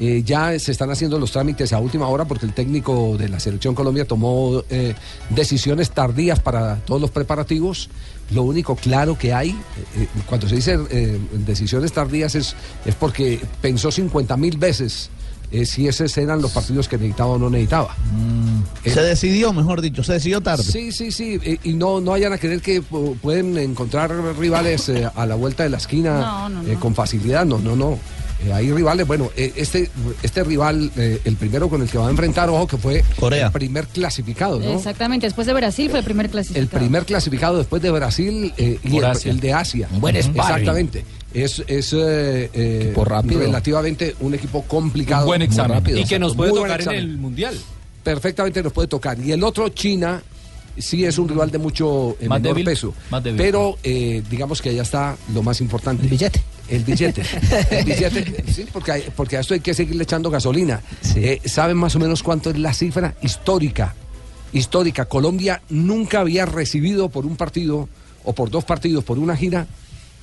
Eh, 0.00 0.22
ya 0.24 0.58
se 0.58 0.72
están 0.72 0.90
haciendo 0.90 1.18
los 1.18 1.30
trámites 1.30 1.72
a 1.72 1.78
última 1.78 2.08
hora 2.08 2.24
porque 2.24 2.46
el 2.46 2.52
técnico 2.54 3.16
de 3.16 3.28
la 3.28 3.38
selección 3.38 3.74
Colombia 3.74 4.04
tomó 4.04 4.64
eh, 4.68 4.94
decisiones 5.30 5.90
tardías 5.90 6.40
para 6.40 6.76
todos 6.76 7.00
los 7.00 7.10
preparativos. 7.10 7.88
Lo 8.30 8.42
único 8.42 8.74
claro 8.74 9.16
que 9.16 9.32
hay, 9.32 9.50
eh, 9.50 10.08
cuando 10.26 10.48
se 10.48 10.56
dice 10.56 10.78
eh, 10.90 11.20
decisiones 11.46 11.92
tardías, 11.92 12.34
es, 12.34 12.56
es 12.84 12.94
porque 12.94 13.40
pensó 13.60 13.92
50 13.92 14.36
mil 14.38 14.56
veces 14.56 15.10
eh, 15.52 15.66
si 15.66 15.86
esos 15.86 16.16
eran 16.18 16.40
los 16.42 16.50
partidos 16.50 16.88
que 16.88 16.96
necesitaba 16.96 17.30
o 17.30 17.38
no 17.38 17.50
necesitaba. 17.50 17.94
Eh, 18.84 18.90
Se 18.90 19.02
decidió, 19.02 19.52
mejor 19.52 19.80
dicho, 19.80 20.02
se 20.02 20.14
decidió 20.14 20.40
tarde. 20.40 20.64
Sí, 20.64 20.90
sí, 20.92 21.12
sí. 21.12 21.38
eh, 21.42 21.58
Y 21.62 21.74
no, 21.74 22.00
no 22.00 22.12
vayan 22.12 22.32
a 22.32 22.38
creer 22.38 22.60
que 22.60 22.82
pu- 22.82 23.16
pueden 23.18 23.56
encontrar 23.58 24.10
rivales 24.38 24.88
eh, 24.88 25.08
a 25.14 25.26
la 25.26 25.34
vuelta 25.34 25.62
de 25.62 25.68
la 25.70 25.76
esquina 25.76 26.20
No, 26.20 26.48
no, 26.48 26.62
eh, 26.62 26.72
no. 26.74 26.80
con 26.80 26.94
facilidad. 26.94 27.44
No, 27.44 27.58
no, 27.58 27.76
no. 27.76 27.98
Eh, 28.44 28.52
hay 28.52 28.72
rivales. 28.72 29.06
Bueno, 29.06 29.30
eh, 29.36 29.52
este, 29.54 29.88
este 30.22 30.42
rival, 30.42 30.90
eh, 30.96 31.20
el 31.24 31.36
primero 31.36 31.68
con 31.68 31.80
el 31.80 31.88
que 31.88 31.96
va 31.98 32.08
a 32.08 32.10
enfrentar, 32.10 32.48
ojo, 32.50 32.66
que 32.66 32.76
fue 32.76 33.04
Corea. 33.20 33.46
el 33.46 33.52
primer 33.52 33.86
clasificado, 33.86 34.58
¿no? 34.58 34.72
Exactamente, 34.72 35.26
después 35.26 35.46
de 35.46 35.52
Brasil 35.52 35.88
fue 35.90 36.00
el 36.00 36.04
primer 36.04 36.28
clasificado. 36.28 36.62
El 36.62 36.68
primer 36.68 37.04
clasificado 37.04 37.58
después 37.58 37.80
de 37.82 37.90
Brasil 37.92 38.52
eh, 38.56 38.80
y 38.82 38.96
el, 39.28 39.38
de 39.40 39.52
Asia. 39.52 39.88
Un 39.92 40.00
buen 40.00 40.16
sparring. 40.20 40.40
Exactamente. 40.40 41.04
Es, 41.34 41.62
es 41.66 41.92
eh, 41.92 42.50
eh, 42.52 42.80
Equipo 42.84 43.04
rápido. 43.04 43.40
relativamente 43.40 44.14
un 44.20 44.34
equipo 44.34 44.62
complicado. 44.62 45.22
Un 45.22 45.28
buen 45.28 45.40
muy 45.40 45.46
examen. 45.46 45.78
rápido, 45.78 45.98
y 45.98 46.04
que 46.04 46.18
nos 46.18 46.34
puede 46.36 46.52
tocar 46.52 46.80
en 46.82 46.90
el 46.90 47.16
Mundial. 47.18 47.56
Perfectamente 48.02 48.62
nos 48.62 48.72
puede 48.72 48.88
tocar. 48.88 49.18
Y 49.20 49.32
el 49.32 49.42
otro, 49.44 49.68
China, 49.70 50.22
sí 50.76 51.04
es 51.04 51.18
un 51.18 51.28
rival 51.28 51.50
de 51.50 51.58
mucho 51.58 52.16
eh, 52.20 52.28
Más 52.28 52.40
menor 52.40 52.54
débil, 52.56 52.64
peso. 52.64 52.94
más 53.10 53.22
débil. 53.22 53.38
Pero 53.40 53.78
eh, 53.84 54.22
digamos 54.28 54.60
que 54.60 54.70
allá 54.70 54.82
está 54.82 55.16
lo 55.32 55.42
más 55.42 55.60
importante. 55.60 56.02
El 56.04 56.08
billete. 56.10 56.42
El 56.68 56.84
billete. 56.84 57.22
El 57.70 57.84
billete. 57.84 58.44
Sí, 58.52 58.66
porque, 58.72 58.92
hay- 58.92 59.04
porque 59.14 59.36
a 59.36 59.40
esto 59.40 59.54
hay 59.54 59.60
que 59.60 59.72
seguirle 59.74 60.02
echando 60.04 60.30
gasolina. 60.30 60.80
Eh, 61.14 61.40
¿Saben 61.44 61.76
más 61.76 61.94
o 61.96 61.98
menos 61.98 62.22
cuánto 62.22 62.50
es 62.50 62.58
la 62.58 62.72
cifra 62.74 63.14
histórica? 63.22 63.94
Histórica. 64.52 65.04
Colombia 65.06 65.62
nunca 65.70 66.20
había 66.20 66.44
recibido 66.44 67.08
por 67.08 67.24
un 67.24 67.36
partido 67.36 67.88
o 68.24 68.32
por 68.34 68.50
dos 68.50 68.64
partidos, 68.64 69.02
por 69.04 69.18
una 69.18 69.36
gira, 69.36 69.66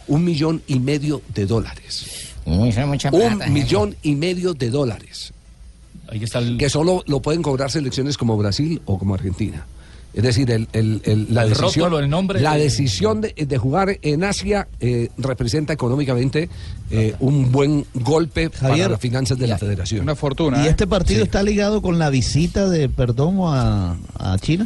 un 0.10 0.26
millón 0.26 0.62
y 0.68 0.80
medio 0.80 1.22
de 1.34 1.46
dólares. 1.46 2.34
Mucha 2.46 3.12
plata, 3.12 3.26
Un 3.26 3.40
jefe. 3.40 3.50
millón 3.52 3.96
y 4.04 4.16
medio 4.16 4.54
de 4.54 4.70
dólares. 4.70 5.32
Ahí 6.08 6.24
está 6.24 6.40
el, 6.40 6.58
Que 6.58 6.70
solo 6.70 7.04
lo 7.08 7.22
pueden 7.22 7.42
cobrar 7.42 7.70
selecciones 7.72 8.18
como 8.18 8.36
Brasil 8.38 8.82
o 8.86 8.98
como 8.98 9.14
Argentina. 9.14 9.66
Es 10.12 10.24
decir, 10.24 10.50
el, 10.50 10.68
el- 10.74 11.02
el- 11.06 11.28
la 11.30 11.44
El 11.44 11.50
decisión, 11.50 11.86
rótulo, 11.92 12.00
el 12.00 12.10
nombre 12.10 12.42
la 12.42 12.56
de- 12.56 12.64
decisión 12.64 13.22
de, 13.22 13.34
de 13.38 13.58
jugar 13.60 14.00
en 14.02 14.24
Asia 14.24 14.68
eh, 14.80 15.10
representa 15.20 15.72
económicamente 15.72 16.50
eh, 16.90 17.14
un 17.20 17.52
buen 17.52 17.86
golpe 17.94 18.50
para 18.50 18.76
las 18.76 19.00
finanzas 19.00 19.38
de 19.38 19.46
la 19.46 19.60
federación. 19.60 20.02
Una 20.02 20.16
fortuna. 20.16 20.64
¿Y 20.64 20.66
¿eh? 20.66 20.70
este 20.72 20.88
partido 20.88 21.20
Sí. 21.20 21.26
está 21.26 21.44
ligado 21.44 21.84
con 21.84 22.00
la 22.00 22.10
visita 22.10 22.68
de 22.68 22.90
Perdomo 22.90 23.54
a, 23.54 23.98
a 24.18 24.38
China? 24.40 24.66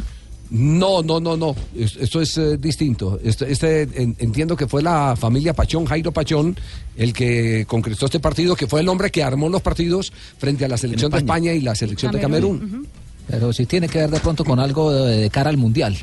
No, 0.50 1.02
no, 1.02 1.20
no, 1.20 1.36
no. 1.36 1.56
Es- 1.76 1.96
Esto 1.96 2.20
es 2.20 2.36
eh, 2.38 2.56
distinto. 2.58 3.18
Este, 3.24 3.50
este, 3.50 3.82
en- 3.82 4.14
entiendo 4.18 4.56
que 4.56 4.66
fue 4.68 4.82
la 4.82 5.16
familia 5.16 5.52
Pachón, 5.54 5.84
Jairo 5.86 6.12
Pachón, 6.12 6.56
el 6.96 7.12
que 7.12 7.64
concretó 7.66 8.06
este 8.06 8.20
partido, 8.20 8.54
que 8.54 8.66
fue 8.66 8.80
el 8.80 8.88
hombre 8.88 9.10
que 9.10 9.22
armó 9.24 9.48
los 9.48 9.62
partidos 9.62 10.12
frente 10.38 10.64
a 10.64 10.68
la 10.68 10.76
selección 10.76 11.10
de 11.10 11.16
España 11.18 11.52
y 11.52 11.60
la 11.60 11.74
selección 11.74 12.12
de 12.12 12.18
Camerún. 12.20 12.86
Pero 13.26 13.52
sí 13.52 13.64
tiene 13.66 13.88
que 13.88 13.98
ver 13.98 14.10
de 14.10 14.20
pronto 14.20 14.44
con 14.44 14.60
algo 14.60 14.92
de, 14.92 15.16
de 15.22 15.30
cara 15.30 15.48
al 15.50 15.56
Mundial. 15.56 15.96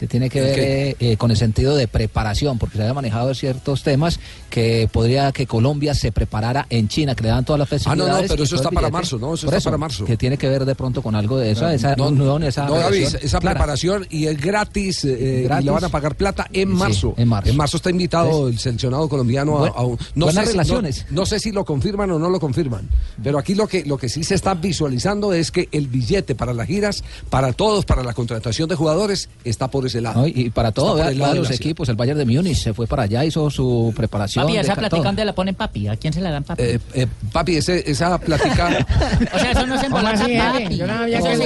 Que 0.00 0.06
tiene 0.06 0.30
que 0.30 0.40
ver 0.40 0.58
eh, 0.58 0.96
eh, 0.98 1.16
con 1.18 1.30
el 1.30 1.36
sentido 1.36 1.76
de 1.76 1.86
preparación, 1.86 2.58
porque 2.58 2.76
se 2.78 2.82
había 2.84 2.94
manejado 2.94 3.34
ciertos 3.34 3.82
temas 3.82 4.18
que 4.48 4.88
podría 4.90 5.30
que 5.30 5.46
Colombia 5.46 5.94
se 5.94 6.10
preparara 6.10 6.66
en 6.70 6.88
China, 6.88 7.14
que 7.14 7.24
le 7.24 7.28
dan 7.28 7.44
todas 7.44 7.58
las 7.58 7.68
Ah, 7.86 7.94
no, 7.94 8.04
facilidades. 8.04 8.22
no, 8.30 8.34
pero 8.34 8.44
eso 8.44 8.56
está 8.56 8.70
para 8.70 8.88
marzo, 8.88 9.18
¿no? 9.18 9.34
Eso 9.34 9.46
Por 9.46 9.54
está 9.54 9.68
para 9.68 9.76
marzo. 9.76 10.06
Que 10.06 10.16
tiene 10.16 10.38
que 10.38 10.48
ver 10.48 10.64
de 10.64 10.74
pronto 10.74 11.02
con 11.02 11.14
algo 11.14 11.36
de 11.36 11.50
eso, 11.50 11.68
esa 11.68 11.94
No, 11.96 12.08
unión, 12.08 12.42
esa 12.44 12.64
no, 12.64 12.76
David, 12.76 13.08
esa 13.20 13.40
clara. 13.40 13.56
preparación 13.56 14.06
y 14.08 14.24
es 14.26 14.40
gratis, 14.40 15.04
eh, 15.04 15.42
Gratis. 15.44 15.62
y 15.62 15.66
le 15.66 15.70
van 15.70 15.84
a 15.84 15.88
pagar 15.90 16.14
plata 16.16 16.46
en 16.50 16.70
Sí, 16.70 16.74
marzo. 16.74 17.14
en 17.18 17.28
marzo. 17.28 17.76
está 17.76 17.90
invitado 17.90 18.48
el 18.48 18.58
seleccionado 18.58 19.06
colombiano 19.06 19.62
a, 19.64 19.68
a 19.68 19.82
un- 19.82 19.98
no 20.14 20.24
buenas 20.24 20.44
sé 20.46 20.50
si- 20.52 20.52
relaciones. 20.52 21.06
no, 21.10 21.20
no 21.20 21.26
sé 21.26 21.38
si 21.40 21.52
lo 21.52 21.66
confirman 21.66 22.10
o 22.10 22.18
no 22.18 22.30
lo 22.30 22.40
confirman, 22.40 22.88
pero 23.22 23.38
aquí 23.38 23.54
lo 23.54 23.66
que 23.68 23.84
lo 23.84 23.98
que 23.98 24.08
sí 24.08 24.24
se 24.24 24.34
está 24.34 24.54
visualizando 24.54 25.34
es 25.34 25.50
que 25.50 25.68
el 25.72 25.88
billete 25.88 26.34
para 26.34 26.54
las 26.54 26.66
giras, 26.66 27.04
para 27.28 27.52
todos, 27.52 27.84
para 27.84 28.02
la 28.02 28.14
contratación 28.14 28.66
de 28.66 28.76
jugadores, 28.76 29.28
está 29.44 29.68
por 29.68 29.89
ese 29.90 30.00
lado. 30.00 30.22
¿no? 30.22 30.26
Y, 30.26 30.50
para 30.50 30.72
todo, 30.72 30.94
vea, 30.94 31.10
de 31.10 31.14
los 31.34 31.50
equipos, 31.50 31.88
el 31.88 31.96
Bayern 31.96 32.18
de 32.18 32.24
Múnich 32.24 32.56
se 32.56 32.72
fue 32.74 32.86
para 32.86 33.02
allá, 33.04 33.24
hizo 33.24 33.50
su 33.50 33.92
preparación. 33.96 34.44
Papi, 34.44 34.54
de 34.54 34.60
esa 34.60 34.74
ca- 34.74 34.80
platica 34.80 35.02
donde 35.02 35.24
la 35.24 35.34
ponen 35.34 35.54
papi. 35.54 35.88
¿A 35.88 35.96
quién 35.96 36.12
se 36.12 36.20
la 36.20 36.30
dan 36.30 36.44
papi? 36.44 36.62
Eh, 36.62 36.78
eh, 36.94 37.06
papi, 37.32 37.56
ese, 37.56 37.88
esa 37.90 38.18
plática. 38.18 38.68
o 39.34 39.38
sea, 39.38 39.50
eso 39.52 39.66
no 39.66 39.78
se 39.78 39.86
¿Cómo 39.88 39.98
embolata 39.98 40.24
así, 40.24 40.32
jefe? 40.32 40.62
papi. 40.64 40.76
Yo 40.76 40.86
no 40.86 40.98
sabía 40.98 41.18
Eso 41.18 41.26
que 41.28 41.36
se 41.36 41.42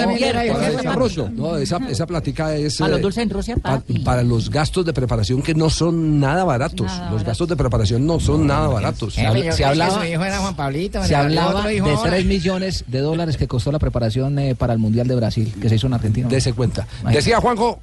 para. 0.85 1.31
No, 1.35 1.57
esa, 1.57 1.79
esa 1.89 2.07
plática 2.07 2.55
es. 2.55 2.81
A 2.81 2.89
los 2.89 2.99
eh, 2.99 3.03
dulces 3.03 3.23
en 3.23 3.31
Rusia, 3.31 3.57
pa- 3.57 3.71
papi. 3.79 3.99
para 4.01 4.23
los 4.23 4.51
gastos 4.51 4.85
de 4.85 4.93
preparación 4.93 5.43
que 5.43 5.55
no 5.55 5.71
son 5.71 6.21
nada 6.21 6.45
baratos. 6.45 6.87
Nada 6.87 7.11
los 7.11 7.25
gastos 7.25 7.49
de 7.49 7.57
preparación 7.57 8.07
no 8.07 8.21
son 8.21 8.47
nada 8.47 8.69
baratos. 8.69 9.15
Se 9.15 9.25
hablaba- 9.65 10.01
su 10.01 10.05
hijo 10.05 10.25
era 10.25 10.39
Juan 10.39 10.55
Pablito. 10.57 11.03
Se 11.05 11.15
hablaba 11.15 11.67
de 11.67 11.77
hijo 11.77 11.89
ahora. 11.89 12.11
3 12.11 12.25
millones 12.27 12.85
de 12.87 12.99
dólares 13.01 13.37
que 13.37 13.49
costó 13.49 13.73
la 13.73 13.79
preparación 13.79 14.39
para 14.59 14.73
el 14.73 14.79
Mundial 14.79 15.07
de 15.09 15.15
Brasil, 15.15 15.55
que 15.61 15.69
se 15.69 15.77
hizo 15.77 15.87
en 15.87 15.95
Argentina. 15.95 16.29
Dese 16.29 16.53
cuenta. 16.53 16.87
Decía 17.11 17.41
Juanjo. 17.41 17.81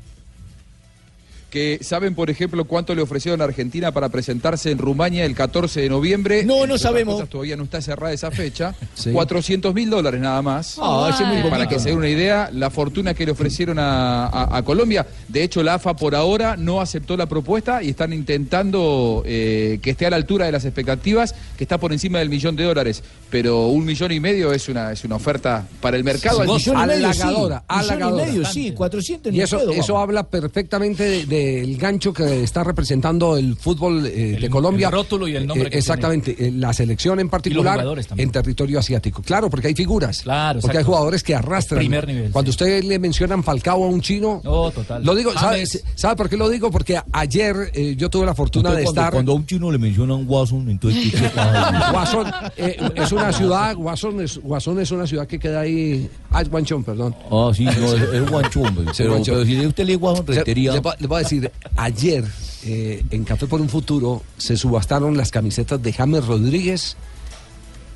Que 1.52 1.78
saben, 1.84 2.16
por 2.16 2.32
ejemplo, 2.32 2.66
cuánto 2.66 2.96
le 2.96 3.04
ofrecieron 3.04 3.42
a 3.42 3.44
Argentina 3.44 3.92
para 3.92 4.10
presentarse 4.10 4.72
en 4.72 4.80
Rumania 4.80 5.26
el 5.26 5.36
14 5.36 5.82
de 5.82 5.90
noviembre. 5.90 6.44
No, 6.46 6.66
no 6.66 6.78
sabemos. 6.80 7.16
cosas, 7.16 7.30
todavía 7.30 7.56
no 7.58 7.66
está 7.66 7.80
cerrada 7.82 8.12
esa 8.14 8.32
fecha. 8.32 8.74
Sí. 8.96 9.12
400 9.12 9.74
mil 9.74 9.90
dólares 9.90 10.20
nada 10.22 10.42
más. 10.42 10.78
Ese 11.10 11.24
es 11.24 11.28
muy 11.30 11.38
Eh, 11.38 11.46
para 11.50 11.68
que 11.68 11.80
se 11.80 11.90
den 11.90 11.98
una 11.98 12.08
idea, 12.10 12.50
la 12.54 12.70
fortuna 12.70 13.14
que 13.14 13.26
le 13.26 13.32
ofrecieron 13.32 13.80
a, 13.80 14.28
a- 14.28 14.58
a 14.58 14.64
Colombia. 14.64 15.06
De 15.28 15.44
hecho, 15.44 15.62
la 15.64 15.76
AFA 15.76 15.96
por 15.96 16.14
ahora 16.16 16.56
no 16.58 16.82
aceptó 16.82 17.18
la 17.18 17.26
propuesta 17.28 17.82
y 17.84 17.90
están 17.90 18.14
intentando 18.14 19.24
eh, 19.26 19.80
que 19.82 19.92
esté 19.92 20.06
a 20.06 20.10
la 20.10 20.16
altura 20.18 20.46
de 20.46 20.52
las 20.52 20.66
expectativas, 20.66 21.34
que 21.58 21.64
está 21.64 21.78
por 21.80 21.92
encima 21.94 22.20
del 22.20 22.30
millón 22.30 22.56
de 22.56 22.64
dólares. 22.64 23.04
Pero 23.30 23.68
un 23.68 23.86
millón 23.86 24.12
y 24.12 24.20
medio 24.20 24.54
es 24.54 24.70
una, 24.70 24.92
es 24.92 25.04
una 25.04 25.16
oferta 25.16 25.68
para 25.82 25.98
el 25.98 26.04
mercado. 26.04 26.40
Millón 26.42 26.76
y 26.78 26.88
medio, 26.88 27.14
sí. 27.14 27.22
halagadora, 27.22 27.64
Millón 27.70 28.10
y 28.10 28.14
medio, 28.26 28.46
sí. 28.46 28.72
400 28.72 29.34
Y 29.34 29.42
eso, 29.42 29.72
eso 29.72 29.98
habla 29.98 30.24
perfectamente 30.28 31.04
de- 31.04 31.26
del 31.42 31.78
gancho 31.78 32.14
que 32.14 32.44
está 32.44 32.64
representando 32.64 33.38
el 33.38 33.56
fútbol 33.56 34.06
eh, 34.06 34.38
de 34.40 34.50
Colombia. 34.50 34.88
el 34.88 34.94
rótulo 34.94 35.28
y 35.28 35.36
el 35.36 35.48
nombre 35.48 35.70
que 35.70 35.78
Exactamente, 35.78 36.36
eh, 36.38 36.52
la 36.52 36.74
selección 36.74 37.20
en 37.20 37.30
particular 37.30 37.84
en 38.18 38.32
territorio 38.32 38.80
asiático. 38.80 39.22
Claro, 39.22 39.50
porque 39.50 39.68
hay 39.68 39.76
figuras. 39.76 40.22
Claro, 40.22 40.60
porque 40.62 40.78
hay 40.78 40.84
jugadores 40.84 41.24
que 41.24 41.36
arrastran. 41.36 41.80
Primer 41.80 42.08
nivel, 42.08 42.32
Cuando 42.32 42.52
usted 42.52 42.84
le 42.84 43.00
mencionan 43.00 43.44
Falcao 43.44 43.84
a 43.84 43.88
un 43.88 44.02
chino. 44.02 44.42
No, 44.44 44.72
total. 44.72 45.04
Lo 45.04 45.16
digo, 45.16 45.34
¿sabe. 45.34 45.66
¿sabe 45.96 46.16
por 46.16 46.30
qué 46.30 46.38
lo 46.38 46.50
digo? 46.50 46.72
Porque 46.72 47.00
ayer 47.12 47.72
eh, 47.74 47.96
yo 47.98 48.10
tuve 48.10 48.26
la 48.26 48.36
fortuna 48.36 48.70
Usted 48.70 48.80
de 48.80 48.86
cuando, 48.86 49.02
estar. 49.02 49.14
cuando 49.14 49.32
a 49.32 49.36
un 49.36 49.46
chino 49.46 49.72
le 49.72 49.78
mencionan 49.78 50.26
Watson, 50.28 50.70
entonces. 50.70 51.12
Guasón 51.92 52.28
eh, 52.58 52.78
es 52.96 53.12
una 53.12 53.32
ciudad, 53.32 53.76
Guasón 53.76 54.22
es, 54.22 54.38
Guasón 54.38 54.80
es 54.80 54.92
una 54.92 55.08
ciudad 55.08 55.28
que 55.28 55.40
queda 55.40 55.62
ahí. 55.62 56.10
Ah, 56.32 56.42
es 56.42 56.50
Guanchón, 56.50 56.84
perdón. 56.84 57.16
Ah, 57.30 57.52
sí, 57.54 57.66
no, 57.66 57.72
es, 57.72 58.02
es 58.14 58.30
guanchón, 58.30 58.76
pero, 58.76 58.94
Sí, 58.94 59.46
si 59.46 59.66
usted 59.66 59.86
le 59.86 59.98
Le, 59.98 60.22
retería. 60.26 60.74
le 60.74 60.82
le 61.00 61.16
a 61.16 61.18
decir, 61.40 61.52
ayer 61.78 62.26
eh, 62.64 63.04
en 63.12 63.24
Café 63.24 63.48
por 63.48 63.62
un 63.62 63.70
Futuro 63.70 64.22
se 64.38 64.58
subastaron 64.58 65.16
las 65.18 65.32
camisetas 65.32 65.82
de 65.82 65.94
James 65.94 66.26
Rodríguez 66.26 66.98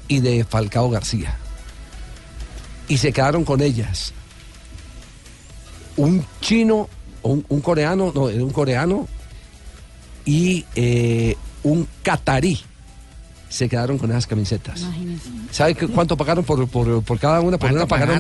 y 0.08 0.20
de 0.22 0.44
Falcao 0.46 0.90
García. 0.90 1.36
Y 2.88 2.98
se 2.98 3.12
quedaron 3.12 3.44
con 3.44 3.62
ellas. 3.62 4.14
Un 5.98 6.26
chino, 6.42 6.90
un, 7.24 7.46
un 7.50 7.62
coreano, 7.62 8.12
no, 8.14 8.30
era 8.30 8.44
un 8.44 8.52
coreano 8.52 9.08
y 10.26 10.66
eh, 10.76 11.36
un 11.64 11.88
catarí 12.04 12.60
se 13.48 13.70
quedaron 13.70 13.98
con 13.98 14.10
esas 14.12 14.28
camisetas. 14.28 14.82
Imagínese. 14.82 15.30
¿Sabe 15.52 15.76
qué- 15.76 15.88
cuánto 15.88 16.18
pagaron 16.18 16.44
por, 16.44 16.68
por, 16.68 17.02
por 17.04 17.20
cada 17.20 17.40
una? 17.40 17.58
Por 17.58 17.70
¿Cuánto 17.70 17.78
una 17.78 17.88
pagaron, 17.88 18.16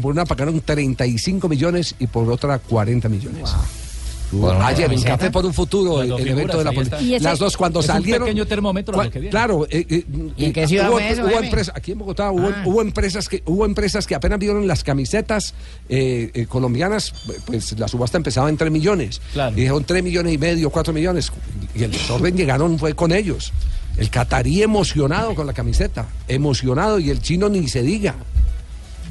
por 0.00 0.12
una 0.12 0.24
pagaron 0.24 0.60
35 0.60 1.48
millones 1.48 1.94
y 2.00 2.08
por 2.08 2.28
otra 2.30 2.58
40 2.58 3.08
millones. 3.08 3.42
¿Por 3.50 3.83
en 4.32 4.74
camiseta? 4.74 5.10
Café 5.10 5.30
por 5.30 5.46
un 5.46 5.54
Futuro, 5.54 6.02
el, 6.02 6.28
evento 6.28 6.58
de 6.58 6.64
la 6.64 6.72
política. 6.72 6.98
Las 7.20 7.38
dos 7.38 7.56
cuando 7.56 7.80
Es 7.80 7.88
un 7.88 7.94
salieron. 7.94 8.24
pequeño 8.24 8.46
termómetro 8.46 9.02
lo 9.02 9.10
que 9.10 9.18
viene. 9.20 9.30
Claro. 9.30 9.66
eh, 9.70 9.86
eh, 9.88 10.04
¿Y 10.36 10.44
en 10.46 10.52
qué 10.52 10.64
eh, 10.64 10.68
ciudad 10.68 10.90
hubo, 10.90 10.98
eso, 10.98 11.22
hubo 11.24 11.38
aquí 11.74 11.92
en 11.92 11.98
Bogotá 11.98 12.30
hubo, 12.30 12.48
Ah. 12.48 12.62
hubo 12.66 12.82
empresas 12.82 13.28
que 13.28 13.42
hubo 13.46 13.64
empresas 13.64 14.06
que 14.06 14.14
apenas 14.14 14.38
vieron 14.38 14.66
las 14.66 14.82
camisetas 14.84 15.54
eh, 15.88 16.30
eh, 16.34 16.46
colombianas, 16.46 17.12
pues 17.46 17.78
la 17.78 17.88
subasta 17.88 18.16
empezaba 18.16 18.48
en 18.48 18.56
3 18.56 18.70
millones. 18.70 19.20
Claro. 19.32 19.52
Y 19.52 19.60
dijeron 19.60 19.84
3 19.84 20.02
millones 20.02 20.34
y 20.34 20.38
medio, 20.38 20.70
4 20.70 20.92
millones. 20.92 21.30
Y 21.74 21.82
el 21.84 21.90
desorden 21.90 22.36
llegaron 22.36 22.78
fue 22.78 22.94
con 22.94 23.12
ellos. 23.12 23.52
El 23.96 24.10
catarí 24.10 24.62
emocionado 24.62 25.34
con 25.36 25.46
la 25.46 25.52
camiseta, 25.52 26.06
emocionado 26.26 26.98
y 26.98 27.10
el 27.10 27.20
chino 27.22 27.48
ni 27.48 27.68
se 27.68 27.82
diga. 27.82 28.16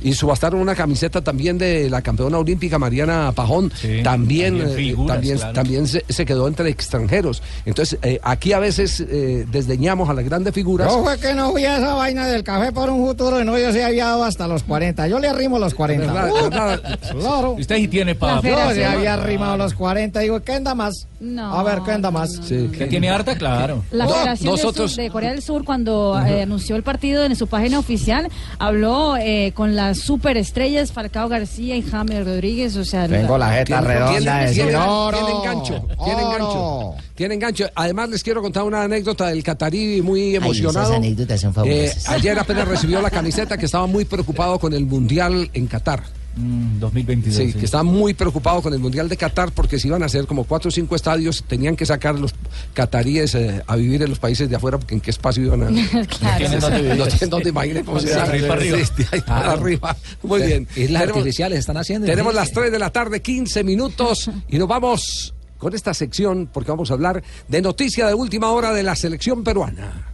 Y 0.04 0.14
subastaron 0.14 0.60
una 0.60 0.76
camiseta 0.76 1.22
también 1.22 1.58
de 1.58 1.90
la 1.90 2.02
campeona 2.02 2.38
olímpica 2.38 2.78
Mariana 2.78 3.32
Pajón. 3.34 3.72
también 4.04 4.04
también 4.04 4.62
eh, 4.62 4.74
figuras, 4.76 5.16
también, 5.16 5.38
claro. 5.38 5.54
también 5.54 5.88
se, 5.88 6.06
se 6.10 6.26
quedó 6.26 6.48
entre 6.48 6.70
extranjeros. 6.70 7.42
Entonces, 7.66 8.00
eh, 8.04 8.20
aquí 8.24 8.54
a 8.54 8.60
veces 8.60 9.00
eh, 9.02 9.46
desdeñamos 9.52 10.10
a 10.10 10.14
las 10.14 10.24
grandes 10.26 10.54
figuras. 10.54 10.88
Yo 10.92 11.04
fue 11.04 11.18
que 11.20 11.34
no 11.34 11.52
fui 11.52 11.66
a 11.66 11.78
esa 11.78 11.94
vaina 11.96 12.28
del 12.28 12.44
café 12.44 12.72
por 12.72 12.90
un 12.90 13.06
futuro 13.06 13.42
y 13.42 13.46
no 13.46 13.58
yo 13.58 13.72
se 13.72 13.84
había 13.84 14.06
dado 14.06 14.24
hasta 14.24 14.48
los 14.48 14.64
40. 14.64 15.08
Yo 15.08 15.20
le 15.20 15.28
arrimo 15.28 15.60
los 15.60 15.74
40. 15.74 16.12
¿Verdad? 16.14 16.32
Uh, 16.32 16.36
¿verdad? 16.50 17.00
Claro. 17.12 17.52
Usted 17.60 17.76
sí 17.78 17.88
tiene 17.88 18.14
Yo 18.14 18.20
para... 18.20 18.74
le 18.74 18.86
había 18.86 19.14
arrimado 19.16 19.58
los 19.58 19.74
40 19.74 20.20
y 20.22 20.24
digo, 20.26 20.40
¿qué 20.42 20.54
anda 20.54 20.76
más? 20.76 21.08
No, 21.20 21.54
A 21.58 21.64
ver, 21.64 21.80
¿qué 21.86 21.92
anda 21.92 22.12
más? 22.12 22.32
Sí. 22.44 22.70
Que 22.78 22.86
tiene 22.88 23.10
harta, 23.10 23.36
claro. 23.38 23.84
La 23.92 24.06
No, 24.06 24.12
Federación 24.12 24.52
nosotros- 24.52 24.92
Sur- 24.92 25.04
de 25.04 25.10
Corea 25.10 25.32
del 25.32 25.42
Sur, 25.42 25.64
cuando 25.64 26.20
eh, 26.26 26.42
anunció 26.42 26.76
el 26.76 26.84
partido 26.84 27.24
en 27.24 27.36
su 27.36 27.48
página 27.48 27.80
oficial, 27.80 28.30
habló 28.60 29.16
eh, 29.18 29.52
con 29.56 29.76
las 29.76 29.93
superestrellas 29.96 30.92
Falcao 30.92 31.28
García 31.30 31.76
y 31.76 31.82
James 31.82 32.26
Rodríguez. 32.26 32.76
O 32.76 32.86
sea, 32.86 33.08
Tengo 33.08 33.38
la 33.38 33.52
jeta 33.52 33.66
Tienen- 33.80 33.86
redonda 33.88 34.12
tienen- 34.40 34.54
tienen- 34.54 34.76
oro. 34.76 35.18
tienen 35.18 35.44
gancho, 35.44 35.88
tienen 36.04 36.26
oro. 36.26 36.32
gancho. 36.38 36.96
Tienen 37.16 37.40
gancho. 37.40 37.66
Además, 37.76 38.10
les 38.10 38.24
quiero 38.24 38.42
contar 38.42 38.64
una 38.64 38.84
anécdota 38.84 39.28
del 39.28 39.44
catarí 39.44 40.02
muy 40.02 40.36
esas 40.36 40.44
emocionado. 40.46 40.94
anécdotas 40.96 41.42
son 41.42 41.54
fabulosas. 41.54 41.98
Eh, 41.98 42.10
ayer 42.10 42.40
apenas 42.40 42.68
recibió 42.68 43.02
la 43.02 43.10
camiseta 43.12 43.58
que 43.58 43.66
estaba 43.66 43.86
muy 43.88 44.06
preocupado 44.06 44.58
con 44.60 44.74
el 44.74 44.86
Mundial 44.86 45.50
en 45.54 45.68
Qatar. 45.68 46.04
Mm, 46.36 46.80
2022. 46.80 47.36
Sí, 47.38 47.52
sí. 47.52 47.60
que 47.60 47.66
estaba 47.66 47.84
muy 47.84 48.14
preocupado 48.16 48.62
con 48.62 48.74
el 48.74 48.80
Mundial 48.80 49.08
de 49.08 49.18
Qatar 49.18 49.52
porque 49.52 49.78
se 49.80 49.88
iban 49.88 50.02
a 50.02 50.08
hacer 50.08 50.26
como 50.26 50.46
cuatro 50.46 50.70
o 50.70 50.72
cinco 50.72 50.96
estadios, 50.96 51.44
tenían 51.48 51.76
que 51.76 51.86
sacar 51.86 52.18
los 52.18 52.34
cataríes 52.74 53.36
eh, 53.36 53.62
a 53.68 53.76
vivir 53.76 54.02
en 54.02 54.10
los 54.10 54.18
países 54.20 54.50
de 54.50 54.56
afuera 54.56 54.78
porque 54.80 54.96
en 54.96 55.02
qué 55.02 55.12
espacio 55.12 55.44
iban 55.44 55.64
a... 55.64 55.68
claro. 56.08 56.38
tienen 56.38 56.60
dónde 56.60 56.82
vivir. 56.82 56.98
No 56.98 57.06
tienen 57.08 57.30
dónde 57.30 57.50
imaginen 57.50 57.86
cómo 57.86 58.00
se 58.00 58.14
arriba 58.16 58.48
para 58.48 58.60
arriba. 58.62 58.78
Sí, 58.80 58.94
de 58.98 59.08
ahí 59.12 59.22
para 59.22 59.42
Claro. 59.44 59.62
arriba. 59.62 59.98
Muy 60.24 60.42
bien. 60.42 60.68
Islas 60.76 61.02
Tenemos- 61.04 61.18
artificiales 61.18 61.60
están 61.60 61.78
haciendo. 61.78 62.08
tenemos 62.08 62.34
las 62.34 62.48
imagínese. 62.50 62.62
3 62.62 62.72
de 62.72 62.80
la 62.80 62.90
tarde, 62.90 63.22
15 63.22 63.64
minutos, 63.64 64.32
y 64.48 64.58
nos 64.58 64.68
vamos 64.68 65.34
con 65.60 65.76
esta 65.76 65.94
sección 65.94 66.50
porque 66.52 66.72
vamos 66.72 66.90
a 66.92 66.96
hablar 66.96 67.24
de 67.48 67.62
noticia 67.62 68.08
de 68.08 68.14
última 68.16 68.50
hora 68.52 68.74
de 68.74 68.84
la 68.84 68.96
selección 68.96 69.44
peruana. 69.44 70.13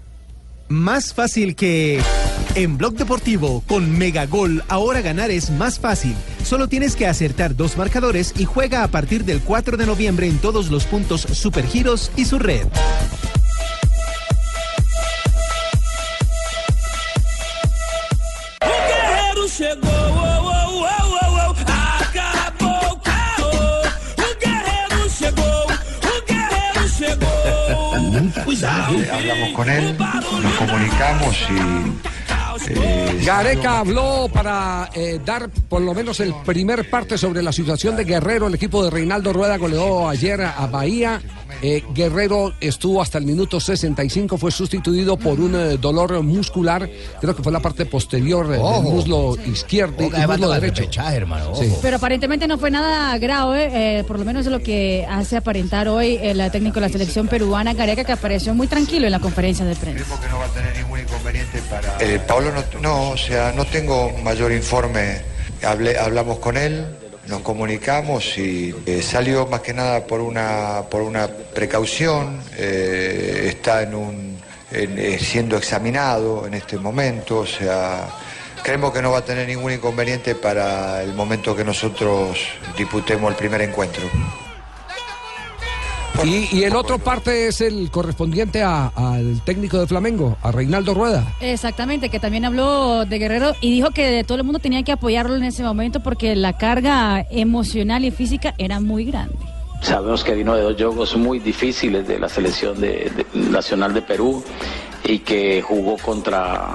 Más 0.70 1.14
fácil 1.16 1.56
que... 1.56 2.00
En 2.56 2.78
Blog 2.78 2.94
Deportivo, 2.94 3.64
con 3.68 3.98
Megagol, 3.98 4.64
ahora 4.70 5.02
ganar 5.02 5.30
es 5.32 5.50
más 5.50 5.80
fácil. 5.80 6.16
Solo 6.44 6.68
tienes 6.68 6.96
que 6.96 7.08
acertar 7.08 7.56
dos 7.56 7.78
marcadores 7.78 8.34
y 8.38 8.46
juega 8.46 8.84
a 8.84 8.88
partir 8.88 9.24
del 9.24 9.42
4 9.42 9.78
de 9.78 9.86
noviembre 9.86 10.28
en 10.28 10.38
todos 10.40 10.72
los 10.72 10.86
puntos 10.86 11.22
Supergiros 11.22 12.12
y 12.16 12.26
su 12.26 12.40
red. 12.40 12.68
Hablamos 28.58 29.50
con 29.54 29.70
él, 29.70 29.96
nos 29.98 30.54
comunicamos 30.54 31.38
y 31.50 32.19
Gareca 33.26 33.80
habló 33.80 34.30
para 34.32 34.90
eh, 34.94 35.20
dar 35.24 35.50
por 35.50 35.82
lo 35.82 35.94
menos 35.94 36.20
el 36.20 36.34
primer 36.46 36.90
parte 36.90 37.18
sobre 37.18 37.42
la 37.42 37.52
situación 37.52 37.96
de 37.96 38.04
Guerrero. 38.06 38.48
El 38.48 38.56
equipo 38.56 38.84
de 38.84 38.90
Reinaldo 38.90 39.34
Rueda 39.34 39.58
goleó 39.58 40.08
ayer 40.08 40.42
a 40.42 40.68
Bahía. 40.68 41.22
Eh, 41.62 41.84
Guerrero 41.94 42.54
estuvo 42.62 43.02
hasta 43.02 43.18
el 43.18 43.26
minuto 43.26 43.60
65, 43.60 44.38
fue 44.38 44.50
sustituido 44.52 45.18
por 45.18 45.40
un 45.42 45.56
eh, 45.56 45.78
dolor 45.78 46.22
muscular, 46.24 46.90
creo 47.20 47.36
que 47.36 47.44
fue 47.44 47.52
la 47.52 47.60
parte 47.60 47.86
posterior 47.86 48.46
eh, 48.46 48.52
del 48.52 48.84
muslo 48.84 49.36
izquierdo 49.46 50.06
y 50.06 50.28
muslo 50.28 50.50
derecho. 50.52 50.84
hermano, 51.02 51.54
Sí. 51.56 51.74
Pero 51.82 51.98
aparentemente 51.98 52.48
no 52.48 52.58
fue 52.58 52.72
nada 52.72 53.18
grave, 53.18 54.00
eh, 54.00 54.04
por 54.06 54.20
lo 54.20 54.26
menos 54.26 54.46
es 54.46 54.52
lo 54.52 54.62
que 54.62 55.06
hace 55.10 55.36
aparentar 55.36 55.90
hoy 55.90 56.18
el 56.22 56.40
técnico 56.52 56.76
de 56.76 56.82
la 56.82 56.90
selección 56.90 57.28
peruana, 57.28 57.74
Gareca, 57.74 58.06
que 58.06 58.14
apareció 58.14 58.54
muy 58.54 58.68
tranquilo 58.68 59.08
en 59.08 59.12
la 59.12 59.20
conferencia 59.20 59.66
de 59.66 59.76
prensa. 59.76 60.06
que 60.22 60.30
no 60.30 60.40
va 60.40 60.46
a 60.46 60.50
tener 60.50 60.78
ningún 60.78 61.00
inconveniente 61.00 61.62
para... 61.70 61.98
Eh, 62.00 62.22
Pablo, 62.26 62.52
no, 62.54 62.59
no, 62.82 63.12
o 63.12 63.18
sea, 63.18 63.52
no 63.56 63.66
tengo 63.66 64.12
mayor 64.24 64.52
informe. 64.52 65.22
Hablé, 65.64 65.98
hablamos 65.98 66.40
con 66.40 66.58
él, 66.58 66.86
nos 67.28 67.42
comunicamos 67.42 68.38
y 68.38 68.74
eh, 68.86 69.02
salió 69.02 69.46
más 69.48 69.62
que 69.62 69.74
nada 69.74 70.06
por 70.06 70.22
una, 70.22 70.84
por 70.90 71.02
una 71.02 71.28
precaución. 71.28 72.42
eh, 72.58 73.48
está 73.50 73.84
en 73.84 73.96
un, 73.96 74.38
en, 74.72 75.00
eh, 75.00 75.20
siendo 75.20 75.58
examinado 75.58 76.46
en 76.48 76.54
este 76.54 76.78
momento, 76.78 77.40
o 77.40 77.46
sea... 77.46 78.08
Creemos 78.62 78.92
que 78.92 79.02
no 79.02 79.12
va 79.12 79.20
a 79.20 79.26
tener 79.26 79.48
ningún 79.48 79.72
inconveniente 79.72 80.36
para 80.36 81.02
el 81.02 81.14
momento 81.14 81.56
que 81.56 81.64
nosotros 81.64 82.38
disputemos 82.78 83.32
el 83.32 83.38
primer 83.38 83.62
encuentro. 83.62 84.04
Y, 86.24 86.50
y 86.58 86.64
el 86.64 86.76
otro 86.76 87.00
parte 87.00 87.48
es 87.48 87.62
el 87.62 87.90
correspondiente 87.92 88.62
a- 88.62 88.88
al 88.96 89.42
técnico 89.46 89.80
de 89.80 89.88
Flamengo, 89.88 90.38
a 90.42 90.52
Reinaldo 90.52 90.94
Rueda. 90.94 91.34
Exactamente, 91.40 92.10
que 92.10 92.20
también 92.20 92.44
habló 92.44 93.06
de 93.06 93.18
Guerrero 93.20 93.54
y 93.62 93.72
dijo 93.72 93.92
que 93.92 94.24
todo 94.26 94.38
el 94.38 94.44
mundo 94.44 94.60
tenía 94.60 94.84
que 94.84 94.92
apoyarlo 94.92 95.36
en 95.38 95.44
ese 95.44 95.64
momento 95.64 96.02
porque 96.02 96.36
la 96.36 96.54
carga 96.58 97.26
emocional 97.32 98.04
y 98.04 98.12
física 98.12 98.54
era 98.58 98.80
muy 98.82 99.06
grande. 99.06 99.36
Sabemos 99.82 100.26
que 100.26 100.34
vino 100.36 100.56
de 100.56 100.64
dos 100.64 100.76
juegos 100.76 101.16
muy 101.16 101.40
difíciles 101.40 102.06
de 102.06 102.20
la 102.20 102.28
selección 102.28 102.82
de- 102.82 103.10
de- 103.16 103.26
nacional 103.50 103.94
de 103.94 104.02
Perú 104.02 104.44
y 105.06 105.20
que 105.20 105.62
jugó 105.62 105.96
contra 105.98 106.68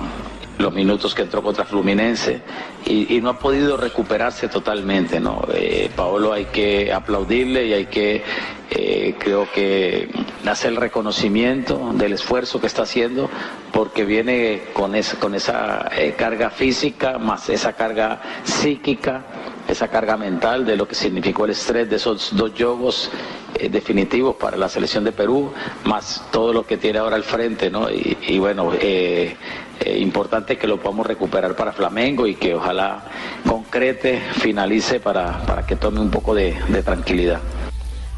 los 0.58 0.72
minutos 0.72 1.14
que 1.14 1.22
entró 1.22 1.42
contra 1.42 1.64
Fluminense 1.64 2.40
y, 2.86 3.20
no 3.20 3.30
ha 3.30 3.38
podido 3.38 3.76
recuperarse 3.76 4.48
totalmente. 4.48 5.18
¿no? 5.20 5.46
Eh, 5.52 5.90
Paolo 5.94 6.32
hay 6.32 6.46
que 6.46 6.92
aplaudirle 6.92 7.66
y 7.66 7.72
hay 7.72 7.86
que, 7.86 8.22
eh, 8.70 9.14
creo 9.18 9.50
que, 9.52 10.08
hacer 10.46 10.72
el 10.72 10.76
reconocimiento 10.76 11.92
del 11.94 12.12
esfuerzo 12.12 12.60
que 12.60 12.66
está 12.66 12.82
haciendo 12.82 13.30
porque 13.72 14.04
viene 14.04 14.64
con, 14.74 14.94
esa 14.94 15.18
con 15.18 15.34
esa 15.34 15.90
eh, 15.96 16.14
carga 16.18 16.50
física 16.50 17.18
más 17.18 17.48
esa 17.48 17.72
carga 17.72 18.20
psíquica 18.44 19.24
esa 19.68 19.88
carga 19.88 20.16
mental 20.16 20.66
de 20.66 20.76
lo 20.76 20.86
que 20.86 20.94
significó 20.94 21.44
el 21.44 21.52
estrés 21.52 21.88
de 21.88 21.96
esos 21.96 22.36
dos 22.36 22.52
eh, 23.54 23.68
definitivos 23.68 24.36
para 24.36 24.56
la 24.56 24.68
selección 24.68 25.04
de 25.04 25.12
Perú, 25.12 25.52
más 25.84 26.24
todo 26.30 26.52
lo 26.52 26.66
que 26.66 26.76
tiene 26.76 26.98
ahora 26.98 27.16
al 27.16 27.22
frente, 27.22 27.70
¿no? 27.70 27.90
Y, 27.90 28.16
y 28.26 28.38
bueno, 28.38 28.72
eh, 28.78 29.36
eh, 29.80 29.98
importante 29.98 30.56
que 30.58 30.66
lo 30.66 30.80
podamos 30.80 31.06
recuperar 31.06 31.54
para 31.56 31.72
Flamengo 31.72 32.26
y 32.26 32.34
que 32.34 32.54
ojalá 32.54 33.04
concrete, 33.46 34.20
finalice 34.40 35.00
para, 35.00 35.38
para 35.46 35.66
que 35.66 35.76
tome 35.76 36.00
un 36.00 36.10
poco 36.10 36.34
de, 36.34 36.54
de 36.68 36.82
tranquilidad. 36.82 37.40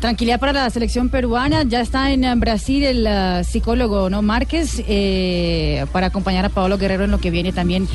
Tranquilidad 0.00 0.38
para 0.38 0.52
la 0.52 0.68
selección 0.68 1.08
peruana. 1.08 1.62
Ya 1.62 1.80
está 1.80 2.10
en 2.10 2.38
Brasil 2.38 2.84
el 2.84 3.06
eh, 3.08 3.42
psicólogo 3.44 4.10
no 4.10 4.20
Márquez 4.20 4.82
eh, 4.86 5.86
para 5.90 6.08
acompañar 6.08 6.44
a 6.44 6.48
Pablo 6.50 6.76
Guerrero 6.76 7.04
en 7.04 7.10
lo 7.10 7.18
que 7.18 7.30
viene 7.30 7.50
también 7.50 7.88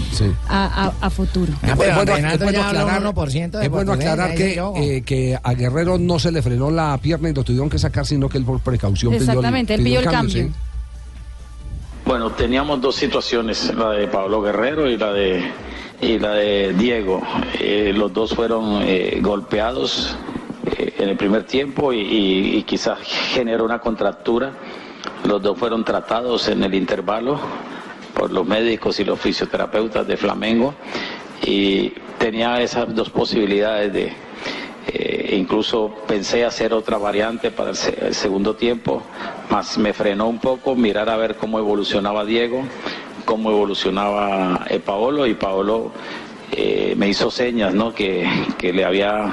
a, 0.50 0.88
a- 0.88 0.93
a 1.06 1.10
futuro. 1.12 1.54
Ah, 1.62 1.67
Es 1.69 1.76
bueno, 1.76 1.91
es 2.17 2.24
aclarar, 2.58 3.06
un 3.06 3.13
1% 3.13 3.52
de 3.52 3.63
es 3.65 3.69
bueno 3.69 3.86
portugués, 3.91 4.10
aclarar 4.10 4.32
ahí 4.32 4.36
que, 4.38 4.97
eh, 4.97 5.02
que 5.04 5.38
a 5.41 5.54
Guerrero 5.54 6.00
no 6.00 6.17
se 6.17 6.32
le 6.32 6.41
frenó 6.41 6.71
la 6.71 6.97
pierna 6.97 7.30
y 7.30 7.34
lo 7.36 7.43
tuvieron 7.43 7.69
que 7.69 7.78
sacar, 7.78 8.06
sino 8.08 8.28
que 8.28 8.39
él 8.39 8.45
por 8.45 8.60
precaución 8.62 9.12
pidió 9.12 9.24
el- 9.24 9.30
Exactamente, 9.30 9.76
él 9.76 9.84
pidió 9.84 10.00
el 10.00 10.06
cambio. 10.06 10.43
sí. 10.45 10.52
Bueno, 12.03 12.31
teníamos 12.31 12.81
dos 12.81 12.95
situaciones, 12.95 13.73
la 13.75 13.91
de 13.91 14.07
Pablo 14.07 14.41
Guerrero 14.41 14.89
y 14.89 14.97
la 14.97 15.13
de, 15.13 15.43
y 16.01 16.17
la 16.17 16.33
de 16.33 16.73
Diego. 16.73 17.21
Eh, 17.59 17.93
los 17.95 18.11
dos 18.11 18.33
fueron 18.33 18.81
eh, 18.81 19.19
golpeados 19.21 20.15
eh, 20.65 20.95
en 20.97 21.09
el 21.09 21.15
primer 21.15 21.43
tiempo 21.43 21.93
y, 21.93 22.63
quizás 22.63 22.97
generó 23.03 23.63
una 23.63 23.79
contractura. 23.79 24.51
Los 25.25 25.43
dos 25.43 25.57
fueron 25.57 25.85
tratados 25.85 26.47
en 26.47 26.63
el 26.63 26.73
intervalo 26.73 27.39
por 28.15 28.31
los 28.31 28.47
médicos 28.47 28.99
y 28.99 29.05
los 29.05 29.19
fisioterapeutas 29.19 30.07
de 30.07 30.17
Flamengo 30.17 30.73
y 31.45 31.93
tenía 32.17 32.61
esas 32.61 32.93
dos 32.95 33.11
posibilidades 33.11 33.93
de, 33.93 34.11
eh, 34.87 35.35
incluso 35.37 35.93
pensé 36.07 36.43
hacer 36.45 36.73
otra 36.73 36.97
variante 36.97 37.51
para 37.51 37.71
el, 37.71 37.75
se- 37.75 38.07
el 38.07 38.15
segundo 38.15 38.55
tiempo, 38.55 39.01
más 39.49 39.77
me 39.77 39.93
frenó 39.93 40.27
un 40.27 40.39
poco 40.39 40.75
mirar 40.75 41.09
a 41.09 41.17
ver 41.17 41.35
cómo 41.35 41.59
evolucionaba 41.59 42.25
Diego, 42.25 42.63
cómo 43.25 43.51
evolucionaba 43.51 44.65
eh, 44.69 44.79
Paolo 44.79 45.27
y 45.27 45.33
Paolo 45.35 45.91
eh, 46.51 46.95
me 46.97 47.07
hizo 47.09 47.31
señas, 47.31 47.73
¿no? 47.73 47.93
Que, 47.93 48.27
que 48.57 48.73
le 48.73 48.83
había 48.83 49.25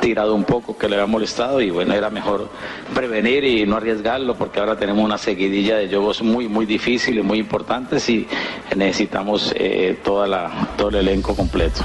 tirado 0.00 0.34
un 0.34 0.44
poco, 0.44 0.76
que 0.76 0.88
le 0.88 0.96
había 0.96 1.06
molestado 1.06 1.60
y 1.60 1.70
bueno, 1.70 1.94
era 1.94 2.10
mejor 2.10 2.48
prevenir 2.94 3.44
y 3.44 3.66
no 3.66 3.76
arriesgarlo 3.76 4.34
porque 4.36 4.60
ahora 4.60 4.76
tenemos 4.76 5.04
una 5.04 5.18
seguidilla 5.18 5.76
de 5.76 5.88
juegos 5.88 6.22
muy, 6.22 6.48
muy 6.48 6.66
difíciles, 6.66 7.24
muy 7.24 7.38
importantes 7.38 8.08
y 8.08 8.26
necesitamos 8.76 9.52
eh, 9.56 9.98
toda 10.04 10.26
la, 10.26 10.68
todo 10.76 10.88
el 10.90 10.96
elenco 10.96 11.34
completo. 11.34 11.82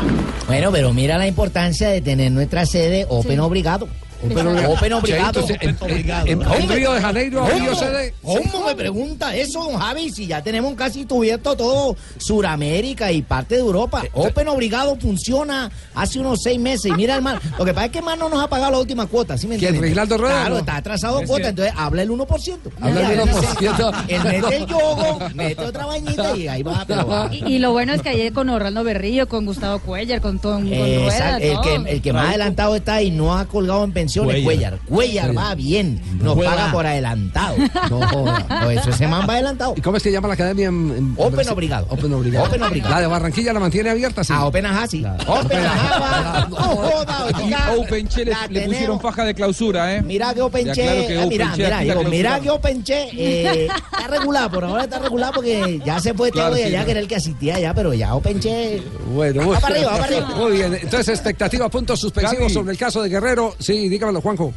Bueno, 0.47 0.71
pero 0.71 0.93
mira 0.93 1.17
la 1.17 1.27
importancia 1.27 1.89
de 1.89 2.01
tener 2.01 2.31
nuestra 2.31 2.65
sede 2.65 3.05
Open 3.09 3.39
obligado. 3.39 3.87
Open 4.23 4.93
obligado. 4.93 5.45
Cheito, 5.45 5.53
en- 5.61 5.77
en- 5.91 6.41
en- 6.41 6.41
en 6.41 6.69
Río 6.69 6.93
de 6.93 7.01
Janeiro, 7.01 7.41
¿Cómo? 7.41 7.51
Río 7.53 7.75
sede. 7.75 8.13
¿Cómo 8.21 8.65
me 8.65 8.75
pregunta 8.75 9.35
eso, 9.35 9.63
don 9.63 9.75
Javi? 9.77 10.09
Si 10.11 10.27
ya 10.27 10.41
tenemos 10.41 10.73
casi 10.75 11.05
cubierto 11.05 11.55
todo 11.55 11.95
Suramérica 12.17 13.11
y 13.11 13.21
parte 13.21 13.55
de 13.55 13.61
Europa. 13.61 14.03
Open 14.13 14.47
obligado 14.47 14.95
funciona 14.99 15.71
hace 15.93 16.19
unos 16.19 16.41
seis 16.41 16.59
meses. 16.59 16.85
Y 16.85 16.93
mira, 16.93 17.15
hermano, 17.15 17.39
lo 17.57 17.65
que 17.65 17.73
pasa 17.73 17.85
es 17.87 17.91
que 17.91 17.97
hermano 17.99 18.29
no 18.29 18.35
nos 18.35 18.43
ha 18.43 18.47
pagado 18.47 18.71
la 18.71 18.79
última 18.79 19.05
cuota. 19.07 19.37
¿sí 19.37 19.47
me 19.47 19.57
¿Quién, 19.57 19.75
entiende? 19.75 19.87
Reinaldo 19.87 20.17
Rueda, 20.17 20.39
Claro, 20.41 20.57
está 20.59 20.75
atrasado 20.77 21.19
Es 21.21 21.27
cuota, 21.27 21.49
entonces 21.49 21.73
habla 21.77 22.01
el 22.03 22.09
1%. 22.11 22.71
Habla 22.81 23.11
el 23.11 23.17
Ya, 23.17 23.23
1%. 23.25 23.93
Él 24.07 24.21
mete 24.23 24.55
el 24.57 24.65
yogo, 24.67 25.19
mete 25.33 25.63
otra 25.63 25.85
bañita 25.85 26.35
y 26.37 26.47
ahí 26.47 26.63
va. 26.63 26.83
Pero 26.87 27.07
va. 27.07 27.29
Y, 27.31 27.53
y 27.55 27.59
lo 27.59 27.71
bueno 27.71 27.93
es 27.93 28.01
que 28.01 28.09
ayer 28.09 28.33
con 28.33 28.49
Orlando 28.49 28.83
Berrillo, 28.83 29.27
con 29.27 29.45
Gustavo 29.45 29.79
Cuellar, 29.79 30.21
con 30.21 30.39
Tom 30.39 30.63
con 30.63 30.73
Exacto, 30.73 31.37
Rueda, 31.37 31.37
el, 31.37 31.61
que, 31.61 31.75
todo. 31.75 31.85
el 31.87 32.01
que 32.01 32.13
más 32.13 32.29
adelantado 32.29 32.75
está 32.75 33.01
y 33.01 33.11
no 33.11 33.35
ha 33.37 33.45
colgado 33.45 33.83
en 33.83 33.91
pensiones, 34.13 34.43
Cuellar. 34.43 34.77
Cuellar, 34.87 35.37
va 35.37 35.55
bien, 35.55 36.01
nos 36.21 36.35
Cuellar. 36.35 36.55
paga 36.55 36.71
por 36.71 36.85
adelantado. 36.85 37.55
No, 37.89 38.07
joda, 38.07 38.45
no, 38.49 38.69
eso 38.71 38.89
ese 38.89 39.07
man 39.07 39.25
va 39.27 39.33
adelantado. 39.33 39.73
¿Y 39.77 39.81
cómo 39.81 39.97
es 39.97 40.03
que 40.03 40.11
llama 40.11 40.27
la 40.27 40.33
academia? 40.35 40.67
En, 40.67 40.91
en- 40.97 41.13
Open 41.17 41.39
en- 41.41 41.49
obligado. 41.49 41.87
Open 41.89 42.13
obligado. 42.13 42.45
Open 42.47 42.61
obligado. 42.63 42.93
La 42.95 43.01
de 43.01 43.07
Barranquilla 43.07 43.53
la 43.53 43.59
mantiene 43.59 43.89
abierta, 43.89 44.23
sí. 44.23 44.33
A 44.33 44.45
Open 44.45 44.65
Ajá, 44.65 44.87
sí. 44.87 45.03
Open 45.27 45.65
Ajá. 45.65 46.47
No 46.49 47.81
Open 47.81 48.07
Che 48.07 48.25
le, 48.25 48.33
le 48.49 48.61
pusieron 48.67 48.99
faja 48.99 49.23
de 49.25 49.33
clausura, 49.33 49.95
¿eh? 49.95 50.01
Mira 50.01 50.33
que 50.33 50.41
Open 50.41 50.71
Che, 50.71 50.81
claro 50.83 51.07
que 51.07 51.17
Open 51.17 51.37
Che 51.55 51.63
clausurado. 51.67 52.41
que 52.43 52.49
Open 52.49 52.83
Che 52.83 53.09
eh, 53.13 53.65
está 53.67 54.07
regular, 54.07 54.51
por 54.51 54.63
ahora 54.63 54.83
está 54.83 54.99
regular 54.99 55.31
porque 55.33 55.79
ya 55.85 55.99
se 55.99 56.13
fue 56.13 56.31
Claro, 56.31 56.49
todo 56.51 56.57
y 56.59 56.61
sí, 56.63 56.67
allá 56.67 56.79
¿no? 56.81 56.85
querer 56.85 57.07
que 57.07 57.15
asistía 57.15 57.55
allá, 57.55 57.73
pero 57.73 57.93
ya 57.93 58.13
Open 58.15 58.39
Che 58.39 58.81
Bueno, 59.13 59.41
Va 59.41 59.45
muy, 59.47 59.55
para 59.57 59.67
arriba, 59.75 59.91
va 59.91 59.97
para 59.99 60.05
arriba. 60.17 60.35
Muy 60.35 60.51
bien. 60.53 60.73
Entonces, 60.81 61.09
expectativa, 61.09 61.69
puntos 61.69 61.99
suspensivos 61.99 62.51
sobre 62.53 62.71
el 62.71 62.77
caso 62.77 63.01
de 63.01 63.09
Guerrero. 63.09 63.55
Sí, 63.59 63.87
dígamelo, 64.03 64.21
Juanjo. 64.21 64.53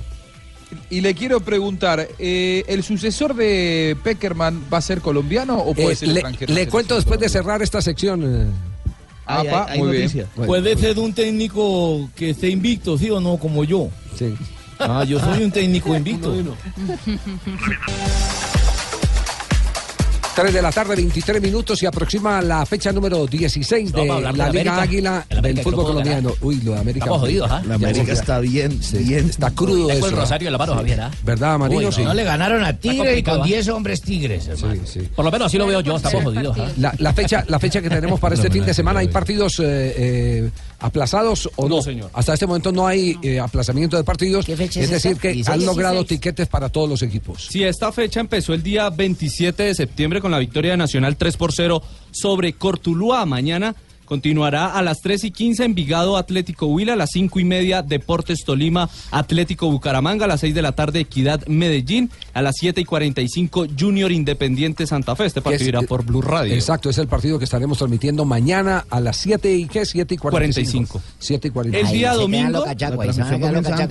Y 0.90 1.00
le 1.00 1.14
quiero 1.14 1.40
preguntar, 1.40 2.08
eh, 2.18 2.64
¿el 2.66 2.82
sucesor 2.82 3.34
de 3.34 3.96
Peckerman 4.02 4.64
va 4.72 4.78
a 4.78 4.80
ser 4.80 5.00
colombiano 5.00 5.56
o 5.58 5.74
puede 5.74 5.92
Eh, 5.92 5.96
ser 5.96 6.08
le, 6.08 6.14
extranjero? 6.14 6.54
le 6.54 6.68
cuento 6.68 6.96
después 6.96 7.20
de 7.20 7.28
cerrar 7.28 7.62
esta 7.62 7.80
sección. 7.80 8.22
eh. 8.24 8.46
Apa, 9.26 9.68
muy 9.76 9.96
bien. 9.96 10.26
Puede 10.46 10.76
ser 10.76 10.98
un 10.98 11.12
técnico 11.12 12.08
que 12.14 12.30
esté 12.30 12.48
invicto, 12.48 12.96
¿sí 12.98 13.10
o 13.10 13.20
no? 13.20 13.36
Como 13.38 13.64
yo. 13.64 13.88
Sí. 14.16 14.34
Ah, 14.78 15.04
yo 15.04 15.18
soy 15.20 15.42
un 15.44 15.50
técnico 15.52 15.96
invicto. 15.96 16.32
3 20.36 20.52
de 20.52 20.60
la 20.60 20.70
tarde, 20.70 20.94
23 20.96 21.40
minutos 21.40 21.82
y 21.82 21.86
aproxima 21.86 22.42
la 22.42 22.66
fecha 22.66 22.92
número 22.92 23.26
16 23.26 23.90
No, 23.94 24.02
de 24.02 24.04
de 24.04 24.20
la 24.20 24.32
Liga 24.32 24.44
América. 24.48 24.82
Águila 24.82 25.26
América 25.30 25.40
del 25.40 25.58
fútbol 25.64 25.78
no 25.78 25.84
colombiano. 25.86 26.32
Uy, 26.42 26.60
lo 26.60 26.72
de 26.72 26.78
América. 26.78 27.06
Estamos 27.06 27.20
jodidos, 27.22 27.50
¿ah? 27.50 27.62
La 27.66 27.74
América 27.76 28.12
está 28.12 28.38
bien, 28.40 28.78
bien. 28.92 29.30
Está 29.30 29.50
crudo 29.52 29.86
Tengo 29.86 29.92
eso. 29.92 30.08
el 30.08 30.16
rosario 30.20 30.48
en 30.48 30.52
la 30.52 30.58
mano, 30.58 30.74
Javier, 30.74 31.00
¿ah? 31.00 31.10
¿Verdad, 31.24 31.58
Marino? 31.58 31.88
Uy, 31.88 31.92
sí. 31.92 32.04
no 32.04 32.12
le 32.12 32.22
ganaron 32.24 32.62
a 32.64 32.74
Tigre 32.74 33.16
y 33.18 33.22
con 33.22 33.40
¿ah? 33.40 33.44
10 33.44 33.68
hombres 33.68 34.02
Tigres, 34.02 34.46
hermano. 34.48 34.74
Sí, 34.84 35.00
sí. 35.00 35.08
Por 35.16 35.24
lo 35.24 35.30
menos 35.30 35.46
así 35.46 35.56
lo 35.56 35.66
veo 35.66 35.80
yo, 35.80 35.96
estamos 35.96 36.22
jodidos. 36.22 36.58
¿ah? 36.58 36.68
La, 36.76 36.94
la 36.98 37.14
fecha, 37.14 37.42
la 37.48 37.58
fecha 37.58 37.80
que 37.80 37.88
tenemos 37.88 38.20
para 38.20 38.34
este 38.34 38.50
fin 38.50 38.66
de 38.66 38.74
semana, 38.74 39.00
¿hay 39.00 39.08
partidos 39.08 39.58
eh, 39.60 39.64
eh, 39.96 40.50
aplazados 40.78 41.48
o 41.56 41.68
no? 41.68 41.76
No, 41.76 41.82
señor. 41.82 42.10
Hasta 42.12 42.34
este 42.34 42.46
momento 42.46 42.72
no 42.72 42.86
hay 42.86 43.16
eh, 43.22 43.40
aplazamiento 43.40 43.96
de 43.96 44.04
partidos. 44.04 44.44
¿Qué 44.44 44.56
fecha 44.56 44.80
es 44.80 44.86
es 44.86 44.90
decir, 45.02 45.18
que 45.18 45.32
16. 45.32 45.48
han 45.48 45.66
logrado 45.66 45.96
16. 45.96 46.08
tiquetes 46.20 46.48
para 46.48 46.68
todos 46.68 46.88
los 46.88 47.02
equipos. 47.02 47.46
Sí, 47.50 47.64
esta 47.64 47.92
fecha 47.92 48.20
empezó 48.20 48.54
el 48.54 48.62
día 48.62 48.90
27 48.90 49.62
de 49.62 49.74
septiembre 49.74 50.20
con 50.20 50.30
la 50.30 50.38
victoria 50.38 50.72
de 50.72 50.76
Nacional 50.76 51.16
3 51.16 51.36
por 51.36 51.52
0 51.52 51.82
sobre 52.10 52.52
Cortuluá. 52.54 53.26
Mañana 53.26 53.74
continuará 54.06 54.66
a 54.66 54.82
las 54.82 55.02
3 55.02 55.24
y 55.24 55.30
15 55.30 55.64
Envigado 55.64 56.16
Atlético 56.16 56.66
Huila, 56.66 56.94
a 56.94 56.96
las 56.96 57.10
5 57.12 57.40
y 57.40 57.44
media 57.44 57.82
Deportes 57.82 58.44
Tolima 58.44 58.88
Atlético 59.10 59.70
Bucaramanga, 59.70 60.24
a 60.24 60.28
las 60.28 60.40
6 60.40 60.54
de 60.54 60.62
la 60.62 60.72
tarde 60.72 61.00
Equidad 61.00 61.46
Medellín, 61.46 62.10
a 62.32 62.42
las 62.42 62.56
7 62.58 62.80
y 62.80 62.84
45 62.84 63.66
Junior 63.78 64.10
Independiente 64.12 64.86
Santa 64.86 65.14
Fe. 65.16 65.26
Este 65.26 65.42
partido 65.42 65.68
irá 65.68 65.82
por 65.82 66.04
Blue 66.04 66.22
Radio. 66.22 66.54
Exacto, 66.54 66.88
es 66.88 66.98
el 66.98 67.08
partido 67.08 67.38
que 67.38 67.44
estaremos 67.44 67.78
transmitiendo 67.78 68.24
mañana 68.24 68.86
a 68.88 69.00
las 69.00 69.16
7 69.18 69.54
y 69.54 69.66
qué? 69.66 69.84
7 69.84 70.14
y 70.14 70.16
45. 70.16 71.02
7 71.18 71.48
y 71.48 71.50
45. 71.50 71.88
El 71.88 71.98
día 71.98 72.12
domingo. 72.14 72.64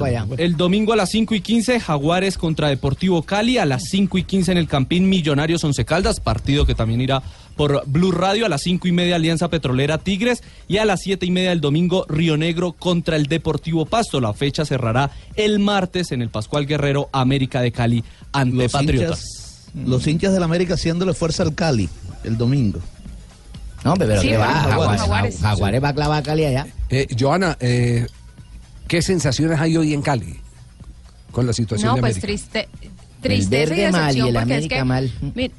allá. 0.06 0.26
El 0.38 0.58
domingo 0.58 0.94
a 0.94 0.96
las 0.96 1.10
5 1.10 1.36
y 1.36 1.42
15, 1.42 1.80
Jaguares 1.80 2.38
contra 2.38 2.70
Deportivo 2.70 3.22
Cali. 3.24 3.58
A 3.58 3.66
las 3.66 3.84
5 3.90 4.18
y 4.18 4.24
15 4.24 4.54
en 4.54 4.58
el 4.58 4.68
Campín 4.68 5.10
Millonarios 5.10 5.64
Once 5.64 5.84
Caldas, 5.86 6.20
partido 6.20 6.66
que 6.66 6.76
también 6.76 7.02
irá 7.02 7.22
por 7.56 7.84
Blue 7.88 8.12
Radio. 8.12 8.46
A 8.46 8.50
las 8.50 8.62
5 8.62 8.88
y 8.88 8.92
media 8.92 9.16
Alianza 9.16 9.50
Petrolera 9.50 9.98
Tigres. 9.98 10.44
Y 10.68 10.78
a 10.78 10.86
las 10.86 11.02
7 11.02 11.26
y 11.26 11.32
media 11.32 11.52
el 11.52 11.62
domingo 11.62 12.06
Río 12.10 12.38
Negro 12.38 12.74
contra 12.74 13.16
el 13.16 13.28
Deportivo 13.28 13.86
Pasto. 13.86 14.20
La 14.22 14.34
fecha 14.34 14.66
cerrará 14.66 15.12
el 15.36 15.60
martes 15.60 16.12
en 16.12 16.22
el 16.22 16.30
Pascual 16.30 16.66
Guerrero 16.66 17.10
América 17.14 17.62
de 17.62 17.72
Cali 17.72 18.04
ante 18.32 18.56
Los 18.58 18.72
Patriotas. 18.72 19.20
hinchas, 19.74 19.88
los 19.88 20.08
hinchas 20.08 20.34
del 20.34 20.44
América 20.44 20.76
haciéndole 20.76 21.14
fuerza 21.14 21.44
al 21.44 21.54
Cali 21.56 21.90
el 22.24 22.38
domingo. 22.38 22.80
No, 23.84 23.94
pero 23.96 24.20
Sí, 24.20 24.30
que 24.30 24.38
va, 24.38 24.48
Jaguares. 24.48 24.72
Jaguares, 24.74 25.02
Jaguares. 25.02 25.40
Jaguares 25.42 25.84
va 25.84 25.90
a 25.90 25.94
clavar 25.94 26.20
a 26.20 26.24
Cali 26.24 26.46
allá. 26.46 26.66
Eh, 26.90 27.06
Joana, 27.20 27.56
eh, 27.60 28.08
¿qué 28.88 29.02
sensaciones 29.04 29.60
hay 29.60 29.78
hoy 29.78 29.94
en 29.94 30.02
Cali 30.02 30.38
con 31.32 31.46
la 31.46 31.54
situación 31.54 31.90
No, 31.90 31.96
de 31.96 32.02
pues 32.02 32.14
América? 32.24 32.28
triste, 32.28 32.70
tristeza 33.22 33.70
verde 33.76 33.88
y 33.88 33.92
mal 33.92 34.02
y 34.02 34.06
decepción 34.22 34.28
el 34.28 34.34
porque 34.34 34.40
es 34.54 34.58
América 34.58 34.76
que 34.78 34.84
mal. 34.84 35.12
mi- 35.36 35.52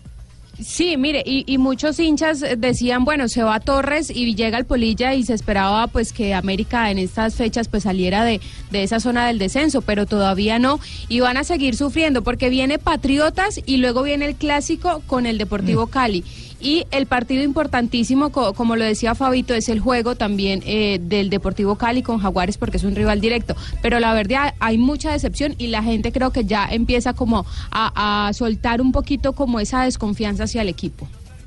Sí, 0.59 0.97
mire, 0.97 1.23
y, 1.27 1.45
y 1.47 1.59
muchos 1.59 2.01
hinchas 2.01 2.43
decían, 2.57 3.05
bueno, 3.05 3.29
se 3.29 3.43
va 3.43 3.61
Torres 3.61 4.11
y 4.11 4.35
llega 4.35 4.57
el 4.57 4.65
Polilla 4.65 5.15
y 5.15 5.23
se 5.23 5.35
esperaba 5.35 5.87
pues 5.87 6.15
que 6.15 6.33
América 6.33 6.91
en 6.91 6.99
estas 6.99 7.35
fechas 7.35 7.69
pues 7.69 7.83
saliera 7.83 8.25
de, 8.25 8.41
de 8.71 8.83
esa 8.83 8.99
zona 8.99 9.27
del 9.27 9.39
descenso, 9.39 9.83
pero 9.83 10.07
todavía 10.07 10.59
no, 10.59 10.81
y 11.09 11.21
van 11.21 11.37
a 11.37 11.45
seguir 11.45 11.77
sufriendo 11.77 12.23
porque 12.23 12.49
viene 12.49 12.79
Patriotas 12.79 13.61
y 13.67 13.77
luego 13.77 14.03
viene 14.03 14.25
el 14.25 14.35
clásico 14.35 15.03
con 15.07 15.27
el 15.27 15.37
Deportivo 15.37 15.89
Cali. 15.89 16.25
Y 16.61 16.87
el 16.91 17.07
partido 17.07 17.43
importantísimo, 17.43 18.31
co- 18.31 18.55
como 18.55 18.77
lo 18.77 18.85
decía 18.85 19.15
Fabito, 19.15 19.55
es 19.55 19.69
el 19.69 19.81
juego 19.81 20.15
también 20.15 20.63
eh, 20.65 20.99
del 21.03 21.29
Deportivo 21.31 21.77
Cali 21.77 22.03
con 22.03 22.19
Jaguares 22.19 22.57
porque 22.57 22.79
es 22.79 22.85
un 22.85 22.95
rival 22.97 23.21
directo. 23.21 23.55
Pero 23.83 24.01
la 24.01 24.15
verdad 24.15 24.55
hay 24.59 24.79
mucha 24.79 25.13
decepción 25.13 25.55
y 25.59 25.67
la 25.69 25.83
gente 25.83 26.13
creo 26.13 26.31
que 26.33 26.45
ya 26.47 26.67
empieza 26.71 27.13
como 27.13 27.45
a, 27.71 28.27
a 28.29 28.33
soltar 28.33 28.81
un 28.81 28.93
poquito 28.93 29.35
como 29.35 29.61
esa 29.61 29.85
desconfianza 29.85 30.45
hacia 30.45 30.63
el 30.63 30.69
equipo. 30.69 31.07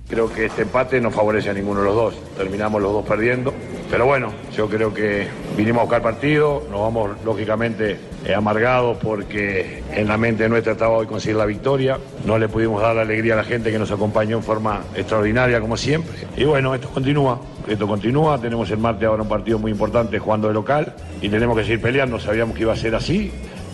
Creo 0.10 0.28
que 0.28 0.48
este 0.48 0.64
empate 0.64 1.00
no 1.00 1.12
favorece 1.12 1.52
a 1.52 1.54
ninguno 1.54 1.82
de 1.82 1.86
los 1.86 1.96
dos. 1.96 2.16
Terminamos 2.36 2.82
los 2.82 2.92
dos 2.92 3.06
perdiendo. 3.06 3.54
Pero 3.92 4.08
bueno, 4.08 4.34
yo 4.58 4.68
creo 4.68 4.92
que 4.92 5.28
vinimos 5.56 5.82
a 5.82 5.84
buscar 5.84 6.02
partido. 6.02 6.64
Nos 6.72 6.80
vamos, 6.80 7.12
lógicamente, 7.24 7.96
eh, 8.26 8.34
amargados 8.34 8.98
porque 8.98 9.84
en 9.94 10.08
la 10.08 10.18
mente 10.18 10.50
nuestra 10.50 10.72
estaba 10.74 10.98
hoy 10.98 11.06
conseguir 11.06 11.36
la 11.36 11.46
victoria. 11.46 12.00
No 12.26 12.40
le 12.40 12.50
pudimos 12.50 12.82
dar 12.82 12.96
la 12.96 13.04
alegría 13.04 13.36
a 13.36 13.38
la 13.38 13.44
gente 13.44 13.72
que 13.72 13.78
nos 13.78 13.92
acompañó 13.92 14.38
en 14.38 14.44
forma 14.44 14.82
extraordinaria, 14.96 15.62
como 15.62 15.78
siempre. 15.78 16.28
Y 16.36 16.44
bueno, 16.44 16.74
esto 16.74 16.90
continúa. 16.90 17.40
Esto 17.68 17.88
continúa. 17.88 18.42
Tenemos 18.42 18.72
el 18.72 18.80
martes 18.80 19.08
ahora 19.08 19.22
un 19.22 19.30
partido 19.30 19.60
muy 19.60 19.72
importante 19.72 20.18
jugando 20.18 20.48
de 20.48 20.56
local 20.56 20.96
y 21.22 21.30
tenemos 21.30 21.56
que 21.56 21.66
seguir 21.66 21.82
peleando. 21.82 22.20
Sabíamos 22.20 22.56
que 22.56 22.64
iba 22.64 22.74
a 22.74 22.78
ser 22.78 22.96
así. 22.96 23.32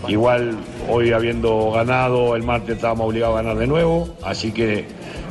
Igual 0.09 0.57
hoy 0.89 1.13
habiendo 1.13 1.71
ganado 1.71 2.35
el 2.35 2.43
martes 2.43 2.75
estábamos 2.75 3.07
obligados 3.07 3.39
a 3.39 3.41
ganar 3.41 3.57
de 3.57 3.67
nuevo. 3.67 4.09
Así 4.21 4.51
que 4.51 4.85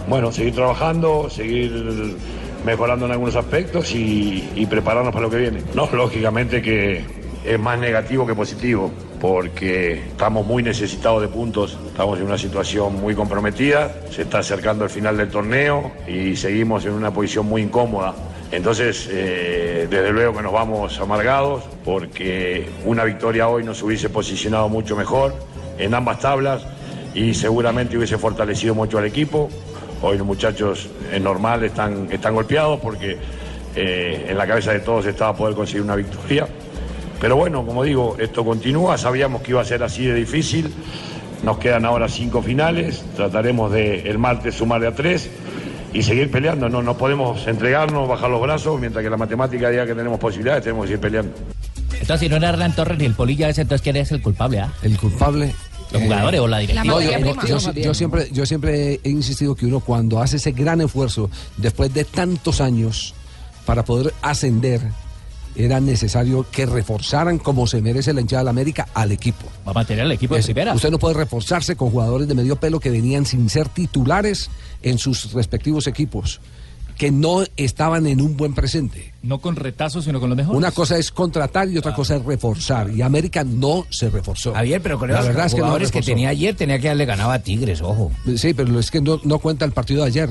bueno, 0.09 0.33
seguir 0.33 0.55
trabajando, 0.55 1.29
seguir 1.31 2.17
mejorando 2.65 3.07
en 3.07 3.13
algunos 3.13 3.37
aspectos 3.37 3.95
y, 3.95 4.49
y 4.55 4.67
prepararnos 4.67 5.13
para 5.13 5.27
lo 5.27 5.31
que 5.31 5.39
viene. 5.39 5.63
No, 5.75 5.89
lógicamente 5.93 6.63
que 6.63 7.05
es 7.45 7.61
más 7.61 7.79
negativo 7.79 8.27
que 8.27 8.35
positivo, 8.35 8.91
porque 9.21 9.95
estamos 10.09 10.47
muy 10.47 10.63
necesitados 10.63 11.21
de 11.23 11.29
puntos, 11.29 11.79
estamos 11.87 12.19
en 12.19 12.27
una 12.27 12.39
situación 12.39 13.01
muy 13.01 13.15
comprometida, 13.15 13.95
se 14.11 14.23
está 14.23 14.39
acercando 14.39 14.85
el 14.85 14.91
final 14.91 15.17
del 15.17 15.31
torneo 15.31 15.93
y 16.09 16.37
seguimos 16.37 16.85
en 16.87 16.93
una 16.93 17.13
posición 17.13 17.47
muy 17.47 17.63
incómoda. 17.63 18.15
Entonces, 18.51 19.09
eh, 19.11 19.87
desde 19.91 20.13
luego 20.13 20.37
que 20.37 20.43
nos 20.43 20.53
vamos 20.53 20.99
amargados, 21.01 21.65
porque 21.85 22.69
una 22.85 23.05
victoria 23.05 23.49
hoy 23.49 23.65
nos 23.65 23.83
hubiese 23.83 24.09
posicionado 24.09 24.69
mucho 24.69 24.97
mejor 24.97 25.35
en 25.79 25.93
ambas 25.93 26.21
tablas 26.21 26.63
y 27.15 27.35
seguramente 27.35 27.97
hubiese 27.97 28.17
fortalecido 28.17 28.75
mucho 28.75 28.99
al 28.99 29.07
equipo. 29.07 29.51
Hoy 30.03 30.19
los 30.19 30.27
muchachos 30.27 30.89
es 31.13 31.21
normal, 31.21 31.65
están, 31.65 32.09
están 32.11 32.35
golpeados 32.35 32.81
porque 32.81 33.17
eh, 33.75 34.27
en 34.29 34.37
la 34.37 34.47
cabeza 34.47 34.73
de 34.73 34.81
todos 34.81 35.07
estaba 35.07 35.35
poder 35.35 35.55
conseguir 35.55 35.83
una 35.83 35.97
victoria. 35.97 36.47
Pero 37.21 37.37
bueno, 37.37 37.65
como 37.65 37.83
digo, 37.83 38.17
esto 38.19 38.45
continúa, 38.45 38.99
sabíamos 38.99 39.43
que 39.43 39.53
iba 39.53 39.61
a 39.61 39.65
ser 39.65 39.83
así 39.83 40.05
de 40.07 40.15
difícil. 40.15 40.73
Nos 41.43 41.59
quedan 41.59 41.85
ahora 41.85 42.09
cinco 42.09 42.43
finales, 42.43 43.05
trataremos 43.17 43.73
de 43.73 44.09
el 44.09 44.19
martes 44.19 44.55
sumar 44.55 44.81
de 44.81 44.89
a 44.89 44.95
tres 44.95 45.31
y 45.93 46.03
seguir 46.03 46.31
peleando. 46.31 46.69
No, 46.69 46.83
no 46.83 46.97
podemos 46.97 47.47
entregarnos, 47.47 48.09
bajar 48.09 48.31
los 48.31 48.43
brazos, 48.43 48.81
mientras 48.81 49.03
que 49.03 49.11
la 49.11 49.17
matemática 49.17 49.71
diga 49.71 49.87
que 49.87 49.95
tenemos 49.95 50.19
posibilidades, 50.19 50.65
tenemos 50.65 50.85
que 50.85 50.89
seguir 50.89 51.01
peleando. 51.01 51.33
Entonces, 51.93 52.21
si 52.21 52.29
no 52.29 52.37
era 52.37 52.51
Hernán 52.51 52.75
Torres 52.75 52.99
ni 52.99 53.07
el 53.07 53.15
Polilla 53.15 53.49
ese, 53.49 53.63
entonces 53.63 53.83
¿quién 53.83 53.97
es 53.97 54.13
el 54.13 54.21
culpable? 54.21 54.61
ah? 54.61 54.73
El 54.83 54.99
culpable. 54.99 55.55
¿Los 55.93 56.03
jugadores 56.03 56.41
o 56.41 56.49
la 56.49 56.59
directiva? 56.59 56.85
No, 56.85 57.01
yo, 57.01 57.11
yo- 57.19 57.59
yo- 57.59 57.73
yo 57.73 57.95
siempre, 57.95 58.29
yo 58.33 58.47
siempre 58.47 59.01
he 59.05 59.11
insistido 59.11 59.55
que 59.55 59.67
uno 59.67 59.81
cuando 59.81 60.21
hace 60.21 60.37
ese 60.37 60.53
gran 60.53 60.81
esfuerzo, 60.81 61.31
después 61.57 61.93
de 61.95 62.05
tantos 62.05 62.61
años, 62.61 63.15
para 63.65 63.85
poder 63.85 64.13
ascender, 64.23 64.81
era 65.57 65.79
necesario 65.79 66.45
que 66.51 66.67
reforzaran 66.67 67.39
como 67.39 67.69
se 67.69 67.81
merece 67.81 68.13
la 68.13 68.21
hinchada 68.21 68.41
de 68.41 68.45
la 68.47 68.51
América 68.51 68.89
al 68.93 69.13
equipo. 69.13 69.47
Va 69.67 69.71
a 69.71 69.75
mantener 69.75 70.05
el 70.05 70.11
equipo 70.13 70.35
de 70.35 70.43
primera. 70.43 70.75
Usted 70.75 70.91
no 70.91 70.99
puede 70.99 71.15
reforzarse 71.15 71.77
con 71.77 71.91
jugadores 71.91 72.27
de 72.27 72.35
medio 72.35 72.57
pelo 72.57 72.81
que 72.81 72.91
venían 72.91 73.25
sin 73.25 73.49
ser 73.49 73.69
titulares 73.69 74.51
en 74.83 74.99
sus 74.99 75.33
respectivos 75.33 75.87
equipos, 75.87 76.41
que 76.99 77.11
no 77.11 77.43
estaban 77.57 78.07
en 78.07 78.21
un 78.21 78.37
buen 78.37 78.55
presente. 78.55 79.13
No 79.23 79.41
con 79.41 79.57
retazos, 79.57 80.05
sino 80.05 80.21
con 80.21 80.29
los 80.31 80.37
mejores. 80.37 80.57
Una 80.57 80.71
cosa 80.71 80.97
es 80.99 81.11
contratar 81.11 81.69
y 81.69 81.79
otra 81.79 81.95
cosa 81.95 82.17
es 82.17 82.25
reforzar. 82.25 82.91
Y 82.91 83.03
América 83.03 83.43
no 83.45 83.87
se 83.91 84.11
reforzó. 84.11 84.53
Javier, 84.55 84.81
pero 84.81 84.99
con 84.99 85.09
la 85.11 85.17
los 85.19 85.27
verdad 85.27 85.47
es 85.47 85.55
que 85.55 85.61
no 85.61 85.77
que 85.79 86.03
tenía 86.03 86.29
ayer, 86.29 86.55
tenía 86.55 86.79
que 86.79 86.89
darle 86.89 87.05
ganado 87.05 87.31
a 87.33 87.39
Tigres, 87.39 87.81
ojo. 87.81 88.13
Sí, 88.37 88.55
pero 88.55 88.79
es 88.79 88.91
que 88.91 89.01
no, 89.01 89.21
no 89.25 89.39
cuenta 89.39 89.65
el 89.65 89.73
partido 89.73 90.03
de 90.03 90.09
ayer. 90.09 90.31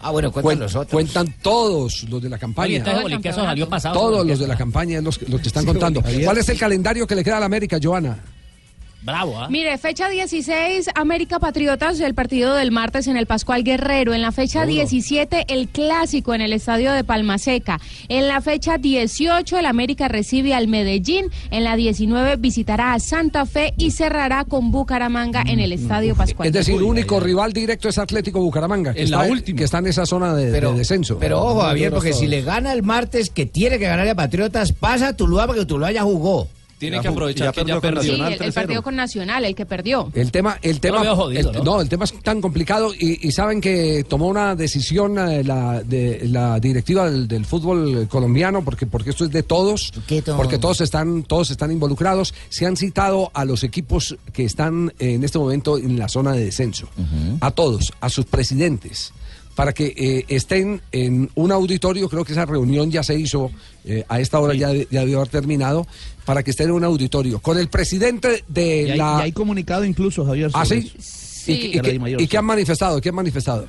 Ah, 0.00 0.10
bueno, 0.10 0.30
cuentan 0.30 0.56
Cuen- 0.58 0.60
los 0.60 0.74
otros. 0.74 0.90
Cuentan 0.92 1.34
todos 1.40 2.04
los 2.10 2.22
de 2.22 2.28
la 2.28 2.36
campaña. 2.38 2.66
Oye, 2.66 2.76
entonces 2.76 3.02
Boliqueso 3.02 3.42
salió 3.42 3.68
pasado. 3.68 3.94
Todos 3.94 4.26
los 4.26 4.38
de 4.38 4.46
la 4.46 4.56
campaña 4.56 5.00
los, 5.00 5.16
que- 5.18 5.26
los 5.26 5.40
que 5.40 5.48
están 5.48 5.62
Sí, 5.62 5.68
contando. 5.68 6.02
¿Cuál 6.02 6.36
es 6.38 6.48
el 6.50 6.58
calendario 6.58 7.06
que 7.06 7.14
le 7.14 7.24
queda 7.24 7.38
a 7.38 7.40
la 7.40 7.46
América, 7.46 7.78
Joana? 7.82 8.18
Bravo, 9.04 9.38
¿ah? 9.38 9.48
Mire, 9.50 9.76
fecha 9.76 10.08
16, 10.08 10.88
América 10.94 11.38
Patriotas, 11.38 12.00
el 12.00 12.14
partido 12.14 12.54
del 12.54 12.70
martes 12.70 13.06
en 13.06 13.18
el 13.18 13.26
Pascual 13.26 13.62
Guerrero. 13.62 14.14
En 14.14 14.22
la 14.22 14.32
fecha 14.32 14.60
Duro. 14.62 14.72
17, 14.74 15.44
el 15.48 15.68
clásico 15.68 16.34
en 16.34 16.40
el 16.40 16.54
estadio 16.54 16.90
de 16.90 17.04
Palmaseca. 17.04 17.80
En 18.08 18.28
la 18.28 18.40
fecha 18.40 18.78
18, 18.78 19.58
el 19.58 19.66
América 19.66 20.08
recibe 20.08 20.54
al 20.54 20.68
Medellín. 20.68 21.26
En 21.50 21.64
la 21.64 21.76
19, 21.76 22.36
visitará 22.36 22.94
a 22.94 22.98
Santa 22.98 23.44
Fe 23.44 23.74
y 23.76 23.90
cerrará 23.90 24.44
con 24.44 24.70
Bucaramanga 24.70 25.42
en 25.46 25.60
el 25.60 25.72
estadio 25.72 26.14
Pascual. 26.14 26.46
Es 26.48 26.54
decir, 26.54 26.76
el 26.76 26.82
único 26.82 27.20
rival 27.20 27.52
directo 27.52 27.90
es 27.90 27.98
Atlético 27.98 28.40
Bucaramanga, 28.40 28.94
que, 28.94 29.02
En 29.02 29.10
la 29.10 29.22
está, 29.22 29.30
última. 29.32 29.58
que 29.58 29.64
está 29.64 29.78
en 29.78 29.86
esa 29.88 30.06
zona 30.06 30.34
de, 30.34 30.50
de 30.50 30.72
descenso. 30.72 31.18
Pero 31.18 31.42
ojo, 31.42 31.60
Javier, 31.60 31.92
porque 31.92 32.14
si 32.14 32.26
le 32.26 32.40
gana 32.40 32.72
el 32.72 32.82
martes, 32.82 33.28
que 33.28 33.44
tiene 33.44 33.78
que 33.78 33.84
ganarle 33.84 34.12
a 34.12 34.14
Patriotas, 34.14 34.72
pasa 34.72 35.08
a 35.08 35.12
Tuluá 35.12 35.46
porque 35.46 35.66
Tuluá 35.66 35.92
ya 35.92 36.04
jugó. 36.04 36.48
Tiene 36.78 37.00
que 37.00 37.08
aprovechar 37.08 37.54
que 37.54 37.64
ya 37.64 37.80
perdió. 37.80 38.02
Sí, 38.02 38.20
el, 38.20 38.42
el 38.42 38.52
partido 38.52 38.82
con 38.82 38.96
Nacional, 38.96 39.44
el 39.44 39.54
que 39.54 39.64
perdió. 39.66 40.10
El 40.14 40.30
tema, 40.30 40.58
el 40.62 40.80
tema, 40.80 40.98
lo 40.98 41.02
veo 41.04 41.16
jodido, 41.16 41.50
el- 41.52 41.64
¿no? 41.64 41.80
el 41.80 41.88
tema 41.88 42.04
es 42.04 42.12
tan 42.22 42.40
complicado 42.40 42.92
y, 42.94 43.26
y 43.26 43.32
saben 43.32 43.60
que 43.60 44.04
tomó 44.08 44.26
una 44.28 44.54
decisión 44.54 45.18
eh, 45.18 45.44
la, 45.44 45.82
de, 45.82 46.28
la 46.28 46.58
directiva 46.60 47.10
del, 47.10 47.26
del 47.28 47.46
fútbol 47.46 48.06
colombiano 48.08 48.64
porque 48.64 48.86
porque 48.86 49.10
esto 49.10 49.24
es 49.24 49.30
de 49.30 49.42
todos, 49.42 49.92
todo? 50.24 50.36
porque 50.36 50.58
todos 50.58 50.80
están 50.80 51.22
todos 51.22 51.50
están 51.50 51.70
involucrados. 51.70 52.34
Se 52.48 52.66
han 52.66 52.76
citado 52.76 53.30
a 53.34 53.44
los 53.44 53.62
equipos 53.64 54.16
que 54.32 54.44
están 54.44 54.92
eh, 54.98 55.14
en 55.14 55.24
este 55.24 55.38
momento 55.38 55.78
en 55.78 55.98
la 55.98 56.08
zona 56.08 56.32
de 56.32 56.44
descenso, 56.44 56.88
a 57.40 57.50
todos, 57.50 57.92
a 58.00 58.08
sus 58.10 58.24
presidentes 58.26 59.12
para 59.54 59.72
que 59.72 59.94
eh, 59.96 60.24
estén 60.26 60.80
en 60.90 61.30
un 61.36 61.52
auditorio, 61.52 62.08
creo 62.08 62.24
que 62.24 62.32
esa 62.32 62.44
reunión 62.44 62.90
ya 62.90 63.04
se 63.04 63.16
hizo, 63.16 63.52
eh, 63.84 64.04
a 64.08 64.18
esta 64.18 64.40
hora 64.40 64.52
ya, 64.54 64.72
ya 64.72 65.00
debió 65.02 65.18
haber 65.18 65.28
terminado, 65.28 65.86
para 66.24 66.42
que 66.42 66.50
estén 66.52 66.68
en 66.68 66.74
un 66.74 66.84
auditorio 66.84 67.38
con 67.40 67.58
el 67.58 67.68
presidente 67.68 68.44
de 68.48 68.82
Y 68.88 68.90
hay, 68.92 68.98
la... 68.98 69.16
y 69.20 69.22
hay 69.24 69.32
comunicado 69.32 69.84
incluso, 69.84 70.24
Javier. 70.24 70.50
¿Ah, 70.54 70.64
sí? 70.64 70.92
¿Y, 71.46 71.78
qué- 71.80 71.92
Dimayor, 71.92 72.20
y 72.20 72.24
sí. 72.24 72.28
qué 72.28 72.38
han 72.38 72.44
manifestado? 72.46 73.00
¿Qué 73.00 73.10
han 73.10 73.14
manifestado? 73.14 73.66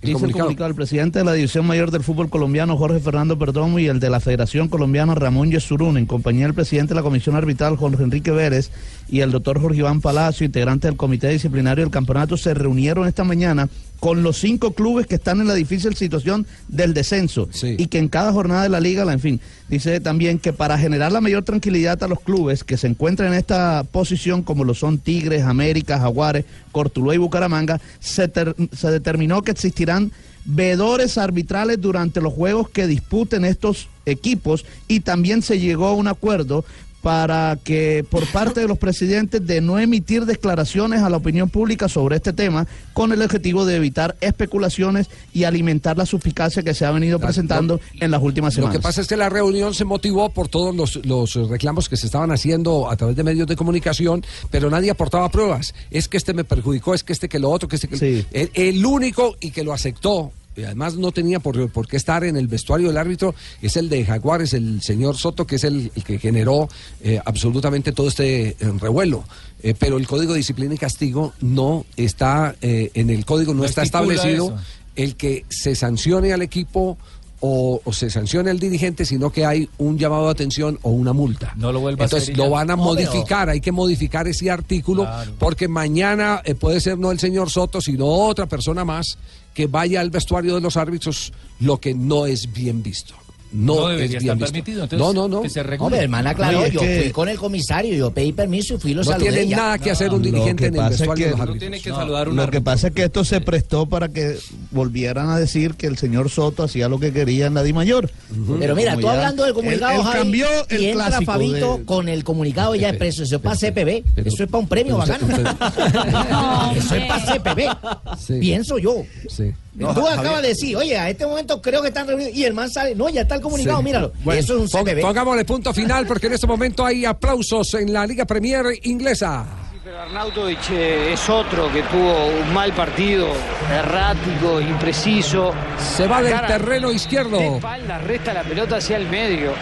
El 0.00 0.08
Dice 0.08 0.12
comunicado. 0.20 0.26
el 0.26 0.32
comunicado 0.44 0.68
del 0.68 0.76
presidente 0.76 1.18
de 1.20 1.24
la 1.24 1.32
División 1.32 1.66
Mayor 1.66 1.90
del 1.90 2.02
Fútbol 2.02 2.28
Colombiano, 2.28 2.76
Jorge 2.76 3.00
Fernando 3.00 3.38
Perdomo, 3.38 3.78
y 3.78 3.86
el 3.86 4.00
de 4.00 4.10
la 4.10 4.20
Federación 4.20 4.68
Colombiana, 4.68 5.14
Ramón 5.14 5.50
Yesurún, 5.50 5.96
en 5.96 6.04
compañía 6.04 6.44
del 6.44 6.52
presidente 6.52 6.90
de 6.90 6.96
la 6.96 7.02
Comisión 7.02 7.36
Arbitral, 7.36 7.76
Jorge 7.78 8.02
Enrique 8.04 8.30
Vélez, 8.30 8.70
y 9.08 9.20
el 9.20 9.30
doctor 9.30 9.58
Jorge 9.62 9.78
Iván 9.78 10.02
Palacio, 10.02 10.44
integrante 10.44 10.88
del 10.88 10.98
Comité 10.98 11.30
Disciplinario 11.30 11.82
del 11.84 11.90
Campeonato, 11.90 12.36
se 12.36 12.52
reunieron 12.52 13.08
esta 13.08 13.24
mañana 13.24 13.70
con 14.04 14.22
los 14.22 14.36
cinco 14.36 14.72
clubes 14.74 15.06
que 15.06 15.14
están 15.14 15.40
en 15.40 15.46
la 15.46 15.54
difícil 15.54 15.94
situación 15.96 16.46
del 16.68 16.92
descenso 16.92 17.48
y 17.78 17.86
que 17.86 17.96
en 17.96 18.08
cada 18.08 18.34
jornada 18.34 18.64
de 18.64 18.68
la 18.68 18.78
liga, 18.78 19.02
la- 19.06 19.14
en 19.14 19.18
fin, 19.20 19.40
dice 19.70 19.98
también 19.98 20.38
que 20.38 20.52
para 20.52 20.76
generar 20.76 21.10
la 21.10 21.22
mayor 21.22 21.42
tranquilidad 21.42 22.02
a 22.02 22.06
los 22.06 22.20
clubes 22.20 22.64
que 22.64 22.76
se 22.76 22.86
encuentran 22.86 23.32
en 23.32 23.38
esta 23.38 23.82
posición, 23.90 24.42
como 24.42 24.62
lo 24.64 24.74
son 24.74 24.98
Tigres, 24.98 25.44
América, 25.44 25.98
Jaguares, 25.98 26.44
Cortuluá 26.70 27.14
y 27.14 27.18
Bucaramanga, 27.18 27.80
se, 27.98 28.28
ter- 28.28 28.54
se 28.76 28.90
determinó 28.90 29.40
que 29.40 29.52
existirán 29.52 30.12
veedores 30.44 31.16
arbitrales 31.16 31.80
durante 31.80 32.20
los 32.20 32.34
juegos 32.34 32.68
que 32.68 32.86
disputen 32.86 33.46
estos 33.46 33.88
equipos 34.04 34.66
y 34.86 35.00
también 35.00 35.40
se 35.40 35.58
llegó 35.58 35.86
a 35.86 35.94
un 35.94 36.08
acuerdo 36.08 36.66
para 37.04 37.58
que 37.62 38.02
por 38.08 38.26
parte 38.28 38.60
de 38.60 38.66
los 38.66 38.78
presidentes 38.78 39.46
de 39.46 39.60
no 39.60 39.78
emitir 39.78 40.24
declaraciones 40.24 41.02
a 41.02 41.10
la 41.10 41.18
opinión 41.18 41.50
pública 41.50 41.86
sobre 41.86 42.16
este 42.16 42.32
tema 42.32 42.66
con 42.94 43.12
el 43.12 43.20
objetivo 43.20 43.66
de 43.66 43.76
evitar 43.76 44.16
especulaciones 44.22 45.10
y 45.34 45.44
alimentar 45.44 45.98
la 45.98 46.06
suspicacia 46.06 46.62
que 46.62 46.72
se 46.72 46.86
ha 46.86 46.90
venido 46.90 47.18
presentando 47.18 47.78
en 48.00 48.10
las 48.10 48.22
últimas 48.22 48.54
Lo 48.54 48.62
semanas. 48.62 48.76
que 48.78 48.82
pasa 48.82 49.02
es 49.02 49.06
que 49.06 49.18
la 49.18 49.28
reunión 49.28 49.74
se 49.74 49.84
motivó 49.84 50.30
por 50.30 50.48
todos 50.48 50.74
los, 50.74 51.04
los 51.04 51.34
reclamos 51.50 51.90
que 51.90 51.98
se 51.98 52.06
estaban 52.06 52.32
haciendo 52.32 52.90
a 52.90 52.96
través 52.96 53.16
de 53.16 53.22
medios 53.22 53.46
de 53.46 53.54
comunicación, 53.54 54.24
pero 54.50 54.70
nadie 54.70 54.90
aportaba 54.90 55.28
pruebas. 55.28 55.74
Es 55.90 56.08
que 56.08 56.16
este 56.16 56.32
me 56.32 56.44
perjudicó, 56.44 56.94
es 56.94 57.04
que 57.04 57.12
este 57.12 57.28
que 57.28 57.38
lo 57.38 57.50
otro, 57.50 57.68
que 57.68 57.76
este 57.76 57.86
que... 57.86 58.24
El, 58.32 58.50
el 58.54 58.86
único 58.86 59.36
y 59.40 59.50
que 59.50 59.62
lo 59.62 59.74
aceptó, 59.74 60.32
y 60.56 60.64
además 60.64 60.96
no 60.96 61.10
tenía 61.12 61.40
por, 61.40 61.68
por 61.70 61.86
qué 61.88 61.96
estar 61.96 62.24
en 62.24 62.36
el 62.36 62.46
vestuario 62.48 62.88
del 62.88 62.96
árbitro, 62.96 63.34
es 63.62 63.76
el 63.76 63.88
de 63.88 64.04
Jaguares, 64.04 64.52
el 64.54 64.80
señor 64.82 65.16
Soto, 65.16 65.46
que 65.46 65.56
es 65.56 65.64
el, 65.64 65.90
el 65.94 66.04
que 66.04 66.18
generó 66.18 66.68
eh, 67.02 67.20
absolutamente 67.24 67.92
todo 67.92 68.08
este 68.08 68.48
eh, 68.50 68.56
revuelo. 68.80 69.24
Eh, 69.62 69.74
pero 69.78 69.96
el 69.96 70.06
Código 70.06 70.32
de 70.32 70.38
Disciplina 70.38 70.74
y 70.74 70.78
Castigo 70.78 71.32
no 71.40 71.86
está, 71.96 72.54
en 72.60 73.10
el 73.10 73.24
Código 73.24 73.54
no, 73.54 73.60
No 73.60 73.64
está 73.66 73.82
establecido 73.82 74.46
eso. 74.46 74.58
el 74.94 75.16
que 75.16 75.44
se 75.48 75.74
sancione 75.74 76.32
al 76.32 76.42
equipo 76.42 76.98
o, 77.40 77.80
o 77.84 77.92
se 77.92 78.08
sancione 78.10 78.50
al 78.50 78.58
dirigente, 78.58 79.04
sino 79.04 79.30
que 79.30 79.44
hay 79.44 79.68
un 79.78 79.98
llamado 79.98 80.26
de 80.26 80.30
atención 80.30 80.78
o 80.82 80.90
una 80.90 81.12
multa. 81.12 81.52
No 81.56 81.72
lo 81.72 81.80
vuelva 81.80 82.04
a 82.04 82.06
Entonces 82.06 82.30
hacer 82.30 82.34
y 82.34 82.38
lo 82.38 82.50
van 82.50 82.70
a 82.70 82.76
No, 82.76 82.84
modificar, 82.84 83.50
hay 83.50 83.60
que 83.60 83.72
modificar 83.72 84.26
ese 84.28 84.50
artículo 84.50 85.06
porque 85.38 85.68
mañana 85.68 86.40
eh, 86.44 86.54
puede 86.54 86.80
ser 86.80 86.98
no 86.98 87.10
el 87.10 87.18
señor 87.18 87.50
Soto, 87.50 87.80
sino 87.80 88.06
otra 88.06 88.46
persona 88.46 88.84
más 88.84 89.18
que 89.54 89.66
vaya 89.66 90.00
al 90.00 90.10
vestuario 90.10 90.54
de 90.54 90.60
los 90.60 90.76
árbitros, 90.76 91.32
lo 91.60 91.80
que 91.80 91.94
no 91.94 92.26
es 92.26 92.52
bien 92.52 92.82
visto. 92.82 93.14
No, 93.56 93.74
No 93.76 93.90
es 93.90 93.96
debería 93.98 94.18
bien 94.18 94.22
estar 94.32 94.36
visto. 94.36 94.52
permitido, 94.52 94.82
entonces, 94.82 94.98
no, 94.98 95.12
no, 95.12 95.28
no. 95.28 95.42
que 95.42 95.48
se 95.48 95.62
regule. 95.62 95.84
Hombre, 95.86 96.00
hermana, 96.02 96.32
No, 96.34 96.64
es 96.64 96.72
yo 96.72 96.80
que- 96.80 97.02
fui 97.02 97.12
con 97.12 97.28
el 97.28 97.38
comisario, 97.38 97.94
yo 97.94 98.10
pedí 98.10 98.32
permiso 98.32 98.74
y 98.74 98.78
fui 98.78 98.90
y 98.90 98.94
lo 98.94 99.02
No 99.04 99.10
saludé. 99.12 99.30
tiene 99.30 99.48
ya. 99.48 99.56
nada 99.56 99.78
que 99.78 99.92
hacer 99.92 100.12
un 100.12 100.22
dirigente 100.22 100.66
en 100.66 100.74
el 100.74 100.80
es 100.82 100.98
vestuario 100.98 101.26
de 101.26 101.32
que- 101.32 101.38
los 101.38 101.48
No 101.48 101.54
tiene 101.54 101.80
que 101.80 101.90
No, 101.90 101.96
saludar 101.96 102.28
un 102.28 102.34
Lo 102.36 102.50
que 102.50 102.60
pasa 102.60 102.88
es 102.88 102.94
que 102.94 103.04
esto 103.04 103.24
se 103.24 103.40
prestó 103.40 103.86
para 103.86 104.08
que 104.08 104.36
volvieran 104.72 105.30
a 105.30 105.38
decir 105.38 105.74
que 105.74 105.86
el 105.86 105.96
señor 105.96 106.30
Soto 106.30 106.64
hacía 106.64 106.88
lo 106.88 106.98
que 106.98 107.12
quería 107.12 107.46
en 107.46 107.54
la 107.54 107.62
Di 107.62 107.72
Mayor. 107.72 108.10
Pero 108.58 108.74
mira, 108.74 108.90
Como 108.94 109.02
tú 109.02 109.06
ya- 109.06 109.12
hablando 109.12 109.44
del 109.44 109.54
comunicado, 109.54 109.92
Él, 109.92 109.98
él 109.98 110.04
Javi, 110.04 110.18
cambió 110.18 110.46
y 110.70 110.74
el 110.74 110.84
entra 110.86 111.06
clásico 111.06 111.32
Fabito 111.32 111.78
de- 111.78 111.84
con 111.84 112.08
el 112.08 112.24
comunicado 112.24 112.74
ya 112.74 112.88
expreso. 112.88 113.22
Eso 113.22 113.36
es 113.36 113.42
para 113.42 113.54
CPB. 113.56 114.02
Eso 114.16 114.42
es 114.42 114.50
para 114.50 114.58
un 114.62 114.68
premio 114.68 114.96
bacano. 114.96 115.28
Eso 116.76 116.94
es 116.96 117.04
para 117.06 117.24
CPB. 117.24 118.40
Pienso 118.40 118.78
yo. 118.78 119.04
Sí. 119.28 119.52
Tú 119.78 120.06
acabas 120.08 120.42
de 120.42 120.48
decir, 120.48 120.76
oye, 120.76 120.96
a 120.96 121.10
este 121.10 121.26
momento 121.26 121.60
creo 121.60 121.82
que 121.82 121.88
están 121.88 122.06
reunidos. 122.06 122.32
Y 122.34 122.44
el 122.44 122.54
man 122.54 122.70
sale, 122.70 122.94
no, 122.94 123.08
ya 123.08 123.22
está 123.22 123.34
el 123.36 123.40
comunicado, 123.40 123.78
Sí. 123.78 123.84
míralo. 123.84 124.12
Bueno, 124.22 124.40
Eso 124.40 124.54
es 124.54 124.60
un 124.60 124.68
CPB. 124.68 125.00
Pongámosle 125.00 125.44
punto 125.44 125.72
final 125.74 126.06
porque 126.06 126.28
en 126.28 126.34
este 126.34 126.46
momento 126.46 126.84
hay 126.86 127.04
aplausos 127.04 127.74
en 127.74 127.92
la 127.92 128.06
Liga 128.06 128.24
Premier 128.24 128.66
inglesa. 128.84 129.44
Pero 129.82 130.00
Arnautovic 130.00 130.70
eh, 130.70 131.12
es 131.12 131.28
otro 131.28 131.70
que 131.70 131.82
tuvo 131.82 132.26
un 132.28 132.54
mal 132.54 132.72
partido, 132.72 133.28
errático, 133.70 134.60
impreciso. 134.60 135.52
Se 135.78 136.06
va 136.06 136.22
del 136.22 136.40
terreno 136.46 136.90
izquierdo. 136.90 137.36
De 137.36 137.56
espalda, 137.56 137.98
resta 137.98 138.32
la 138.32 138.42
pelota 138.44 138.76
hacia 138.76 138.96
el 138.96 139.08
medio. 139.08 139.52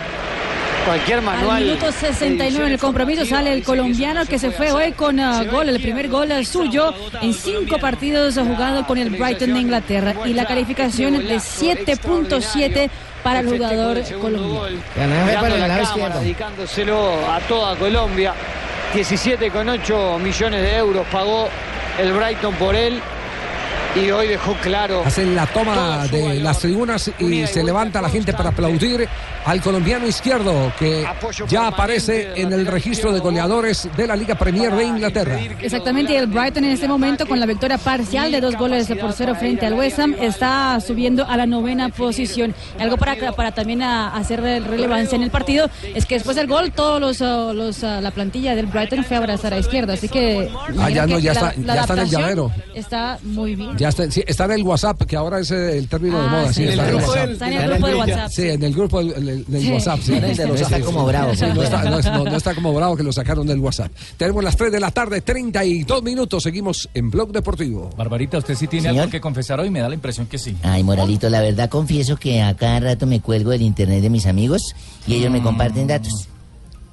Cualquier 0.85 1.23
manual. 1.23 1.57
Al 1.57 1.65
minuto 1.65 1.93
69 1.93 2.67
en 2.67 2.73
el 2.73 2.79
compromiso 2.79 3.25
sale 3.25 3.53
el 3.53 3.63
colombiano 3.63 4.27
que 4.27 4.39
se 4.39 4.51
fue 4.51 4.73
hoy 4.73 4.93
con 4.93 5.21
ah, 5.21 5.45
gol, 5.45 5.69
el 5.69 5.81
primer 5.81 6.09
gol 6.09 6.31
eh, 6.33 6.45
suyo 6.45 6.93
en 7.21 7.33
cinco 7.33 7.79
partidos 7.79 8.37
ha 8.37 8.45
jugado 8.45 8.87
con 8.87 8.99
el 8.99 9.11
Brighton 9.11 9.55
de 9.55 9.61
Inglaterra 9.61 10.15
y 10.25 10.35
la 10.35 10.45
calificación 10.45 11.15
es 11.15 11.61
de 11.61 11.77
7.7 11.87 12.91
para 13.23 13.41
el 13.41 13.49
jugador 13.49 14.03
colombiano. 14.21 14.83
Mirando 14.97 15.57
la 15.57 15.83
cámara, 15.85 16.19
dedicándoselo 16.19 17.31
a 17.31 17.39
toda 17.41 17.77
Colombia. 17.77 18.35
17,8 18.95 20.19
millones 20.19 20.63
de 20.63 20.77
euros 20.77 21.07
pagó 21.11 21.49
el 21.99 22.13
Brighton 22.13 22.55
por 22.57 22.75
él 22.75 23.01
y 23.95 24.11
hoy 24.11 24.27
dejó 24.29 24.55
claro. 24.63 25.03
Hacen 25.05 25.35
la 25.35 25.47
toma 25.47 26.07
de 26.09 26.41
las 26.41 26.59
tribunas 26.61 27.11
y 27.19 27.47
se 27.47 27.63
levanta 27.63 28.01
la 28.01 28.09
gente 28.09 28.33
para 28.33 28.49
aplaudir 28.51 29.07
al 29.45 29.61
colombiano 29.61 30.07
izquierdo 30.07 30.73
que 30.79 31.05
ya 31.49 31.67
aparece 31.67 32.33
en 32.37 32.53
el 32.53 32.67
registro 32.67 33.13
de 33.13 33.21
goleadores 33.21 33.89
de 33.97 34.07
la 34.07 34.17
Liga 34.17 34.35
Premier 34.35 34.75
de 34.75 34.85
Inglaterra. 34.85 35.39
Exactamente, 35.61 36.17
el 36.17 36.27
Brighton 36.27 36.65
en 36.65 36.71
este 36.71 36.89
momento 36.89 37.27
con 37.27 37.39
la 37.39 37.47
victoria 37.47 37.77
parcial 37.79 38.33
de 38.33 38.41
dos 38.41 38.57
goles 38.57 38.89
por 39.01 39.13
cero 39.13 39.35
frente 39.39 39.67
al 39.67 39.75
West 39.75 39.99
Ham 39.99 40.15
está 40.21 40.79
subiendo 40.81 41.27
a 41.29 41.37
la 41.37 41.45
novena 41.47 41.89
posición. 41.91 42.55
Algo 42.79 42.97
para, 42.97 43.33
para 43.33 43.53
también 43.53 43.83
a- 43.83 44.15
hacer 44.17 44.41
relevancia 44.43 45.17
en 45.17 45.23
el 45.23 45.31
partido 45.31 45.69
es 45.95 46.07
que 46.07 46.15
después 46.15 46.37
del 46.37 46.47
gol 46.47 46.73
todos 46.73 47.01
los, 47.01 47.21
ah, 47.21 47.53
los, 47.55 47.85
ah, 47.85 48.01
la 48.01 48.11
plantilla 48.11 48.55
del 48.55 48.67
Brighton 48.67 49.05
fue 49.05 49.17
a 49.17 49.21
abrazar 49.21 49.53
a 49.53 49.59
izquierda, 49.59 49.95
así 49.95 50.09
que 50.09 50.51
Ah, 50.79 50.89
ya 50.89 51.07
no, 51.07 51.19
ya 51.19 51.35
la- 51.35 51.41
está- 51.51 51.61
la 51.63 51.75
ya 51.75 51.81
está 51.83 51.93
en 51.95 51.99
el 52.01 52.09
llavero. 52.09 52.51
Está 52.75 53.19
muy 53.23 53.55
bien. 53.55 53.77
Ya 53.83 53.89
está, 53.89 54.09
sí, 54.13 54.23
está 54.25 54.45
en 54.45 54.53
el 54.53 54.63
WhatsApp, 54.63 55.03
que 55.03 55.17
ahora 55.17 55.41
es 55.41 55.51
eh, 55.51 55.77
el 55.77 55.89
término 55.89 56.21
de 56.21 56.29
Ah, 56.29 56.31
moda. 56.31 56.53
sí. 56.53 56.55
Sí, 56.55 56.63
En 56.63 56.69
el 56.69 56.79
está 56.79 56.87
grupo 56.93 57.13
del- 57.15 57.31
Está 57.33 57.47
en 57.49 57.53
el 57.53 57.69
grupo 57.73 57.87
de 57.89 57.95
WhatsApp, 57.97 58.31
Sí, 58.31 58.43
en 58.49 58.63
el 58.63 58.73
grupo 58.75 58.99
del, 59.05 59.27
del- 59.27 59.45
del 59.45 59.63
Sí. 59.63 59.73
WhatsApp. 59.73 60.01
Sí, 60.03 60.13
No 60.13 60.55
está 60.55 60.81
como 60.83 61.05
bravo, 61.05 61.27
no, 61.27 61.33
está, 61.33 61.83
no 61.91 61.99
es- 61.99 62.05
no- 62.07 62.25
no 62.25 62.37
está 62.37 62.55
como 62.55 62.73
bravo 62.75 62.97
que 62.97 63.03
lo 63.03 63.13
sacaron 63.13 63.45
del 63.45 63.59
WhatsApp. 63.59 63.91
Tenemos 64.17 64.45
las 64.45 64.57
3 64.57 64.71
de 64.71 64.79
la 64.79 64.93
tarde, 64.93 65.21
32 65.21 66.01
minutos. 66.05 66.45
Seguimos 66.45 66.89
en 66.95 67.11
Blog 67.11 67.33
Deportivo. 67.33 67.91
Barbarita, 67.97 68.39
usted 68.39 68.55
sí 68.55 68.69
tiene 68.69 68.87
Señor. 68.91 69.01
algo 69.03 69.11
que 69.11 69.21
confesar 69.21 69.59
hoy, 69.59 69.69
me 69.69 69.81
da 69.81 69.89
la 69.89 69.97
impresión 69.97 70.29
que 70.29 70.39
sí. 70.39 70.55
Ay, 70.63 70.85
Moralito, 70.85 71.29
la 71.29 71.41
verdad 71.41 71.69
confieso 71.69 72.15
que 72.17 72.41
a 72.41 72.55
cada 72.55 72.79
rato 72.79 73.07
me 73.09 73.19
cuelgo 73.21 73.51
del 73.51 73.63
internet 73.63 74.01
de 74.01 74.11
mis 74.11 74.27
amigos 74.27 74.77
y 75.09 75.15
ellos 75.15 75.33
me 75.33 75.43
comparten 75.43 75.89
datos. 75.89 76.29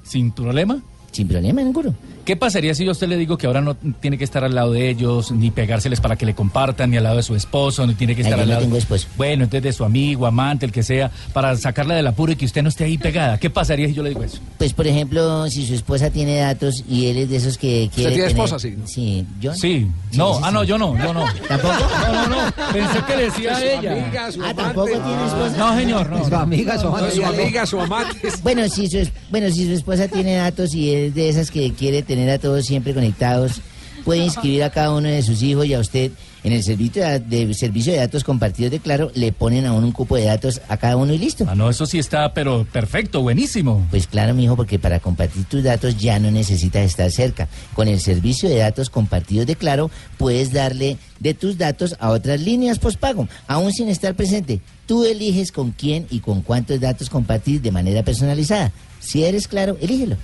¿Sin 0.02 0.32
problema? 0.32 0.82
Sin 1.12 1.28
problema 1.28 1.62
ninguno. 1.62 1.94
¿Qué 2.30 2.36
pasaría 2.36 2.72
si 2.76 2.84
yo 2.84 2.90
a 2.90 2.92
usted 2.92 3.08
le 3.08 3.16
digo 3.16 3.36
que 3.36 3.48
ahora 3.48 3.60
no 3.60 3.74
tiene 3.74 4.16
que 4.16 4.22
estar 4.22 4.44
al 4.44 4.54
lado 4.54 4.70
de 4.70 4.88
ellos, 4.88 5.32
ni 5.32 5.50
pegárseles 5.50 6.00
para 6.00 6.14
que 6.14 6.24
le 6.24 6.32
compartan, 6.32 6.88
ni 6.92 6.96
al 6.96 7.02
lado 7.02 7.16
de 7.16 7.24
su 7.24 7.34
esposo, 7.34 7.84
ni 7.88 7.94
tiene 7.96 8.14
que 8.14 8.22
estar 8.22 8.36
yo 8.38 8.42
al 8.44 8.48
no 8.48 8.54
lado... 8.54 8.64
tengo 8.66 8.76
esposo. 8.76 9.08
Bueno, 9.16 9.42
entonces 9.42 9.64
de 9.64 9.72
su 9.72 9.82
amigo, 9.84 10.26
amante, 10.28 10.64
el 10.64 10.70
que 10.70 10.84
sea, 10.84 11.10
para 11.32 11.56
sacarla 11.56 11.96
del 11.96 12.06
apuro 12.06 12.30
y 12.30 12.36
que 12.36 12.44
usted 12.44 12.62
no 12.62 12.68
esté 12.68 12.84
ahí 12.84 12.98
pegada. 12.98 13.36
¿Qué 13.38 13.50
pasaría 13.50 13.88
si 13.88 13.94
yo 13.94 14.04
le 14.04 14.10
digo 14.10 14.22
eso? 14.22 14.38
Pues, 14.58 14.72
por 14.72 14.86
ejemplo, 14.86 15.50
si 15.50 15.66
su 15.66 15.74
esposa 15.74 16.10
tiene 16.10 16.36
datos 16.36 16.84
y 16.88 17.06
él 17.08 17.16
es 17.16 17.30
de 17.30 17.36
esos 17.36 17.58
que 17.58 17.90
quiere 17.92 18.12
tiene 18.12 18.28
tener- 18.28 18.42
esposa, 18.46 18.60
sí? 18.60 18.76
Sí, 18.84 19.26
¿yo? 19.40 19.52
Sí. 19.54 19.88
No, 20.12 20.38
ah, 20.44 20.52
no, 20.52 20.62
yo 20.62 20.78
no, 20.78 20.96
yo 21.04 21.12
no. 21.12 21.24
¿Tampoco? 21.48 21.74
No, 22.06 22.28
no, 22.28 22.44
no. 22.46 22.52
Pensé 22.72 23.02
que 23.08 23.16
decía 23.16 23.56
Su 23.56 23.64
ella. 23.64 23.92
amiga, 24.04 24.30
su 24.30 24.40
Ah, 24.40 24.50
amante. 24.50 24.62
¿tampoco 24.62 24.86
tiene 24.86 25.26
esposa? 25.26 25.56
No, 25.58 25.76
señor, 25.76 26.10
no. 26.10 26.28
Su 26.28 26.36
amiga, 26.36 26.78
su 26.78 26.84
No, 26.90 26.96
amante. 26.96 27.16
su 27.16 27.24
amiga, 27.26 27.66
su 27.66 27.80
amante. 27.80 28.28
Bueno, 28.44 28.68
si 28.68 28.86
su, 28.88 28.98
es- 28.98 29.10
bueno, 29.32 29.50
si 29.50 29.64
su 29.66 29.72
esposa 29.72 30.06
tiene 30.06 30.36
datos 30.36 30.72
y 30.76 30.94
es 30.94 31.12
de 31.16 31.28
esas 31.28 31.50
que 31.50 31.72
quiere 31.72 32.02
tener 32.04 32.19
a 32.28 32.38
todos 32.38 32.66
siempre 32.66 32.92
conectados, 32.92 33.60
puede 34.04 34.20
inscribir 34.24 34.62
a 34.64 34.70
cada 34.70 34.92
uno 34.92 35.08
de 35.08 35.22
sus 35.22 35.42
hijos 35.42 35.64
y 35.66 35.74
a 35.74 35.78
usted 35.78 36.10
en 36.42 36.54
el 36.54 36.62
servicio 36.62 37.02
de, 37.06 37.18
de- 37.20 37.52
servicio 37.52 37.92
de 37.92 37.98
datos 37.98 38.24
compartidos 38.24 38.70
de 38.70 38.78
Claro, 38.80 39.10
le 39.14 39.30
ponen 39.30 39.66
a 39.66 39.74
uno 39.74 39.86
un 39.86 39.92
cupo 39.92 40.16
de 40.16 40.24
datos 40.24 40.62
a 40.68 40.78
cada 40.78 40.96
uno 40.96 41.12
y 41.12 41.18
listo. 41.18 41.44
Ah, 41.46 41.54
no, 41.54 41.68
eso 41.68 41.84
sí 41.84 41.98
está, 41.98 42.32
pero 42.32 42.64
perfecto, 42.72 43.20
buenísimo. 43.20 43.86
Pues 43.90 44.06
claro, 44.06 44.32
mijo, 44.32 44.56
porque 44.56 44.78
para 44.78 45.00
compartir 45.00 45.44
tus 45.44 45.62
datos 45.62 45.98
ya 45.98 46.18
no 46.18 46.30
necesitas 46.30 46.82
estar 46.86 47.10
cerca. 47.10 47.46
Con 47.74 47.88
el 47.88 48.00
servicio 48.00 48.48
de 48.48 48.56
datos 48.56 48.88
compartidos 48.88 49.46
de 49.46 49.54
Claro, 49.56 49.90
puedes 50.16 50.50
darle 50.50 50.96
de 51.18 51.34
tus 51.34 51.58
datos 51.58 51.94
a 52.00 52.08
otras 52.08 52.40
líneas 52.40 52.78
postpago, 52.78 53.28
aún 53.46 53.70
sin 53.74 53.90
estar 53.90 54.14
presente. 54.14 54.60
Tú 54.86 55.04
eliges 55.04 55.52
con 55.52 55.72
quién 55.72 56.06
y 56.08 56.20
con 56.20 56.40
cuántos 56.40 56.80
datos 56.80 57.10
compartir 57.10 57.60
de 57.60 57.70
manera 57.70 58.02
personalizada. 58.02 58.72
Si 58.98 59.24
eres 59.24 59.46
claro, 59.46 59.76
elígelo. 59.82 60.16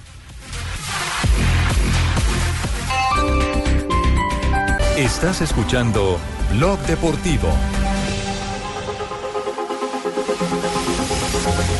Estás 4.96 5.42
escuchando 5.42 6.18
Blog 6.54 6.78
Deportivo. 6.86 7.48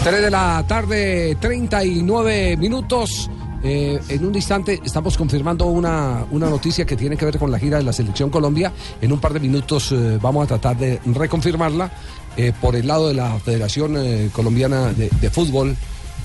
3 0.05 0.23
de 0.23 0.31
la 0.31 0.63
tarde, 0.69 1.35
39 1.41 2.59
minutos. 2.59 3.31
Eh, 3.63 3.99
en 4.11 4.27
un 4.27 4.35
instante 4.35 4.83
estamos 4.85 5.17
confirmando 5.17 5.65
una, 5.65 6.27
una 6.31 6.51
noticia 6.51 6.85
que 6.85 6.95
tiene 6.95 7.17
que 7.17 7.25
ver 7.25 7.39
con 7.39 7.51
la 7.51 7.59
gira 7.59 7.79
de 7.79 7.85
la 7.85 7.95
Selección 7.95 8.29
Colombia. 8.29 8.71
En 9.01 9.11
un 9.11 9.19
par 9.19 9.33
de 9.33 9.41
minutos 9.41 9.93
eh, 9.93 10.19
vamos 10.21 10.45
a 10.45 10.49
tratar 10.49 10.77
de 10.77 11.01
reconfirmarla 11.07 11.91
eh, 12.37 12.53
por 12.61 12.77
el 12.77 12.87
lado 12.87 13.09
de 13.09 13.15
la 13.15 13.39
Federación 13.39 14.29
Colombiana 14.29 14.93
de 14.93 15.31
Fútbol. 15.31 15.75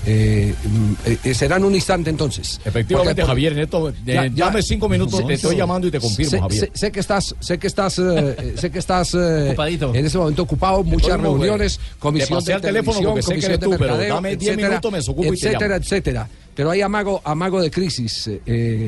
Eh, 0.04 0.52
mm, 0.64 0.92
eh, 1.24 1.34
será 1.34 1.56
en 1.58 1.64
un 1.64 1.74
instante 1.76 2.10
entonces. 2.10 2.60
Efectivamente, 2.64 3.22
Porque- 3.22 3.28
Javier, 3.30 3.52
en 3.52 3.58
esto, 3.60 3.88
eh, 3.90 3.92
Ya, 4.04 4.26
ya. 4.26 4.46
dame 4.46 4.60
cinco 4.62 4.88
minutos, 4.88 5.24
te 5.26 5.34
estoy 5.34 5.56
llamando 5.56 5.86
y 5.86 5.92
te 5.92 6.00
confirmo, 6.00 6.30
sé, 6.30 6.40
Javier. 6.40 6.60
sé- 6.64 6.70
sé 6.74 6.90
que 6.92 6.98
estás, 7.00 7.34
sé 7.38 7.58
que 7.58 7.66
estás, 7.68 7.98
eh, 8.00 8.02
eh, 8.38 8.54
sé 8.58 8.70
que 8.72 8.78
estás 8.80 9.14
eh, 9.14 9.46
Ocupadito. 9.50 9.94
en 9.94 10.04
ese 10.04 10.18
momento 10.18 10.42
ocupado, 10.42 10.82
muchas 10.82 11.10
bueno. 11.18 11.22
reuniones, 11.36 11.78
comisión 12.00 12.40
Te 12.42 12.46
de 12.50 12.54
al 12.54 12.60
teléfono 12.62 12.98
televisión, 12.98 13.14
sé 13.14 13.20
que 13.20 13.26
comisión 13.26 13.50
eres 13.52 13.60
de 13.60 13.64
tú, 13.66 13.70
mercadeo, 13.70 14.14
dame 14.16 14.28
10 14.30 14.42
etcétera, 14.42 14.68
minutos, 14.70 14.92
me 14.92 14.98
desocupo 14.98 15.22
y 15.22 15.30
te 15.38 15.46
etcétera, 15.46 15.68
llamo. 15.74 15.82
etcétera. 15.84 16.28
Pero 16.54 16.70
hay 16.70 16.80
amago, 16.80 17.22
amago 17.24 17.62
de 17.62 17.70
crisis 17.70 18.28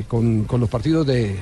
con, 0.09 0.45
con 0.45 0.61
los 0.61 0.69
partidos 0.69 1.07
de 1.07 1.37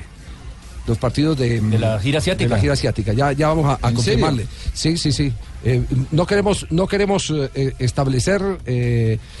los 0.85 0.97
partidos 0.97 1.37
de, 1.39 1.61
de 1.61 1.79
la 1.79 1.97
gira 1.99 2.19
asiática. 2.19 2.49
De 2.49 2.55
la 2.55 2.61
gira 2.61 2.73
asiática. 2.73 3.13
Ya, 3.13 3.31
ya 3.31 3.47
vamos 3.47 3.65
a, 3.65 3.79
a 3.81 3.89
¿En 3.89 3.95
confirmarle. 3.95 4.45
Sí, 4.73 4.97
sí, 4.97 5.11
sí. 5.13 5.31
Eh, 5.63 5.83
no 6.11 6.25
queremos, 6.25 6.67
no 6.71 6.87
queremos 6.87 7.29
eh, 7.29 7.49
eh, 7.53 7.73
establecer 7.79 8.41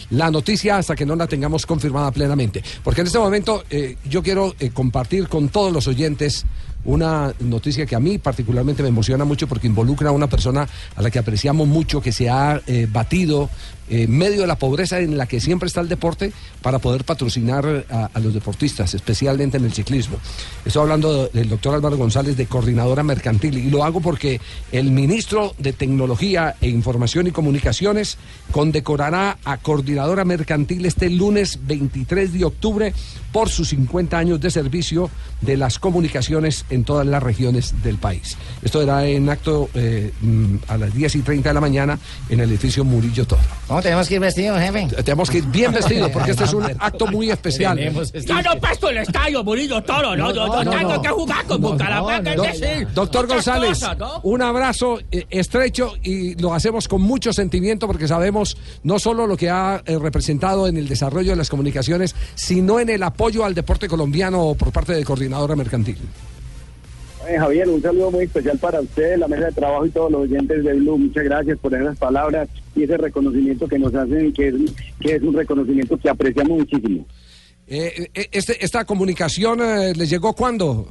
la 0.09 0.31
noticia 0.31 0.77
hasta 0.77 0.95
que 0.95 1.05
no 1.05 1.15
la 1.15 1.27
tengamos 1.27 1.65
confirmada 1.65 2.11
plenamente. 2.11 2.63
Porque 2.83 3.01
en 3.01 3.07
este 3.07 3.19
momento 3.19 3.63
yo 4.09 4.23
quiero 4.23 4.55
compartir 4.73 5.27
con 5.27 5.49
todos 5.49 5.71
los 5.71 5.87
oyentes 5.87 6.45
una 6.85 7.33
noticia 7.39 7.85
que 7.85 7.95
a 7.95 7.99
mí 7.99 8.17
particularmente 8.17 8.83
me 8.83 8.89
emociona 8.89 9.23
mucho 9.23 9.47
porque 9.47 9.67
involucra 9.67 10.09
a 10.09 10.11
una 10.11 10.27
persona 10.27 10.67
a 10.95 11.01
la 11.01 11.09
que 11.09 11.19
apreciamos 11.19 11.67
mucho, 11.67 12.01
que 12.01 12.11
se 12.11 12.29
ha 12.29 12.61
batido 12.89 13.49
en 13.89 14.11
medio 14.17 14.41
de 14.41 14.47
la 14.47 14.57
pobreza 14.57 14.99
en 14.99 15.17
la 15.17 15.25
que 15.25 15.39
siempre 15.39 15.67
está 15.67 15.81
el 15.81 15.89
deporte 15.89 16.33
para 16.61 16.79
poder 16.79 17.05
patrocinar 17.05 17.85
a 17.89 18.19
los 18.19 18.33
deportistas, 18.33 18.93
especialmente 18.93 19.57
en 19.57 19.65
el 19.65 19.73
ciclismo. 19.73 20.17
Estoy 20.65 20.81
hablando 20.81 21.27
del 21.27 21.49
doctor 21.49 21.75
Álvaro 21.75 21.97
González 21.97 22.35
de 22.35 22.47
Coordinadora 22.47 23.03
Mercantil 23.03 23.57
y 23.57 23.69
lo 23.69 23.83
hago 23.83 24.01
porque 24.01 24.41
el 24.71 24.91
ministro 24.91 25.55
de 25.57 25.73
Tecnología 25.73 26.12
e 26.21 26.69
Información 26.69 27.27
y 27.27 27.31
Comunicaciones 27.31 28.17
condecorará 28.51 29.37
a 29.43 29.57
Coordinadora 29.57 30.23
Mercantil 30.25 30.85
este 30.85 31.09
lunes 31.09 31.59
23 31.63 32.33
de 32.33 32.45
octubre 32.45 32.93
por 33.31 33.49
sus 33.49 33.69
50 33.69 34.17
años 34.17 34.39
de 34.39 34.51
servicio 34.51 35.09
de 35.41 35.57
las 35.57 35.79
comunicaciones 35.79 36.65
en 36.69 36.83
todas 36.83 37.05
las 37.05 37.21
regiones 37.21 37.83
del 37.83 37.97
país. 37.97 38.37
Esto 38.61 38.81
era 38.81 39.05
en 39.05 39.27
acto 39.29 39.69
eh, 39.73 40.13
mm, 40.21 40.55
a 40.67 40.77
las 40.77 40.93
10 40.93 41.15
y 41.15 41.21
30 41.21 41.49
de 41.49 41.53
la 41.53 41.61
mañana 41.61 41.99
en 42.29 42.39
el 42.39 42.49
edificio 42.49 42.83
Murillo 42.83 43.25
Toro. 43.25 43.41
¿Cómo 43.67 43.81
tenemos 43.81 44.07
que 44.07 44.15
ir 44.15 44.19
vestidos, 44.21 44.59
jefe? 44.59 44.87
Tenemos 45.03 45.29
que 45.29 45.39
ir 45.39 45.45
bien 45.45 45.71
vestidos 45.73 46.11
porque 46.11 46.31
este 46.31 46.43
es 46.43 46.53
un 46.53 46.63
acto 46.63 47.07
muy 47.07 47.31
especial. 47.31 47.79
Ya 48.25 48.41
no 48.41 48.59
pasto 48.59 48.89
el 48.89 48.97
estadio, 48.97 49.43
Murillo 49.43 49.81
Toro, 49.83 50.15
no, 50.15 50.31
yo, 50.31 50.47
yo 50.47 50.63
no, 50.63 50.71
tengo 50.71 50.93
no. 50.93 51.01
que 51.01 51.09
jugar 51.09 51.45
con 51.45 51.61
Bucaramanga, 51.61 52.35
Doctor 52.93 53.27
González, 53.27 53.79
cosas, 53.79 53.97
¿no? 53.97 54.21
un 54.23 54.41
abrazo 54.41 54.99
eh, 55.11 55.25
estrecho 55.29 55.95
y 56.03 56.35
lo 56.35 56.53
hacemos 56.53 56.87
con 56.87 57.01
mucho 57.01 57.33
sentimiento 57.33 57.87
porque 57.87 58.07
sabemos 58.07 58.57
no 58.83 58.99
solo 58.99 59.27
lo 59.27 59.37
que 59.37 59.49
ha 59.49 59.81
eh, 59.85 59.97
representado 59.97 60.67
en 60.67 60.77
el 60.77 60.87
desarrollo 60.87 61.31
de 61.31 61.37
las 61.37 61.49
comunicaciones, 61.49 62.15
sino 62.35 62.79
en 62.79 62.89
el 62.89 63.03
apoyo 63.03 63.45
al 63.45 63.53
deporte 63.53 63.87
colombiano 63.87 64.55
por 64.57 64.71
parte 64.71 64.93
de 64.93 65.03
Coordinadora 65.03 65.55
Mercantil. 65.55 65.97
Eh, 67.27 67.37
Javier, 67.37 67.69
un 67.69 67.81
saludo 67.81 68.11
muy 68.11 68.25
especial 68.25 68.57
para 68.59 68.81
usted, 68.81 69.17
la 69.17 69.29
mesa 69.29 69.45
de 69.45 69.53
trabajo 69.53 69.85
y 69.85 69.91
todos 69.91 70.11
los 70.11 70.21
oyentes 70.23 70.63
de 70.63 70.73
Blue. 70.73 70.97
Muchas 70.97 71.23
gracias 71.23 71.57
por 71.59 71.73
esas 71.73 71.97
palabras 71.97 72.49
y 72.75 72.83
ese 72.83 72.97
reconocimiento 72.97 73.67
que 73.67 73.79
nos 73.79 73.95
hacen, 73.95 74.33
que 74.33 74.49
es, 74.49 74.55
que 74.99 75.15
es 75.15 75.21
un 75.23 75.33
reconocimiento 75.33 75.97
que 75.97 76.09
apreciamos 76.09 76.59
muchísimo. 76.59 77.05
Eh, 77.65 78.09
este, 78.31 78.63
¿Esta 78.63 78.83
comunicación 78.83 79.59
les 79.95 80.09
llegó 80.09 80.33
cuándo? 80.33 80.85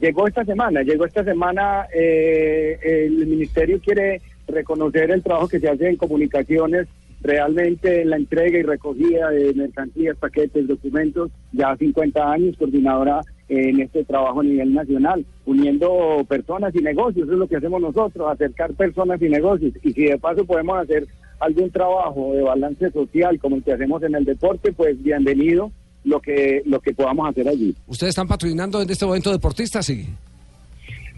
Llegó 0.00 0.26
esta 0.26 0.44
semana, 0.44 0.82
llegó 0.82 1.06
esta 1.06 1.24
semana, 1.24 1.86
eh, 1.94 2.78
el 2.82 3.26
ministerio 3.26 3.80
quiere 3.80 4.20
reconocer 4.46 5.10
el 5.10 5.22
trabajo 5.22 5.48
que 5.48 5.58
se 5.58 5.68
hace 5.68 5.88
en 5.88 5.96
comunicaciones, 5.96 6.86
realmente 7.22 8.02
en 8.02 8.10
la 8.10 8.16
entrega 8.16 8.58
y 8.58 8.62
recogida 8.62 9.30
de 9.30 9.54
mercancías, 9.54 10.16
paquetes, 10.18 10.68
documentos, 10.68 11.30
ya 11.52 11.74
50 11.76 12.30
años, 12.30 12.56
coordinadora 12.58 13.20
en 13.48 13.80
este 13.80 14.04
trabajo 14.04 14.40
a 14.40 14.44
nivel 14.44 14.74
nacional, 14.74 15.24
uniendo 15.46 16.24
personas 16.28 16.74
y 16.74 16.80
negocios, 16.80 17.24
eso 17.24 17.32
es 17.32 17.38
lo 17.38 17.48
que 17.48 17.56
hacemos 17.56 17.80
nosotros, 17.80 18.30
acercar 18.30 18.74
personas 18.74 19.22
y 19.22 19.30
negocios, 19.30 19.72
y 19.82 19.92
si 19.92 20.04
de 20.04 20.18
paso 20.18 20.44
podemos 20.44 20.78
hacer 20.78 21.06
algún 21.40 21.70
trabajo 21.70 22.34
de 22.34 22.42
balance 22.42 22.90
social 22.90 23.38
como 23.38 23.56
el 23.56 23.62
que 23.62 23.72
hacemos 23.72 24.02
en 24.02 24.14
el 24.14 24.24
deporte, 24.26 24.72
pues 24.72 25.02
bienvenido 25.02 25.70
lo 26.06 26.20
que, 26.20 26.62
lo 26.64 26.80
que 26.80 26.94
podamos 26.94 27.28
hacer 27.28 27.46
allí. 27.48 27.74
¿Ustedes 27.86 28.10
están 28.10 28.26
patrocinando 28.28 28.80
en 28.80 28.88
este 28.88 29.04
momento 29.04 29.30
deportistas? 29.32 29.84
Sí. 29.84 30.06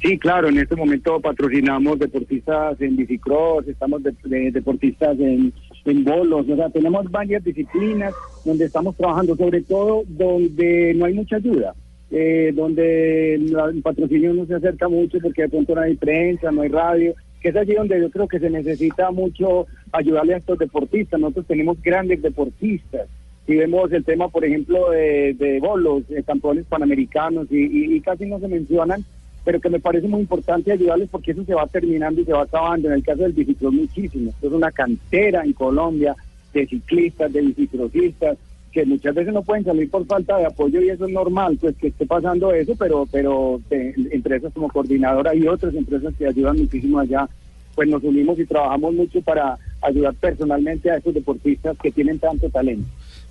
Sí, 0.02 0.16
claro, 0.18 0.48
en 0.48 0.58
este 0.58 0.76
momento 0.76 1.20
patrocinamos 1.20 1.98
deportistas 1.98 2.80
en 2.80 2.96
bicicross, 2.96 3.66
estamos 3.66 4.00
de, 4.02 4.14
de- 4.24 4.52
deportistas 4.52 5.18
en, 5.18 5.52
en 5.84 6.04
bolos, 6.04 6.46
o 6.48 6.54
sea, 6.56 6.70
tenemos 6.70 7.10
varias 7.10 7.42
disciplinas 7.42 8.14
donde 8.44 8.66
estamos 8.66 8.96
trabajando, 8.96 9.34
sobre 9.36 9.60
todo 9.62 10.04
donde 10.06 10.94
no 10.94 11.04
hay 11.04 11.14
mucha 11.14 11.36
ayuda, 11.36 11.74
eh, 12.12 12.52
donde 12.54 13.38
la- 13.50 13.66
el 13.70 13.82
patrocinio 13.82 14.32
no 14.34 14.46
se 14.46 14.54
acerca 14.54 14.88
mucho 14.88 15.18
porque 15.20 15.42
de 15.42 15.48
pronto 15.48 15.74
no 15.74 15.80
hay 15.80 15.96
prensa, 15.96 16.52
no 16.52 16.62
hay 16.62 16.68
radio, 16.68 17.14
que 17.40 17.48
es 17.48 17.56
allí 17.56 17.74
donde 17.74 18.00
yo 18.00 18.08
creo 18.10 18.28
que 18.28 18.38
se 18.38 18.50
necesita 18.50 19.10
mucho 19.10 19.66
ayudarle 19.92 20.34
a 20.34 20.38
estos 20.38 20.58
deportistas. 20.60 21.18
Nosotros 21.20 21.46
tenemos 21.46 21.80
grandes 21.82 22.22
deportistas. 22.22 23.08
Si 23.48 23.56
vemos 23.56 23.90
el 23.92 24.04
tema, 24.04 24.28
por 24.28 24.44
ejemplo, 24.44 24.90
de, 24.90 25.32
de 25.32 25.58
bolos, 25.58 26.06
de 26.06 26.22
campeones 26.22 26.66
panamericanos, 26.66 27.46
y, 27.50 27.56
y- 27.56 27.94
y 27.96 28.00
casi 28.02 28.26
no 28.26 28.38
se 28.38 28.46
mencionan, 28.46 29.02
pero 29.42 29.58
que 29.58 29.70
me 29.70 29.80
parece 29.80 30.06
muy 30.06 30.20
importante 30.20 30.70
ayudarles 30.70 31.08
porque 31.08 31.30
eso 31.30 31.42
se 31.46 31.54
va 31.54 31.66
terminando 31.66 32.20
y 32.20 32.26
se 32.26 32.32
va 32.34 32.42
acabando. 32.42 32.88
En 32.88 32.94
el 32.96 33.02
caso 33.02 33.22
del 33.22 33.32
bicicross 33.32 33.72
muchísimo. 33.72 34.28
Esto 34.32 34.48
es 34.48 34.52
una 34.52 34.70
cantera 34.70 35.42
en 35.44 35.54
Colombia 35.54 36.14
de 36.52 36.66
ciclistas, 36.66 37.32
de 37.32 37.40
bicicrossistas, 37.40 38.36
que 38.70 38.84
muchas 38.84 39.14
veces 39.14 39.32
no 39.32 39.42
pueden 39.42 39.64
salir 39.64 39.88
por 39.90 40.04
falta 40.04 40.36
de 40.36 40.44
apoyo 40.44 40.82
y 40.82 40.90
eso 40.90 41.06
es 41.06 41.12
normal, 41.12 41.56
pues 41.58 41.74
que 41.78 41.88
esté 41.88 42.04
pasando 42.04 42.52
eso, 42.52 42.74
pero 42.78 43.06
pero 43.10 43.62
eh, 43.70 43.94
empresas 44.10 44.52
como 44.52 44.68
Coordinadora 44.68 45.34
y 45.34 45.48
otras 45.48 45.74
empresas 45.74 46.12
que 46.18 46.26
ayudan 46.26 46.58
muchísimo 46.58 46.98
allá, 46.98 47.26
pues 47.74 47.88
nos 47.88 48.02
unimos 48.04 48.38
y 48.38 48.44
trabajamos 48.44 48.92
mucho 48.94 49.22
para 49.22 49.56
ayudar 49.80 50.12
personalmente 50.16 50.90
a 50.90 50.96
esos 50.98 51.14
deportistas 51.14 51.78
que 51.78 51.90
tienen 51.90 52.18
tanto 52.18 52.50
talento. 52.50 52.84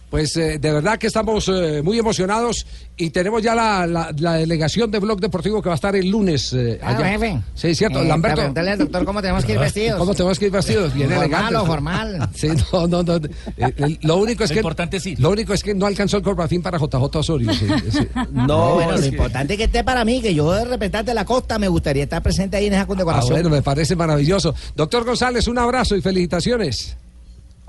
Pues 0.10 0.38
eh, 0.38 0.58
de 0.58 0.72
verdad 0.72 0.97
que 0.97 1.08
estamos 1.08 1.49
eh, 1.49 1.82
muy 1.84 1.99
emocionados 1.99 2.66
y 2.95 3.10
tenemos 3.10 3.43
ya 3.43 3.53
la, 3.53 3.86
la- 3.86 4.14
la 4.18 4.34
delegación 4.36 4.89
de 4.89 4.99
Blog 4.99 5.20
Deportivo 5.20 5.62
que 5.62 5.68
va 5.68 5.74
a 5.74 5.76
estar 5.76 5.97
el 5.97 6.08
lunes 6.10 6.53
eh, 6.53 6.78
Claro, 6.80 6.99
allá. 7.03 7.10
jefe. 7.12 7.41
Sí, 7.55 7.76
cierto. 7.76 7.99
Eh, 8.01 8.05
Lamberto. 8.08 8.38
preguntarle 8.38 8.72
al 8.72 8.78
doctor 8.78 9.03
cómo 9.03 9.22
tenemos 9.22 9.43
que 9.43 9.51
ir 9.51 9.60
vestidos. 9.60 9.99
¿Cómo 9.99 10.14
tenemos 10.16 10.39
que 10.39 10.45
ir 10.45 10.51
vestidos? 10.51 10.93
Bien 10.93 11.10
Formal 11.10 11.26
elegantes. 11.28 11.58
o 11.60 11.66
formal. 11.66 12.30
Sí, 12.36 12.47
no, 12.72 12.88
no, 12.88 13.03
no. 13.03 13.16
Eh, 13.58 13.97
lo 14.01 14.16
único 14.16 14.45
es 14.45 14.49
Lo 14.49 14.53
que 14.53 14.60
importante 14.60 14.97
ir. 15.03 15.20
Lo 15.20 15.30
único 15.32 15.53
es 15.53 15.62
que 15.62 15.74
no 15.76 15.86
alcanzó 15.86 16.16
el 16.18 16.24
corbatín 16.24 16.62
para 16.62 16.78
JJ 16.80 17.16
Osorio. 17.18 17.53
sí, 17.53 17.68
sí. 17.91 18.08
No, 18.32 18.76
bueno, 18.76 18.93
lo 18.93 18.99
que- 19.01 19.08
importante 19.08 19.53
es 19.55 19.58
que 19.58 19.64
esté 19.66 19.84
para 19.84 20.05
mí, 20.05 20.22
que 20.22 20.34
yo 20.34 20.51
de 20.53 20.64
representante 20.64 21.12
de 21.12 21.16
la 21.16 21.26
costa 21.26 21.60
me 21.60 21.68
gustaría 21.68 22.03
estar 22.03 22.24
presente 22.24 22.55
ahí 22.55 22.68
en 22.68 22.74
esa 22.74 22.84
Ah, 22.84 22.88
condecoración. 22.88 23.34
bueno, 23.34 23.49
me 23.49 23.62
parece 23.62 23.95
maravilloso. 23.97 24.55
Doctor 24.74 25.03
González, 25.03 25.47
un 25.49 25.58
abrazo 25.58 25.97
y 25.97 26.01
felicitaciones. 26.01 26.95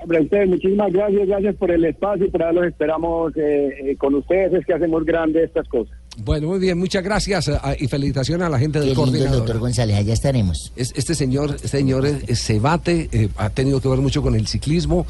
Hombre, 0.01 0.19
a 0.19 0.21
ustedes 0.21 0.47
muchísimas 0.49 0.93
gracias, 0.93 1.27
gracias 1.27 1.55
por 1.55 1.71
el 1.71 1.83
espacio 1.85 2.25
y 2.25 2.29
por 2.29 2.41
ahí 2.43 2.55
los 2.55 2.65
esperamos 2.65 3.35
eh, 3.35 3.69
eh, 3.91 3.95
con 3.97 4.15
ustedes, 4.15 4.53
es 4.53 4.65
que 4.65 4.73
hacemos 4.73 5.03
grandes 5.05 5.43
estas 5.43 5.67
cosas. 5.67 5.95
Bueno, 6.23 6.47
muy 6.47 6.59
bien, 6.59 6.77
muchas 6.77 7.03
gracias 7.03 7.47
eh, 7.49 7.57
y 7.79 7.87
felicitaciones 7.87 8.47
a 8.47 8.49
la 8.49 8.59
gente 8.59 8.79
Qué 8.79 8.85
del 8.85 8.89
lindo, 8.89 9.03
coordinador. 9.03 9.37
doctor 9.39 9.59
González, 9.59 9.97
allá 9.97 10.13
estaremos. 10.13 10.71
Es- 10.77 10.93
Este 10.95 11.15
señor, 11.15 11.51
este 11.55 11.67
señor 11.67 12.05
eh, 12.05 12.35
se 12.35 12.59
bate, 12.59 13.09
eh, 13.11 13.29
ha 13.37 13.49
tenido 13.49 13.81
que 13.81 13.89
ver 13.89 13.99
mucho 13.99 14.21
con 14.21 14.35
el 14.35 14.47
ciclismo, 14.47 15.05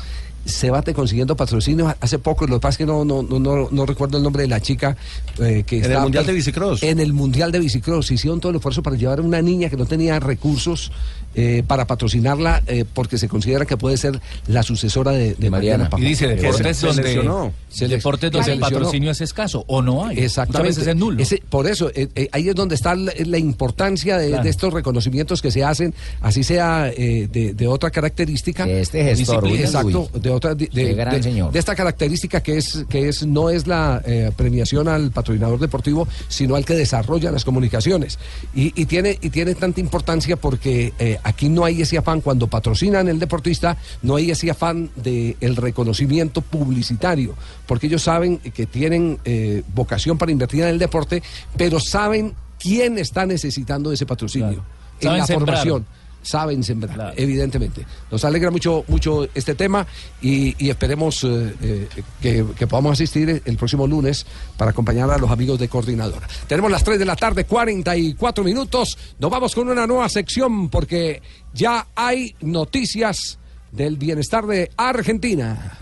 se 0.49 0.69
bate 0.69 0.93
consiguiendo 0.93 1.35
patrocinio. 1.35 1.95
Hace 2.01 2.19
poco, 2.19 2.45
lo 2.47 2.55
que 2.57 2.61
pasa 2.61 2.71
es 2.73 2.77
que 2.79 2.85
no, 2.85 3.05
no, 3.05 3.23
no, 3.23 3.39
no, 3.39 3.67
no 3.71 3.85
recuerdo 3.85 4.17
el 4.17 4.23
nombre 4.23 4.43
de 4.43 4.49
la 4.49 4.59
chica 4.59 4.97
eh, 5.41 5.63
que 5.65 5.77
En 5.79 5.91
el 5.91 5.99
Mundial 5.99 6.25
de 6.25 6.33
Bicicross. 6.33 6.83
En 6.83 6.99
el 6.99 7.13
Mundial 7.13 7.51
de 7.51 7.59
Bicicross. 7.59 8.11
Hicieron 8.11 8.39
todo 8.39 8.49
el 8.51 8.55
esfuerzo 8.57 8.83
para 8.83 8.95
llevar 8.97 9.19
a 9.19 9.21
una 9.21 9.41
niña 9.41 9.69
que 9.69 9.77
no 9.77 9.85
tenía 9.85 10.19
recursos 10.19 10.91
eh, 11.35 11.63
para 11.67 11.85
patrocinarla 11.85 12.63
eh, 12.67 12.85
porque 12.91 13.17
se 13.17 13.29
considera 13.29 13.65
que 13.65 13.77
puede 13.77 13.97
ser 13.97 14.19
la 14.47 14.63
sucesora 14.63 15.11
de, 15.11 15.35
de 15.35 15.49
Mariana. 15.49 15.89
Y 15.97 16.01
dice 16.01 16.27
deportes 16.27 16.77
Se 16.77 16.87
donde, 16.87 17.03
lesionó. 17.03 17.53
Se 17.69 17.87
deportes 17.87 18.31
donde 18.31 18.45
se 18.45 18.53
el 18.53 18.59
lesionó. 18.59 18.77
patrocinio 18.79 19.11
es 19.11 19.21
escaso 19.21 19.63
o 19.67 19.81
no 19.81 20.05
hay. 20.05 20.17
Exactamente. 20.19 20.69
Muchas 20.69 20.77
veces 20.77 20.87
es 20.87 20.95
nulo. 20.99 21.21
Ese- 21.21 21.43
por 21.49 21.67
eso, 21.67 21.89
eh, 21.93 22.07
eh, 22.15 22.29
ahí 22.31 22.49
es 22.49 22.55
donde 22.55 22.75
está 22.75 22.95
la, 22.95 23.13
la 23.25 23.37
importancia 23.37 24.17
de, 24.17 24.29
Claro. 24.29 24.43
de 24.43 24.49
estos 24.49 24.73
reconocimientos 24.73 25.41
que 25.41 25.51
se 25.51 25.63
hacen, 25.63 25.93
así 26.21 26.43
sea 26.43 26.89
eh, 26.95 27.27
de, 27.31 27.53
de 27.53 27.67
otra 27.67 27.91
característica. 27.91 28.67
este 28.67 29.03
gestor, 29.03 29.47
Exacto, 29.47 30.09
de 30.13 30.29
otra. 30.39 30.55
De, 30.55 30.67
Qué 30.67 30.85
de- 30.85 30.93
gran 30.95 31.13
de- 31.15 31.23
señor. 31.23 31.51
de 31.51 31.59
esta 31.59 31.75
característica 31.75 32.41
que 32.41 32.57
es, 32.57 32.85
que 32.89 33.07
es 33.09 33.25
no 33.25 33.49
es 33.49 33.67
la 33.67 34.01
eh, 34.05 34.31
premiación 34.35 34.87
al 34.87 35.11
patrocinador 35.11 35.59
deportivo, 35.59 36.07
sino 36.27 36.55
al 36.55 36.65
que 36.65 36.73
desarrolla 36.73 37.31
las 37.31 37.45
comunicaciones. 37.45 38.17
Y, 38.55 38.73
y 38.81 38.85
tiene, 38.85 39.17
y 39.21 39.29
tiene 39.29 39.53
tanta 39.55 39.79
importancia 39.79 40.35
porque 40.35 40.93
eh, 40.99 41.19
aquí 41.23 41.49
no 41.49 41.63
hay 41.65 41.81
ese 41.81 41.97
afán, 41.97 42.21
cuando 42.21 42.47
patrocinan 42.47 43.07
el 43.07 43.19
deportista, 43.19 43.77
no 44.01 44.15
hay 44.15 44.31
ese 44.31 44.49
afán 44.49 44.89
del 44.95 45.55
reconocimiento 45.55 46.41
publicitario, 46.41 47.35
porque 47.67 47.87
ellos 47.87 48.01
saben 48.03 48.37
que 48.39 48.65
tienen 48.65 49.19
eh, 49.25 49.63
vocación 49.75 50.17
para 50.17 50.31
invertir 50.31 50.61
en 50.63 50.69
el 50.69 50.79
deporte, 50.79 51.21
pero 51.57 51.79
saben 51.79 52.33
quién 52.59 52.97
está 52.97 53.25
necesitando 53.25 53.91
ese 53.91 54.05
patrocinio. 54.05 54.63
En 55.01 55.17
la 55.17 55.25
sembrar. 55.25 55.57
formación 55.59 55.85
saben 56.21 56.63
sembrar, 56.63 57.13
evidentemente. 57.17 57.85
Nos 58.11 58.23
alegra 58.25 58.51
mucho, 58.51 58.83
mucho 58.87 59.27
este 59.33 59.55
tema 59.55 59.85
y, 60.21 60.55
y 60.63 60.69
esperemos 60.69 61.23
eh, 61.23 61.55
eh, 61.61 61.87
que, 62.21 62.45
que 62.57 62.67
podamos 62.67 62.93
asistir 62.93 63.41
el 63.43 63.57
próximo 63.57 63.87
lunes 63.87 64.25
para 64.57 64.71
acompañar 64.71 65.09
a 65.09 65.17
los 65.17 65.31
amigos 65.31 65.59
de 65.59 65.67
Coordinadora. 65.67 66.27
Tenemos 66.47 66.71
las 66.71 66.83
3 66.83 66.99
de 66.99 67.05
la 67.05 67.15
tarde, 67.15 67.45
44 67.45 68.43
minutos. 68.43 68.97
Nos 69.19 69.31
vamos 69.31 69.55
con 69.55 69.69
una 69.69 69.87
nueva 69.87 70.09
sección 70.09 70.69
porque 70.69 71.21
ya 71.53 71.87
hay 71.95 72.35
noticias 72.41 73.39
del 73.71 73.97
bienestar 73.97 74.45
de 74.45 74.71
Argentina. 74.77 75.77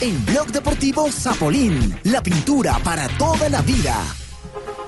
En 0.00 0.24
Blog 0.26 0.48
Deportivo 0.48 1.10
Zapolín, 1.10 1.96
la 2.04 2.22
pintura 2.22 2.78
para 2.82 3.08
toda 3.08 3.48
la 3.48 3.62
vida. 3.62 4.23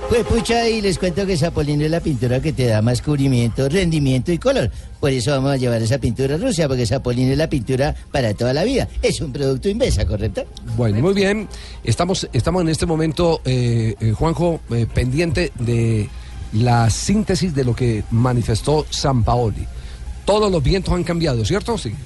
Pues 0.09 0.24
pucha, 0.24 0.68
y 0.68 0.80
les 0.80 0.98
cuento 0.98 1.26
que 1.26 1.36
Zapolín 1.36 1.82
es 1.82 1.90
la 1.90 1.98
pintura 1.98 2.40
que 2.40 2.52
te 2.52 2.66
da 2.66 2.80
más 2.80 3.02
cubrimiento, 3.02 3.68
rendimiento 3.68 4.30
y 4.30 4.38
color. 4.38 4.70
Por 5.00 5.11
eso 5.11 5.32
vamos 5.32 5.50
a 5.50 5.57
llevar 5.57 5.82
esa 5.82 5.98
pintura 5.98 6.36
a 6.36 6.38
Rusia, 6.38 6.68
porque 6.68 6.86
Zapolín 6.86 7.30
es 7.30 7.36
la 7.36 7.48
pintura 7.48 7.94
para 8.12 8.32
toda 8.32 8.52
la 8.52 8.62
vida. 8.62 8.88
Es 9.02 9.20
un 9.20 9.32
producto 9.32 9.68
Invesa, 9.68 10.07
¿correcto? 10.07 10.44
Bueno, 10.76 11.00
muy 11.00 11.12
bien. 11.12 11.48
Estamos, 11.82 12.28
estamos 12.32 12.62
en 12.62 12.68
este 12.68 12.86
momento, 12.86 13.40
eh, 13.44 13.96
eh, 13.98 14.12
Juanjo, 14.12 14.61
eh, 14.70 14.86
pendiente 14.92 15.52
de 15.59 16.09
la 16.52 16.88
síntesis 16.88 17.52
de 17.52 17.64
lo 17.64 17.74
que 17.74 18.04
manifestó 18.12 18.86
San 18.88 19.24
Paoli. 19.24 19.66
Todos 20.24 20.52
los 20.52 20.62
vientos 20.62 20.94
han 20.94 21.02
cambiado, 21.02 21.44
¿cierto? 21.44 21.76
Sí. 21.76 21.92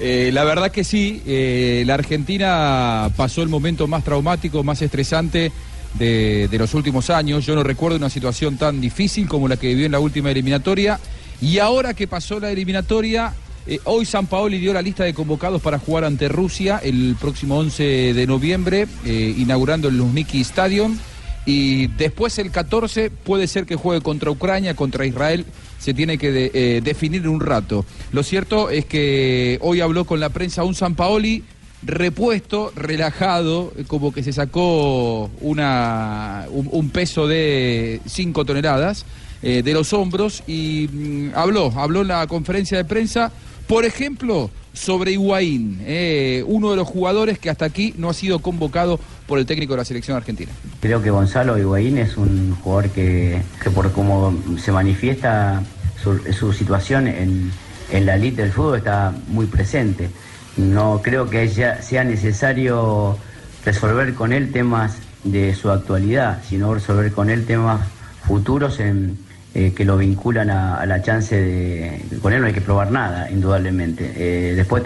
Eh, 0.00 0.30
la 0.32 0.44
verdad 0.44 0.70
que 0.70 0.84
sí, 0.84 1.24
eh, 1.26 1.82
la 1.84 1.94
Argentina 1.94 3.10
pasó 3.16 3.42
el 3.42 3.48
momento 3.48 3.88
más 3.88 4.04
traumático, 4.04 4.62
más 4.62 4.80
estresante 4.80 5.50
de, 5.94 6.48
de 6.48 6.58
los 6.58 6.74
últimos 6.74 7.10
años. 7.10 7.46
Yo 7.46 7.54
no 7.54 7.62
recuerdo 7.62 7.96
una 7.96 8.10
situación 8.10 8.56
tan 8.56 8.80
difícil 8.80 9.28
como 9.28 9.48
la 9.48 9.56
que 9.56 9.68
vivió 9.68 9.86
en 9.86 9.92
la 9.92 10.00
última 10.00 10.30
eliminatoria. 10.30 10.98
Y 11.40 11.58
ahora 11.58 11.94
que 11.94 12.08
pasó 12.08 12.40
la 12.40 12.50
eliminatoria, 12.50 13.34
eh, 13.68 13.80
hoy 13.84 14.06
San 14.06 14.26
Paoli 14.26 14.58
dio 14.58 14.72
la 14.72 14.80
lista 14.80 15.04
de 15.04 15.12
convocados 15.12 15.60
para 15.60 15.78
jugar 15.78 16.04
ante 16.04 16.28
Rusia 16.28 16.80
el 16.82 17.16
próximo 17.20 17.58
11 17.58 18.14
de 18.14 18.26
noviembre, 18.26 18.86
eh, 19.04 19.34
inaugurando 19.36 19.88
el 19.88 19.98
Luzhniki 19.98 20.40
Stadium. 20.40 20.96
Y 21.44 21.86
después 21.88 22.38
el 22.38 22.50
14 22.50 23.10
puede 23.10 23.46
ser 23.46 23.66
que 23.66 23.76
juegue 23.76 24.00
contra 24.00 24.30
Ucrania, 24.30 24.74
contra 24.74 25.04
Israel. 25.04 25.44
Se 25.78 25.92
tiene 25.92 26.16
que 26.16 26.50
eh, 26.52 26.80
definir 26.82 27.28
un 27.28 27.40
rato. 27.40 27.84
Lo 28.10 28.22
cierto 28.22 28.70
es 28.70 28.86
que 28.86 29.58
hoy 29.60 29.80
habló 29.82 30.06
con 30.06 30.18
la 30.18 30.30
prensa 30.30 30.64
un 30.64 30.74
San 30.74 30.94
Paoli 30.94 31.44
repuesto, 31.82 32.72
relajado, 32.74 33.72
como 33.86 34.12
que 34.12 34.22
se 34.22 34.32
sacó 34.32 35.30
una, 35.40 36.46
un, 36.50 36.68
un 36.70 36.90
peso 36.90 37.26
de 37.26 38.00
5 38.06 38.44
toneladas 38.44 39.04
eh, 39.42 39.62
de 39.62 39.72
los 39.72 39.92
hombros 39.92 40.42
y 40.48 40.88
mm, 40.92 41.30
habló, 41.36 41.72
habló 41.76 42.02
en 42.02 42.08
la 42.08 42.26
conferencia 42.26 42.76
de 42.76 42.84
prensa, 42.84 43.30
por 43.68 43.84
ejemplo, 43.84 44.50
sobre 44.72 45.12
Higuaín, 45.12 45.78
eh, 45.82 46.42
uno 46.46 46.70
de 46.70 46.76
los 46.76 46.88
jugadores 46.88 47.38
que 47.38 47.50
hasta 47.50 47.64
aquí 47.64 47.94
no 47.98 48.10
ha 48.10 48.14
sido 48.14 48.40
convocado 48.40 48.98
por 49.26 49.38
el 49.38 49.46
técnico 49.46 49.74
de 49.74 49.78
la 49.78 49.84
selección 49.84 50.16
argentina. 50.16 50.50
Creo 50.80 51.02
que 51.02 51.10
Gonzalo 51.10 51.56
Higuaín 51.58 51.98
es 51.98 52.16
un 52.16 52.56
jugador 52.62 52.90
que, 52.90 53.40
que 53.62 53.70
por 53.70 53.92
cómo 53.92 54.36
se 54.58 54.72
manifiesta 54.72 55.62
su, 56.02 56.18
su 56.32 56.52
situación 56.52 57.06
en, 57.06 57.52
en 57.92 58.06
la 58.06 58.16
elite 58.16 58.42
del 58.42 58.52
fútbol 58.52 58.78
está 58.78 59.12
muy 59.28 59.46
presente. 59.46 60.10
No 60.58 61.00
creo 61.02 61.30
que 61.30 61.48
sea 61.48 62.04
necesario 62.04 63.16
resolver 63.64 64.14
con 64.14 64.32
él 64.32 64.52
temas 64.52 64.98
de 65.24 65.54
su 65.54 65.70
actualidad, 65.70 66.40
sino 66.46 66.74
resolver 66.74 67.12
con 67.12 67.30
él 67.30 67.46
temas 67.46 67.80
futuros 68.26 68.80
en, 68.80 69.18
eh, 69.54 69.72
que 69.74 69.84
lo 69.84 69.96
vinculan 69.96 70.50
a, 70.50 70.84
la 70.86 71.02
chance 71.02 71.34
de... 71.34 72.04
Con 72.20 72.32
él 72.32 72.40
no 72.40 72.46
hay 72.46 72.52
que 72.52 72.60
probar 72.60 72.90
nada, 72.90 73.30
indudablemente. 73.30 74.12
Eh, 74.16 74.54
después 74.54 74.82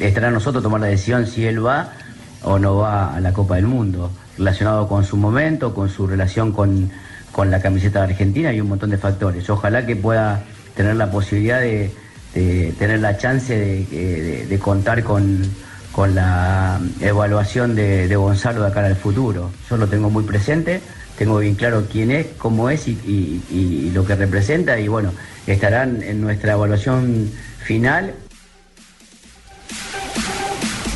estará 0.00 0.28
a 0.28 0.30
nosotros 0.30 0.62
tomar 0.62 0.80
la 0.80 0.86
decisión 0.86 1.26
si 1.26 1.44
él 1.44 1.64
va 1.64 1.92
o 2.42 2.58
no 2.58 2.76
va 2.76 3.14
a 3.14 3.20
la 3.20 3.32
Copa 3.32 3.56
del 3.56 3.66
Mundo, 3.66 4.10
relacionado 4.38 4.86
con 4.88 5.04
su 5.04 5.16
momento, 5.16 5.74
con 5.74 5.88
su 5.88 6.06
relación 6.06 6.52
con, 6.52 6.90
con 7.32 7.50
la 7.50 7.60
camiseta 7.60 8.00
de 8.00 8.12
Argentina 8.12 8.52
y 8.52 8.60
un 8.60 8.68
montón 8.68 8.90
de 8.90 8.98
factores. 8.98 9.48
Ojalá 9.50 9.84
que 9.86 9.96
pueda 9.96 10.42
tener 10.76 10.96
la 10.96 11.10
posibilidad 11.10 11.60
de, 11.60 11.90
de 12.34 12.72
tener 12.78 13.00
la 13.00 13.16
chance 13.16 13.56
de, 13.56 14.46
de- 14.48 14.58
contar 14.58 15.02
con, 15.04 15.42
con 15.92 16.14
la 16.14 16.80
evaluación 17.00 17.74
de, 17.74 18.14
Gonzalo 18.16 18.62
de 18.64 18.72
cara 18.72 18.88
al 18.88 18.96
futuro. 18.96 19.50
Yo 19.70 19.76
lo 19.76 19.86
tengo 19.86 20.10
muy 20.10 20.24
presente, 20.24 20.80
tengo 21.18 21.38
bien 21.38 21.54
claro 21.54 21.86
quién 21.90 22.10
es, 22.10 22.26
cómo 22.38 22.70
es 22.70 22.88
y 22.88 23.90
lo 23.94 24.04
que 24.04 24.14
representa 24.16 24.78
y 24.80 24.88
bueno, 24.88 25.12
estarán 25.46 26.02
en 26.02 26.20
nuestra 26.20 26.52
evaluación 26.54 27.30
final 27.64 28.14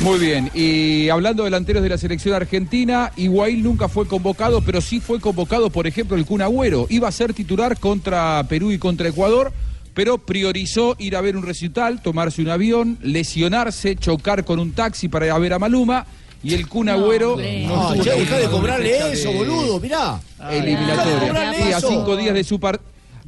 Muy 0.01 0.17
bien, 0.17 0.49
y 0.53 1.09
hablando 1.09 1.43
de 1.43 1.47
delanteros 1.47 1.83
de 1.83 1.89
la 1.89 1.97
selección 1.97 2.33
argentina, 2.33 3.11
Higuaín 3.17 3.63
nunca 3.63 3.89
fue 3.89 4.07
convocado, 4.07 4.61
pero 4.61 4.79
sí 4.79 5.01
fue 5.01 5.19
convocado, 5.19 5.69
por 5.69 5.87
ejemplo, 5.87 6.15
el 6.15 6.25
Kun 6.25 6.41
Agüero. 6.41 6.87
Iba 6.89 7.09
a 7.09 7.11
ser 7.11 7.33
titular 7.33 7.77
contra 7.77 8.41
Perú 8.47 8.71
y 8.71 8.77
contra 8.77 9.09
Ecuador, 9.09 9.51
pero 9.93 10.17
priorizó 10.17 10.95
ir 10.99 11.15
a 11.15 11.21
ver 11.21 11.35
un 11.37 11.43
recital, 11.43 12.01
tomarse 12.01 12.41
un 12.41 12.49
avión, 12.49 12.97
lesionarse, 13.01 13.95
chocar 13.95 14.45
con 14.45 14.59
un 14.59 14.71
taxi 14.71 15.07
para 15.09 15.25
ir 15.25 15.31
a 15.31 15.37
ver 15.39 15.53
a 15.53 15.59
Maluma. 15.59 16.05
Y 16.41 16.53
el 16.53 16.69
Kun 16.69 16.87
Agüero 16.87 17.35
No, 17.35 17.93
estuvo 17.93 18.03
che, 18.25 18.39
de 18.39 18.47
cobrarle 18.49 19.11
eso, 19.11 19.29
de 19.29 19.35
boludo, 19.37 19.79
mirá. 19.81 20.21
Eliminatoria. 20.49 21.15
De 21.19 21.27
cobrarle 21.27 21.69
Y 21.69 21.73
a 21.73 21.81
cinco 21.81 22.15
días 22.15 22.33
de 22.33 22.43
su 22.45 22.59
par- 22.61 22.79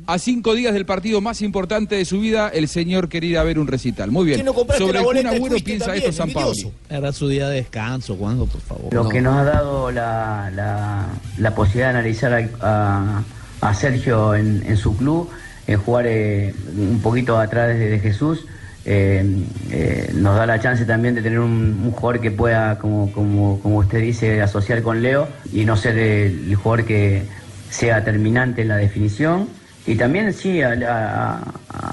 a 0.07 0.17
cinco 0.17 0.55
días 0.55 0.73
del 0.73 0.85
partido 0.85 1.19
más 1.21 1.41
importante 1.41 1.95
de 1.95 2.05
su 2.05 2.19
vida, 2.21 2.47
el 2.49 2.67
señor 2.69 3.07
quería 3.09 3.29
ir 3.31 3.37
a 3.37 3.43
ver 3.43 3.59
un 3.59 3.67
recital. 3.67 4.09
Muy 4.11 4.25
bien. 4.25 4.37
¿Qué 4.39 4.43
no 4.45 4.53
Sobre 4.77 4.99
el 4.99 5.05
Kun 5.05 5.27
Agüero 5.27 5.55
piensa 5.63 5.85
también, 5.87 6.05
esto 6.09 6.15
San 6.23 6.31
Pablo. 6.31 6.53
Era 6.89 7.11
su 7.11 7.27
día 7.27 7.49
de 7.49 7.55
descanso, 7.57 8.15
Juanjo, 8.15 8.45
por 8.47 8.61
favor. 8.61 8.93
Lo 8.93 9.03
No. 9.03 9.09
que 9.09 9.21
nos 9.21 9.35
ha 9.37 9.43
dado 9.43 9.91
la, 9.91 10.49
la- 10.55 11.07
la 11.37 11.53
posibilidad 11.53 11.91
de 11.91 11.99
analizar 11.99 12.33
a, 12.33 12.49
a- 12.61 13.23
a 13.69 13.73
Sergio 13.75 14.33
en, 14.35 14.63
en 14.65 14.75
su 14.77 14.95
club, 14.97 15.29
en 15.67 15.77
jugar 15.77 16.05
eh, 16.07 16.53
un 16.77 17.01
poquito 17.01 17.37
atrás 17.37 17.69
de, 17.69 17.89
de 17.89 17.99
Jesús, 17.99 18.45
eh, 18.83 19.23
eh, 19.69 20.11
nos 20.15 20.35
da 20.35 20.47
la 20.47 20.59
chance 20.59 20.85
también 20.85 21.13
de 21.13 21.21
tener 21.21 21.39
un, 21.39 21.91
jugador 21.91 22.19
que 22.19 22.31
pueda, 22.31 22.79
como, 22.79 23.11
como, 23.11 23.59
como 23.59 23.77
usted 23.77 23.99
dice, 24.01 24.41
asociar 24.41 24.81
con 24.81 25.01
Leo 25.01 25.27
y 25.53 25.65
no 25.65 25.77
ser 25.77 25.97
el, 25.97 26.55
jugador 26.55 26.85
que 26.85 27.23
sea 27.69 28.03
terminante 28.03 28.63
en 28.63 28.69
la 28.69 28.77
definición. 28.77 29.47
Y 29.85 29.95
también 29.95 30.33
sí, 30.33 30.61
a, 30.61 31.41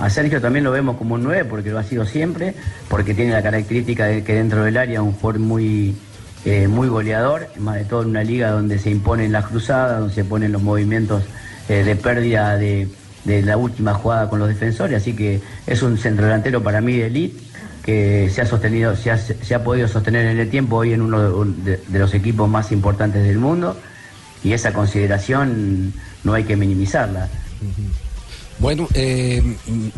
Sergio 0.08 0.40
también 0.40 0.64
lo 0.64 0.72
vemos 0.72 0.96
como 0.96 1.14
un 1.14 1.24
9 1.24 1.44
porque 1.44 1.70
lo 1.70 1.78
ha 1.78 1.84
sido 1.84 2.04
siempre, 2.04 2.54
porque 2.88 3.14
tiene 3.14 3.32
la 3.32 3.42
característica 3.42 4.06
de 4.06 4.24
que 4.24 4.34
dentro 4.34 4.64
del 4.64 4.76
área 4.76 5.02
un 5.02 5.12
jugador 5.12 5.40
muy, 5.40 5.96
muy 6.68 6.88
goleador, 6.88 7.48
más 7.58 7.76
de 7.76 7.84
todo 7.84 8.02
en 8.02 8.08
una 8.08 8.24
liga 8.24 8.50
donde 8.50 8.78
se 8.78 8.90
imponen 8.90 9.32
las 9.32 9.46
cruzadas, 9.46 10.00
donde 10.00 10.14
se 10.14 10.24
ponen 10.24 10.52
los 10.52 10.62
movimientos 10.62 11.22
de 11.68 11.96
pérdida 11.96 12.56
de, 12.56 12.88
de 13.24 13.42
la 13.42 13.56
última 13.56 13.94
jugada 13.94 14.28
con 14.28 14.38
los 14.38 14.48
defensores, 14.48 15.02
así 15.02 15.14
que 15.14 15.40
es 15.66 15.82
un 15.82 15.98
centrodelantero 15.98 16.62
para 16.62 16.80
mí 16.80 16.96
de 16.96 17.06
elite 17.06 17.38
que 17.84 18.30
se 18.32 18.42
ha 18.42 18.46
sostenido, 18.46 18.94
se 18.96 19.10
ha, 19.10 19.16
se 19.18 19.54
ha 19.54 19.64
podido 19.64 19.88
sostener 19.88 20.26
en 20.26 20.38
el 20.38 20.50
tiempo 20.50 20.76
hoy 20.76 20.92
en 20.92 21.00
uno 21.02 21.44
de, 21.44 21.80
de 21.88 21.98
los 21.98 22.12
equipos 22.14 22.48
más 22.48 22.70
importantes 22.70 23.24
del 23.24 23.38
mundo 23.38 23.76
y 24.44 24.52
esa 24.52 24.72
consideración 24.72 25.92
no 26.24 26.34
hay 26.34 26.44
que 26.44 26.56
minimizarla. 26.56 27.28
Bueno, 28.58 28.88
eh, 28.92 29.40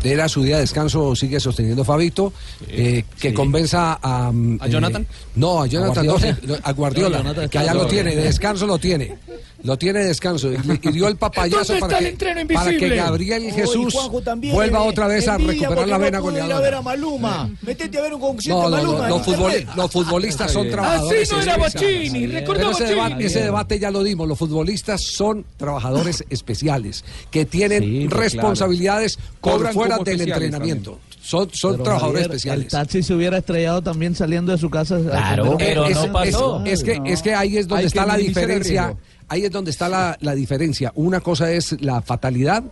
era 0.03 0.29
su 0.29 0.43
día 0.43 0.55
de 0.55 0.61
descanso, 0.61 1.15
sigue 1.15 1.39
sosteniendo 1.39 1.83
Fabito, 1.83 2.31
eh, 2.67 3.03
que 3.19 3.29
sí. 3.29 3.33
convenza 3.33 3.99
a... 4.01 4.31
mm, 4.31 4.59
¿A 4.61 4.67
Jonathan? 4.67 5.07
no, 5.35 5.63
a 5.63 5.67
Jonathan, 5.67 6.05
no, 6.05 6.13
Guardiola? 6.13 6.59
a 6.63 6.71
Guardiola, 6.73 7.17
No, 7.17 7.23
Jonathan 7.23 7.49
que 7.49 7.57
allá 7.57 7.73
lo 7.73 7.87
tiene, 7.87 8.15
de 8.15 8.23
descanso 8.23 8.67
lo 8.67 8.77
tiene. 8.77 9.15
Lo 9.63 9.77
tiene 9.77 9.99
de 9.99 10.05
descanso 10.07 10.51
y, 10.51 10.57
y 10.81 10.91
dio 10.91 11.07
el 11.07 11.17
papayazo 11.17 11.73
¿Dónde 11.73 11.79
para 11.79 11.99
que, 11.99 12.45
para 12.53 12.71
que? 12.71 12.89
Gabriel 12.95 13.51
Jesús 13.53 13.95
también, 14.23 14.53
vuelva 14.55 14.79
eh, 14.85 14.89
otra 14.89 15.07
vez 15.07 15.27
a 15.27 15.37
recuperar 15.37 15.87
la 15.87 15.97
no 15.97 16.03
vena 16.03 16.07
ir 16.07 16.15
a 16.15 16.19
goleadora. 16.19 16.59
ver 16.59 16.73
a 16.75 16.81
Maluma. 16.81 17.49
Metete 17.61 17.97
a 17.99 18.01
ver 18.01 18.13
un 18.15 18.21
concierto 18.21 18.61
No, 18.63 18.69
no, 18.69 18.77
Maluma. 18.77 18.97
no, 18.99 19.03
en 19.49 19.67
los, 19.75 19.91
futbolistas 19.91 20.51
son 20.51 20.63
Así 20.67 20.71
trabajadores 20.71 21.31
no 21.31 21.41
era 21.41 21.55
especiales. 21.55 22.09
Bocini, 22.11 22.27
Pero 22.27 22.71
ese, 22.71 22.83
deba- 22.85 23.03
Bocini. 23.09 23.23
ese 23.25 23.41
debate 23.43 23.79
ya 23.79 23.91
lo 23.91 24.03
dimos. 24.03 24.27
Los 24.27 24.37
futbolistas 24.39 25.01
son 25.01 25.45
trabajadores 25.57 26.23
especiales 26.29 27.03
que 27.29 27.45
tienen 27.45 27.83
Sí, 27.83 28.07
pues, 28.09 28.19
responsabilidades 28.19 29.17
por 29.39 29.53
Cobran 29.53 29.73
fuera 29.73 29.97
del 29.99 30.21
entrenamiento. 30.21 30.99
Son, 31.21 31.47
son 31.53 31.73
Pero, 31.73 31.83
trabajadores 31.83 32.21
Javier, 32.23 32.31
especiales. 32.35 32.65
El 32.65 32.71
taxi 32.71 33.03
se 33.03 33.13
hubiera 33.13 33.37
estrellado 33.37 33.83
también 33.83 34.15
saliendo 34.15 34.51
de 34.53 34.57
su 34.57 34.71
casa. 34.71 34.99
Claro, 34.99 35.55
pero 35.57 35.85
es, 35.85 35.95
no 35.95 36.03
es- 36.05 36.09
pasó. 36.11 36.63
es 36.65 36.83
que, 36.83 36.99
es 37.05 37.21
que 37.21 37.35
ahí 37.35 37.57
es 37.57 37.67
donde 37.67 37.81
Hay 37.83 37.87
está 37.87 38.05
la 38.07 38.17
diferencia. 38.17 38.95
Ahí 39.31 39.45
es 39.45 39.51
donde 39.51 39.71
está 39.71 39.87
la, 39.87 40.17
la 40.19 40.35
diferencia. 40.35 40.91
Una 40.95 41.21
cosa 41.21 41.49
es 41.53 41.81
la 41.81 42.01
fatalidad. 42.01 42.63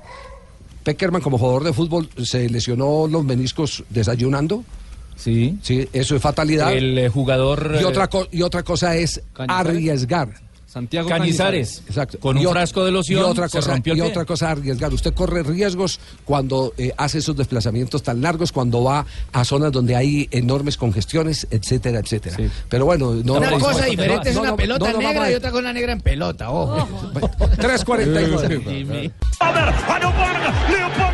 Peckerman, 0.84 1.22
como 1.22 1.38
jugador 1.38 1.64
de 1.64 1.72
fútbol, 1.72 2.10
se 2.24 2.50
lesionó 2.50 3.08
los 3.08 3.24
meniscos 3.24 3.86
desayunando. 3.90 4.66
Sí. 5.16 5.58
Sí, 5.62 5.88
eso 5.94 6.18
es 6.18 6.22
fatalidad. 6.22 6.74
El 6.74 6.98
eh, 6.98 7.08
jugador 7.10 7.76
y, 7.80 7.84
eh, 7.84 7.86
otra 7.86 8.08
co- 8.10 8.28
y 8.32 8.42
otra 8.42 8.64
cosa 8.64 8.96
es 8.98 9.22
arriesgar. 9.54 10.34
Santiago 10.70 11.10
Cañizares, 11.10 11.82
Exacto. 11.88 12.20
con 12.20 12.38
Y 12.38 12.46
un 12.46 12.52
frasco 12.52 12.86
de 12.86 12.92
loción 12.92 13.22
y 13.22 13.24
otra 13.24 13.50
se 13.50 13.58
cosa, 13.58 13.72
rompió 13.72 13.94
el 13.94 13.98
y 14.00 14.02
pie. 14.04 14.10
otra 14.12 14.26
cosa 14.26 14.52
arriesgar. 14.52 14.94
Usted 14.94 15.14
corre 15.16 15.42
riesgos 15.42 16.00
cuando 16.26 16.74
eh, 16.78 16.92
hace 16.96 17.18
esos 17.18 17.36
desplazamientos 17.36 18.04
tan 18.04 18.22
largos, 18.22 18.52
cuando 18.52 18.84
va 18.84 19.04
a 19.34 19.44
zonas 19.46 19.72
donde 19.72 19.96
hay 19.96 20.28
enormes 20.30 20.78
congestiones, 20.78 21.48
etcétera, 21.50 21.98
etcétera. 22.00 22.38
Pero 22.70 22.86
bueno, 22.86 23.16
no 23.16 23.34
Una 23.36 23.50
no- 23.50 23.60
cosa 23.60 23.82
no- 23.82 23.88
diferente 23.90 24.30
es 24.30 24.36
no- 24.36 24.42
una 24.42 24.52
no- 24.52 24.58
pelota 24.58 24.94
negra 24.94 25.24
a- 25.24 25.32
y 25.32 25.34
otra 25.34 25.52
cosa 25.52 25.74
negra 25.74 25.92
en 25.92 26.02
pelota, 26.02 26.52
ojo. 26.52 26.88
3.49. 27.58 29.12
Olha 29.42 30.08
o 30.08 30.12
Borga, 30.12 30.54
limpou 30.70 31.10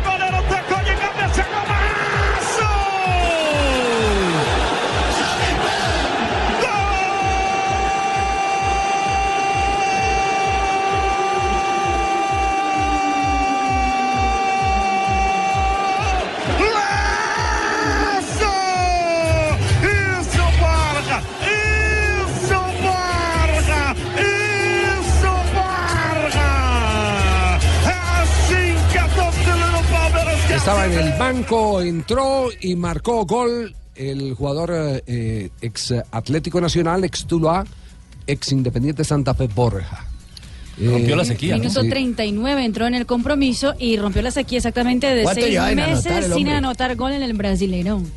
Estaba 30.66 30.86
en 30.86 30.98
el 30.98 31.12
banco, 31.16 31.80
entró 31.80 32.48
y 32.60 32.74
marcó 32.74 33.24
gol 33.24 33.72
el 33.94 34.34
jugador 34.34 34.72
eh, 35.06 35.48
ex 35.60 35.94
Atlético 36.10 36.60
Nacional, 36.60 37.04
ex 37.04 37.24
Tuluá, 37.24 37.64
ex 38.26 38.50
Independiente 38.50 39.04
Santa 39.04 39.32
Fe 39.32 39.46
Borja. 39.46 40.08
Rompió 40.76 41.14
Eh, 41.14 41.18
la 41.18 41.24
sequía, 41.24 41.54
¿no? 41.54 41.60
Minuto 41.60 41.82
Sí. 41.82 41.88
39 41.88 42.64
entró 42.64 42.88
en 42.88 42.96
el 42.96 43.06
compromiso 43.06 43.76
y 43.78 43.96
rompió 43.96 44.22
la 44.22 44.32
sequía 44.32 44.58
exactamente 44.58 45.06
de 45.06 45.22
¿Cuánto 45.22 45.40
seis 45.42 45.56
anotar 45.56 45.76
meses 45.76 46.24
el 46.24 46.32
sin 46.34 46.48
anotar 46.48 46.96
gol 46.96 47.12
en 47.12 47.22
el 47.22 47.34
Brasileirón. 47.34 48.10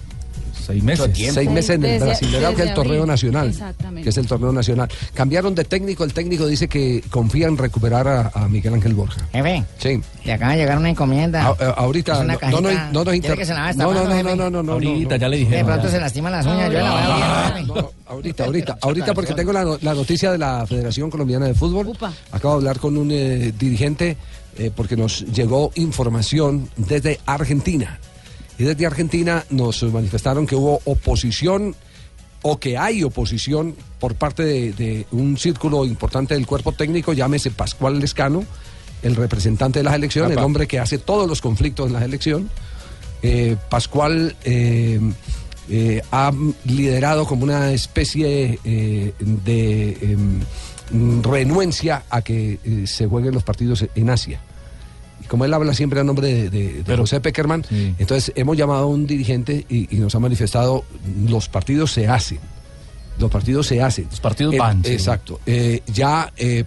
Seis 0.70 0.84
meses. 0.84 1.10
Seis 1.34 1.50
meses 1.50 1.70
en 1.72 1.84
el 1.86 2.00
Desde- 2.00 2.20
que 2.28 2.62
es 2.62 2.68
el 2.68 2.74
torneo 2.76 2.94
abril. 3.02 3.08
nacional. 3.08 3.48
Exactamente. 3.50 4.04
Que 4.04 4.10
es 4.10 4.18
el 4.18 4.28
torneo 4.28 4.52
nacional. 4.52 4.88
Cambiaron 5.16 5.56
de 5.56 5.64
técnico, 5.64 6.04
el 6.04 6.14
técnico 6.14 6.46
dice 6.46 6.68
que 6.68 7.04
confía 7.10 7.48
en 7.48 7.58
recuperar 7.58 8.08
a, 8.08 8.32
a 8.36 8.48
Miguel 8.48 8.76
Ángel 8.76 8.94
Borja. 8.94 9.22
Jefe, 9.32 9.64
Sí. 9.80 10.00
le 10.26 10.34
acaba 10.34 10.52
de 10.52 10.58
llegar 10.60 10.78
una 10.78 10.92
encomienda. 10.92 11.44
A- 11.44 11.50
a- 11.50 11.70
ahorita 11.72 12.14
Es 12.14 12.20
una 12.20 12.34
no, 12.36 12.62
no, 12.62 12.62
no, 12.62 12.70
no 12.70 12.92
nos 12.94 13.04
¿Quiere 13.04 13.16
inter- 13.18 13.38
que 13.38 13.46
se 13.46 13.54
la 13.54 13.68
haga 13.70 13.74
no, 13.74 13.84
no, 13.86 13.88
no, 13.88 13.94
mano, 13.94 14.10
no, 14.10 14.16
jefe? 14.16 14.36
no, 14.38 14.50
no, 14.52 14.64
no, 14.64 14.72
Ahorita, 14.74 15.16
no. 15.16 15.22
ya 15.22 15.28
le 15.30 15.38
De 15.38 15.44
dijeron. 15.46 15.66
pronto 15.66 15.86
ya. 15.86 15.92
se 15.92 16.00
lastima 16.00 16.30
las 16.30 16.46
uñas, 16.46 16.72
yo 16.72 16.80
la 16.80 16.92
voy 16.92 17.02
a. 17.02 17.64
No, 17.66 17.92
ahorita, 18.08 18.46
ahorita, 18.46 18.78
ahorita 18.82 19.14
porque 19.16 19.34
tengo 19.34 19.52
la, 19.52 19.64
no- 19.64 19.78
la 19.82 19.94
noticia 19.96 20.32
de 20.32 20.38
la 20.38 20.68
Federación 20.68 21.10
Colombiana 21.10 21.48
de 21.48 21.56
Fútbol. 21.56 21.88
Upa. 21.88 22.14
Acabo 22.32 22.54
de 22.56 22.58
hablar 22.60 22.80
con 22.80 22.96
un 22.96 23.10
eh, 23.12 23.52
dirigente 23.58 24.18
eh, 24.58 24.72
porque 24.76 24.96
nos 24.96 25.22
llegó 25.32 25.72
información 25.76 26.70
desde 26.78 27.20
Argentina. 27.26 28.00
Y 28.60 28.66
desde 28.66 28.86
Argentina 28.86 29.44
nos 29.50 29.82
manifestaron 29.84 30.46
que 30.46 30.56
hubo 30.56 30.82
oposición 30.86 31.76
o 32.42 32.60
que 32.60 32.78
hay 32.78 33.04
oposición 33.04 33.76
por 34.00 34.16
parte 34.16 34.44
de, 34.44 34.74
de 34.74 35.08
un 35.12 35.38
círculo 35.38 35.86
importante 35.86 36.36
del 36.36 36.46
cuerpo 36.46 36.74
técnico, 36.74 37.14
llámese 37.14 37.52
Pascual 37.52 38.00
Lescano, 38.00 38.46
el 39.02 39.16
representante 39.16 39.80
de 39.80 39.84
las 39.84 39.96
elecciones, 39.96 40.38
el 40.38 40.44
hombre 40.44 40.68
que 40.68 40.80
hace 40.80 40.98
todos 40.98 41.28
los 41.28 41.42
conflictos 41.42 41.88
en 41.88 41.94
las 41.94 42.04
elecciones. 42.04 42.52
Eh, 43.22 43.58
Pascual 43.70 44.36
eh, 44.44 45.00
eh, 45.70 46.02
ha 46.12 46.32
liderado 46.66 47.26
como 47.26 47.44
una 47.44 47.72
especie 47.72 48.60
eh, 48.64 49.14
de 49.20 49.90
em, 50.02 51.22
renuencia 51.22 52.04
a 52.10 52.22
que 52.22 52.60
se 52.86 53.06
jueguen 53.06 53.34
los 53.34 53.44
partidos 53.44 53.86
en 53.94 54.10
Asia. 54.10 54.42
Como 55.30 55.46
él 55.46 55.54
habla 55.54 55.74
siempre 55.74 56.02
a 56.02 56.04
nombre 56.04 56.28
de, 56.28 56.50
de- 56.50 56.84
de 56.84 56.98
José 56.98 57.22
Peckerman, 57.22 57.64
entonces 57.98 58.34
hemos 58.36 58.58
llamado 58.58 58.80
a 58.84 58.86
un 58.88 59.08
dirigente 59.08 59.66
y, 59.70 59.96
y 59.96 60.00
nos 60.00 60.14
ha 60.16 60.20
manifestado 60.20 60.84
los 61.30 61.48
partidos 61.48 61.94
se 61.94 62.08
hacen. 62.10 62.40
Los 63.18 63.30
partidos 63.32 63.68
se 63.68 63.82
hacen. 63.82 64.08
Los 64.10 64.20
partidos 64.20 64.56
van, 64.58 64.84
sí. 64.84 64.92
Exacto. 64.92 65.40
Eh, 65.46 65.82
ya 65.94 66.34
eh, 66.38 66.64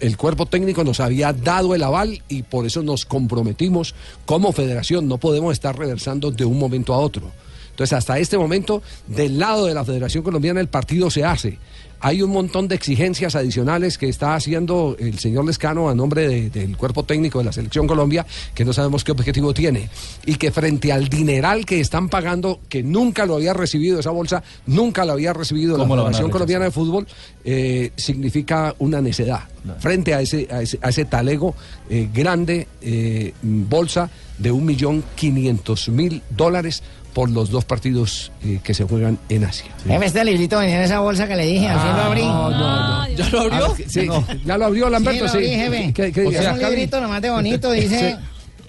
el 0.00 0.16
cuerpo 0.16 0.46
técnico 0.46 0.84
nos 0.84 1.00
había 1.00 1.32
dado 1.32 1.74
el 1.74 1.82
aval 1.82 2.22
y 2.28 2.42
por 2.42 2.66
eso 2.66 2.82
nos 2.82 3.04
comprometimos 3.04 3.94
como 4.26 4.52
federación. 4.52 5.06
No 5.08 5.18
podemos 5.18 5.52
estar 5.52 5.76
reversando 5.78 6.30
de 6.30 6.44
un 6.44 6.58
momento 6.58 6.94
a 6.94 6.98
otro. 6.98 7.30
Entonces, 7.72 7.92
hasta 7.98 8.18
este 8.18 8.38
momento, 8.38 8.82
del 9.06 9.38
lado 9.38 9.66
de 9.66 9.74
la 9.74 9.84
Federación 9.84 10.22
Colombiana, 10.22 10.60
el 10.60 10.68
partido 10.68 11.10
se 11.10 11.24
hace. 11.24 11.58
Hay 12.04 12.20
un 12.20 12.32
montón 12.32 12.66
de 12.66 12.74
exigencias 12.74 13.36
adicionales 13.36 13.96
que 13.96 14.08
está 14.08 14.34
haciendo 14.34 14.96
el 14.98 15.20
señor 15.20 15.44
Lescano 15.46 15.88
a 15.88 15.94
nombre 15.94 16.26
de- 16.26 16.50
del 16.50 16.76
cuerpo 16.76 17.04
técnico 17.04 17.38
de 17.38 17.44
la 17.44 17.52
Selección 17.52 17.86
Colombia, 17.86 18.26
que 18.56 18.64
no 18.64 18.72
sabemos 18.72 19.04
qué 19.04 19.12
objetivo 19.12 19.54
tiene. 19.54 19.88
Y 20.26 20.34
que 20.34 20.50
frente 20.50 20.90
al 20.92 21.08
dineral 21.08 21.64
que 21.64 21.78
están 21.78 22.08
pagando, 22.08 22.58
que 22.68 22.82
nunca 22.82 23.24
lo 23.24 23.36
había 23.36 23.54
recibido 23.54 24.00
esa 24.00 24.10
bolsa, 24.10 24.42
nunca 24.66 25.04
lo 25.04 25.12
había 25.12 25.32
recibido 25.32 25.78
la 25.78 25.84
¿Cómo 25.84 25.94
lo 25.94 26.02
van 26.02 26.08
a 26.10 26.16
Federación? 26.16 26.30
Colombiana 26.32 26.64
de 26.64 26.70
Fútbol, 26.72 27.06
eh, 27.44 27.92
significa 27.96 28.74
una 28.80 29.00
necedad. 29.00 29.42
Frente 29.78 30.12
a 30.12 30.20
ese, 30.20 30.48
a 30.50 30.60
ese, 30.60 30.80
a 30.82 30.88
ese 30.88 31.04
talego 31.04 31.54
eh, 31.88 32.08
grande, 32.12 32.66
eh, 32.80 33.32
bolsa 33.42 34.10
de 34.38 34.50
un 34.50 34.64
millón 34.64 35.04
quinientos 35.14 35.88
mil 35.88 36.20
dólares 36.30 36.82
por 37.12 37.30
los 37.30 37.50
dos 37.50 37.64
partidos 37.64 38.32
eh, 38.44 38.60
que 38.62 38.72
se 38.74 38.84
juegan 38.84 39.18
en 39.28 39.44
Asia. 39.44 39.66
Jefe, 39.86 40.06
este 40.06 40.24
librito 40.24 40.58
venía 40.58 40.76
en 40.78 40.82
esa 40.82 41.00
bolsa 41.00 41.28
que 41.28 41.36
le 41.36 41.46
dije, 41.46 41.68
así 41.68 41.86
lo 41.88 42.02
abrí. 42.02 42.22
No, 42.22 42.50
no, 42.50 43.06
no. 43.08 43.08
¿Ya 43.14 43.28
lo 43.28 43.40
abrió? 43.40 43.66
Ah, 43.66 43.74
sí, 43.86 44.08
ya 44.44 44.56
lo 44.58 44.64
abrió 44.64 44.88
Lamberto, 44.88 45.28
Sí, 45.28 45.32
sí. 45.32 45.34
lo 45.34 45.38
abrí, 45.44 45.48
jefe. 45.78 45.92
¿Qué- 45.92 46.12
qué 46.12 46.22
es 46.24 46.30
dice? 46.30 46.50
un 46.50 46.58
librito 46.58 47.00
nomás 47.00 47.20
de 47.22 47.30
bonito, 47.30 47.70
dice... 47.72 48.16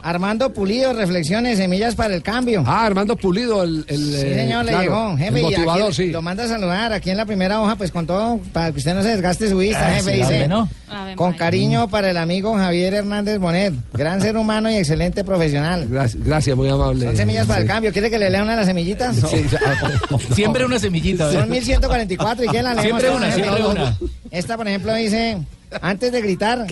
Armando 0.03 0.51
Pulido, 0.51 0.91
reflexiones, 0.93 1.57
semillas 1.57 1.95
para 1.95 2.13
el 2.13 2.21
cambio. 2.21 2.63
Ah, 2.67 2.85
Armando 2.85 3.15
Pulido, 3.15 3.63
el, 3.63 3.85
el, 3.87 3.97
Sí, 3.97 4.15
eh, 4.17 4.33
señor, 4.35 4.65
le 4.65 4.71
claro, 4.71 4.83
llegó. 4.83 5.17
Jefe, 5.17 5.29
el 5.29 5.35
y 5.37 5.45
aquí 5.45 5.55
motivador, 5.55 5.93
sí. 5.93 6.07
Lo 6.11 6.21
manda 6.21 6.43
a 6.43 6.47
saludar 6.49 6.91
aquí 6.91 7.09
en 7.09 7.17
la 7.17 7.25
primera 7.25 7.61
hoja, 7.61 7.75
pues 7.77 7.89
con 7.91 8.05
todo, 8.05 8.37
para 8.51 8.71
que 8.71 8.79
usted 8.79 8.93
no 8.95 9.01
se 9.01 9.09
desgaste 9.09 9.49
su 9.49 9.57
vista, 9.57 9.87
Ah, 9.87 9.93
jefe. 9.95 10.11
sí, 10.11 10.17
dice, 10.19 10.47
¿no? 10.47 10.69
con 11.15 11.33
cariño 11.33 11.87
para 11.89 12.11
el 12.11 12.17
amigo 12.17 12.53
Javier 12.55 12.93
Hernández 12.93 13.39
Bonet, 13.39 13.73
gran 13.93 14.21
ser 14.21 14.37
humano 14.37 14.69
y 14.69 14.75
excelente 14.75 15.23
profesional. 15.23 15.87
Gracias, 15.89 16.23
gracias, 16.23 16.55
muy 16.55 16.69
amable. 16.69 17.05
Son 17.07 17.17
semillas 17.17 17.47
para 17.47 17.61
el 17.61 17.67
cambio. 17.67 17.91
¿Quiere 17.91 18.09
que 18.11 18.19
le 18.19 18.29
lea 18.29 18.43
una 18.43 18.51
de 18.51 18.57
las 18.57 18.65
semillitas? 18.67 19.15
Sí, 19.15 19.43
Siempre 20.35 20.65
una 20.65 20.79
semillita. 20.79 21.29
¿eh? 21.29 21.33
Son 21.33 21.49
1144 21.49 22.45
y 22.45 22.47
¿quién 22.49 22.63
la 22.63 22.73
leemos? 22.75 23.01
Siempre 23.01 23.09
una, 23.17 23.31
siempre 23.33 23.65
una. 23.65 23.97
Esta, 24.31 24.57
por 24.57 24.67
ejemplo, 24.67 24.93
dice, 24.95 25.37
antes 25.81 26.11
de 26.11 26.21
gritar, 26.21 26.65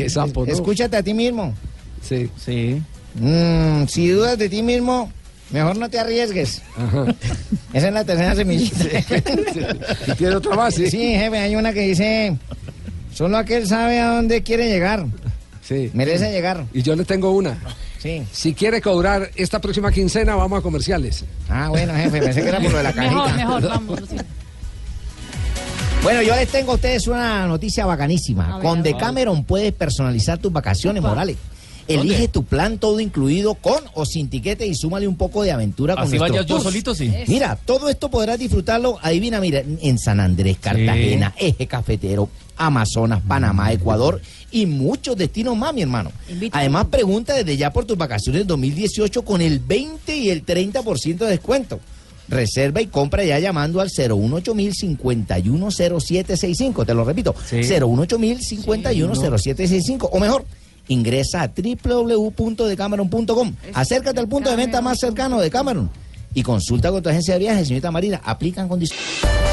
escúchate 0.47 0.97
a 0.97 1.03
ti 1.03 1.13
mismo. 1.13 1.53
Sí. 2.01 2.29
Sí. 2.43 2.81
Mm, 3.15 3.87
si 3.87 4.09
dudas 4.09 4.37
de 4.37 4.49
ti 4.49 4.63
mismo, 4.63 5.11
mejor 5.51 5.77
no 5.77 5.89
te 5.89 5.99
arriesgues. 5.99 6.61
Esa 7.73 7.87
es 7.87 7.93
la 7.93 8.03
tercera 8.05 8.35
semillita. 8.35 8.85
¿Y 10.07 10.11
tiene 10.13 10.35
otra 10.35 10.55
más? 10.55 10.75
Sí. 10.75 10.89
Jefe, 10.89 11.37
hay 11.37 11.55
una 11.55 11.73
que 11.73 11.81
dice, 11.81 12.37
solo 13.13 13.37
aquel 13.37 13.67
sabe 13.67 13.99
a 13.99 14.15
dónde 14.15 14.43
quiere 14.43 14.69
llegar. 14.69 15.05
Sí. 15.61 15.89
Merece 15.93 16.31
llegar. 16.31 16.65
Y 16.73 16.81
yo 16.81 16.95
le 16.95 17.05
tengo 17.05 17.31
una. 17.31 17.57
Sí. 17.99 18.23
Si 18.31 18.53
quiere 18.53 18.81
cobrar 18.81 19.29
esta 19.35 19.59
próxima 19.61 19.91
quincena, 19.91 20.35
vamos 20.35 20.59
a 20.59 20.61
comerciales. 20.61 21.23
Ah, 21.47 21.69
bueno, 21.69 21.93
jefe, 21.93 22.19
pensé 22.19 22.41
que 22.41 22.49
era 22.49 22.59
por 22.59 22.71
lo 22.71 22.77
de 22.77 22.83
la 22.83 22.93
cajita. 22.93 23.13
Mejor, 23.13 23.35
mejor, 23.35 23.69
vamos. 23.69 23.99
sí. 24.09 24.15
Bueno, 26.03 26.23
yo 26.23 26.35
les 26.35 26.49
tengo 26.49 26.71
a 26.71 26.75
ustedes 26.75 27.05
una 27.07 27.45
noticia 27.45 27.85
bacanísima. 27.85 28.55
Ver, 28.55 28.65
Con. 28.65 28.81
Decameron 28.81 29.43
puedes 29.43 29.71
personalizar 29.71 30.39
tus 30.39 30.51
vacaciones, 30.51 31.03
Morales. 31.03 31.37
Elige 31.93 32.27
tu 32.27 32.43
plan 32.43 32.77
todo 32.77 32.99
incluido 32.99 33.55
con 33.55 33.81
o 33.93 34.05
sin 34.05 34.29
tiquete 34.29 34.65
y 34.67 34.75
súmale 34.75 35.07
un 35.07 35.15
poco 35.15 35.43
de 35.43 35.51
aventura 35.51 35.95
con 35.95 36.03
Así 36.03 36.17
nuestros 36.17 36.31
vaya 36.37 36.41
yo 36.47 36.55
tours. 36.55 36.63
solito, 36.63 36.95
sí. 36.95 37.11
Mira, 37.27 37.57
todo 37.65 37.89
esto 37.89 38.09
podrás 38.09 38.39
disfrutarlo, 38.39 38.97
adivina, 39.01 39.39
mira, 39.39 39.63
en 39.81 39.97
San 39.99 40.19
Andrés, 40.19 40.57
Cartagena, 40.59 41.33
Eje 41.37 41.67
Cafetero, 41.67 42.29
Amazonas, 42.57 43.21
Panamá, 43.27 43.71
Ecuador 43.73 44.21
y 44.51 44.65
muchos 44.65 45.15
destinos 45.17 45.57
más, 45.57 45.73
mi 45.73 45.81
hermano. 45.81 46.11
Además, 46.51 46.87
pregunta 46.91 47.33
desde 47.33 47.57
ya 47.57 47.71
por 47.71 47.85
tus 47.85 47.97
vacaciones 47.97 48.45
2018 48.47 49.23
con 49.23 49.41
el 49.41 49.59
20 49.59 50.15
y 50.17 50.29
el 50.29 50.45
30% 50.45 51.17
de 51.17 51.25
descuento. 51.27 51.79
Reserva 52.27 52.81
y 52.81 52.87
compra 52.87 53.23
ya 53.25 53.39
llamando 53.39 53.81
al 53.81 53.89
018 53.89 54.53
510765 54.71 56.85
Te 56.85 56.93
lo 56.93 57.03
repito, 57.03 57.35
Sí. 57.49 57.57
018 57.57 58.17
510765 58.39 60.09
O 60.13 60.19
mejor, 60.19 60.45
ingresa 60.87 61.43
a 61.43 61.47
www.decameron.com. 61.47 63.53
Acércate 63.73 64.19
al 64.19 64.27
punto 64.27 64.49
de 64.49 64.55
venta 64.55 64.81
más 64.81 64.99
cercano 64.99 65.39
de 65.39 65.49
Cameron 65.49 65.89
y 66.33 66.43
consulta 66.43 66.91
con 66.91 67.03
tu 67.03 67.09
agencia 67.09 67.35
de 67.35 67.41
viajes, 67.41 67.67
señorita 67.67 67.91
Marina. 67.91 68.21
Aplican 68.23 68.67
condiciones. 68.67 69.05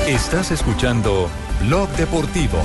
Estás 0.07 0.51
escuchando 0.51 1.29
Blog 1.67 1.89
Deportivo. 1.97 2.59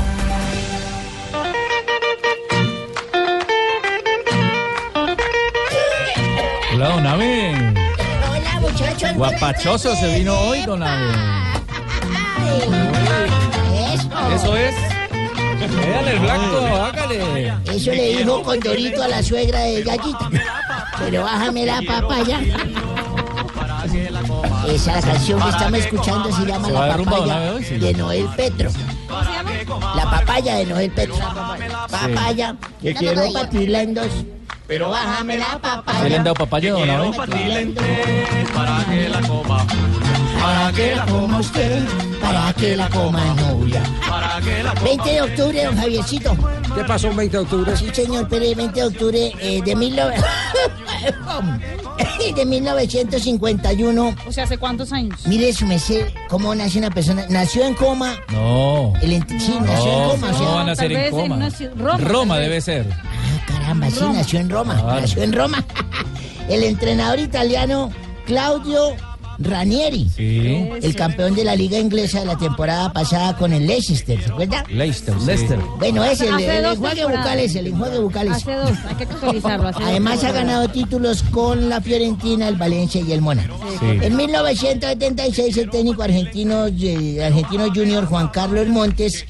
Hola, 6.74 6.90
don 6.90 7.06
Abe. 7.06 7.52
Hola, 7.52 8.60
muchachos. 8.62 9.14
Guapachoso 9.16 9.96
se 9.96 10.18
vino 10.18 10.40
hoy, 10.40 10.64
don 10.66 10.82
Abe. 10.82 11.12
Eso 14.36 14.58
es. 14.58 14.93
Véale 15.68 16.12
el 16.14 16.20
blanco, 16.20 16.58
hágale. 16.76 17.54
Eso 17.66 17.92
le 17.92 18.18
dijo 18.18 18.44
Condorito 18.44 19.04
a 19.04 19.08
la 19.08 19.24
suegra 19.24 19.60
de 19.62 19.84
Gallita. 19.84 20.30
Pero 21.00 21.24
bájame 21.24 21.66
la 21.66 21.82
papaya. 21.82 22.40
Esa 24.68 25.02
canción 25.02 25.42
que 25.42 25.50
estamos 25.50 25.80
escuchando 25.80 26.32
se 26.32 26.46
llama 26.46 26.68
¿Se 26.68 26.74
va 26.74 26.88
La 26.88 26.98
papaya 26.98 27.40
de 27.70 27.94
Noel 27.94 28.28
Petro. 28.36 28.70
La 29.96 30.10
papaya 30.10 30.56
de 30.56 30.66
Noel 30.66 30.92
Petro. 30.92 31.16
Papaya, 31.90 32.56
que 32.82 32.94
quiero 32.94 33.32
partirla 33.34 33.82
en 33.82 33.94
dos. 33.94 34.08
Pero 34.68 34.90
bájame 34.90 35.38
la 35.38 35.46
¿Se 35.46 35.52
le 35.52 35.56
han 35.56 35.84
papaya. 35.84 36.18
dado 36.24 36.34
papaya, 36.36 36.72
don 36.72 36.90
Abe? 36.90 37.12
Para 38.54 38.86
que 38.86 39.10
la 39.10 39.22
coma. 39.22 39.66
Para 40.44 40.72
que 40.74 40.96
la 40.96 41.06
coma 41.06 41.40
usted. 41.40 41.84
Para 42.22 42.54
que 42.54 42.76
la 42.76 42.90
coma 42.90 43.24
novia. 43.36 43.82
20 44.84 45.10
de 45.10 45.22
octubre, 45.22 45.64
don 45.64 45.78
Javiercito. 45.78 46.36
¿Qué 46.76 46.84
pasó 46.84 47.10
un 47.10 47.16
20 47.18 47.38
de 47.38 47.44
octubre? 47.44 47.78
Sí, 47.78 47.90
señor, 47.94 48.28
pero 48.30 48.44
el 48.46 48.56
20 48.56 48.80
de 48.80 48.86
octubre 48.86 49.34
eh, 49.40 49.62
de, 49.64 49.76
mil 49.76 49.96
de 52.36 52.46
1951. 52.46 54.16
O 54.28 54.32
sea, 54.32 54.44
¿hace 54.46 54.58
cuántos 54.58 54.92
años? 54.92 55.20
Mire 55.28 55.54
su 55.54 55.66
merced, 55.66 56.08
cómo 56.30 56.54
nace 56.56 56.80
una 56.80 56.90
persona. 56.90 57.26
Nació 57.30 57.66
en 57.66 57.74
coma. 57.76 58.16
No. 58.32 58.94
El 59.02 59.12
ent- 59.14 59.40
sí, 59.40 59.56
nació 59.62 59.94
en 59.94 60.00
No, 60.00 60.10
coma. 60.10 60.28
o 60.28 60.30
sea, 60.30 60.38
¿cómo 60.40 60.56
van 60.56 60.70
a 60.70 60.76
tal 60.76 60.78
ser 60.78 60.92
en 60.92 61.00
en 61.06 61.12
coma? 61.12 61.36
una 61.36 61.50
ci- 61.50 62.00
Roma, 62.00 62.38
debe 62.40 62.62
ser. 62.62 62.86
Caramba, 63.48 63.90
sí, 63.90 64.00
Roma. 64.00 64.14
nació 64.14 64.40
en 64.40 64.50
Roma. 64.50 64.74
Claro. 64.82 65.02
Nació 65.02 65.24
en 65.24 65.34
Roma. 65.34 65.64
El 66.50 66.64
entrenador 66.64 67.20
italiano 67.20 67.92
Claudio 68.26 68.96
Ranieri. 69.40 70.10
Sí. 70.16 70.70
El 70.82 70.96
campeón 70.96 71.36
de 71.36 71.44
la 71.44 71.56
liga 71.56 71.80
inglesa 71.80 72.20
de 72.22 72.26
la 72.26 72.38
temporada 72.38 72.92
pasada 72.94 73.36
con 73.38 73.54
el 73.54 73.68
Leicester, 73.68 74.22
¿se 74.22 74.32
acuerda? 74.32 74.64
Leicester. 74.70 75.16
Leicester. 75.22 75.60
Bueno, 75.80 76.04
es 76.04 76.22
el, 76.22 76.40
el 76.40 76.66
enjuague 76.66 76.96
temporadas. 76.96 77.24
bucal 77.24 77.40
es 77.40 77.56
el 77.56 77.68
enjuague 77.68 78.00
bucal 78.00 78.28
es. 78.28 78.34
Hace 78.34 78.54
dos, 78.54 78.72
hay 78.88 78.96
que 78.96 79.04
actualizarlo. 79.04 79.68
Hace 79.68 79.80
dos 79.80 79.90
Además 79.90 80.24
ha 80.24 80.32
ganado 80.32 80.68
títulos 80.70 81.24
con 81.24 81.70
la 81.70 81.82
Fiorentina, 81.82 82.48
el 82.48 82.56
Valencia 82.56 83.02
y 83.02 83.12
el 83.12 83.22
Mónaco. 83.22 83.58
Sí. 83.80 83.86
En 84.02 84.16
1976 84.16 85.58
el 85.58 85.70
técnico 85.70 86.04
argentino, 86.04 86.68
eh, 86.68 87.24
argentino 87.24 87.68
junior 87.74 88.06
Juan 88.06 88.28
Carlos 88.30 88.68
Montes 88.68 89.26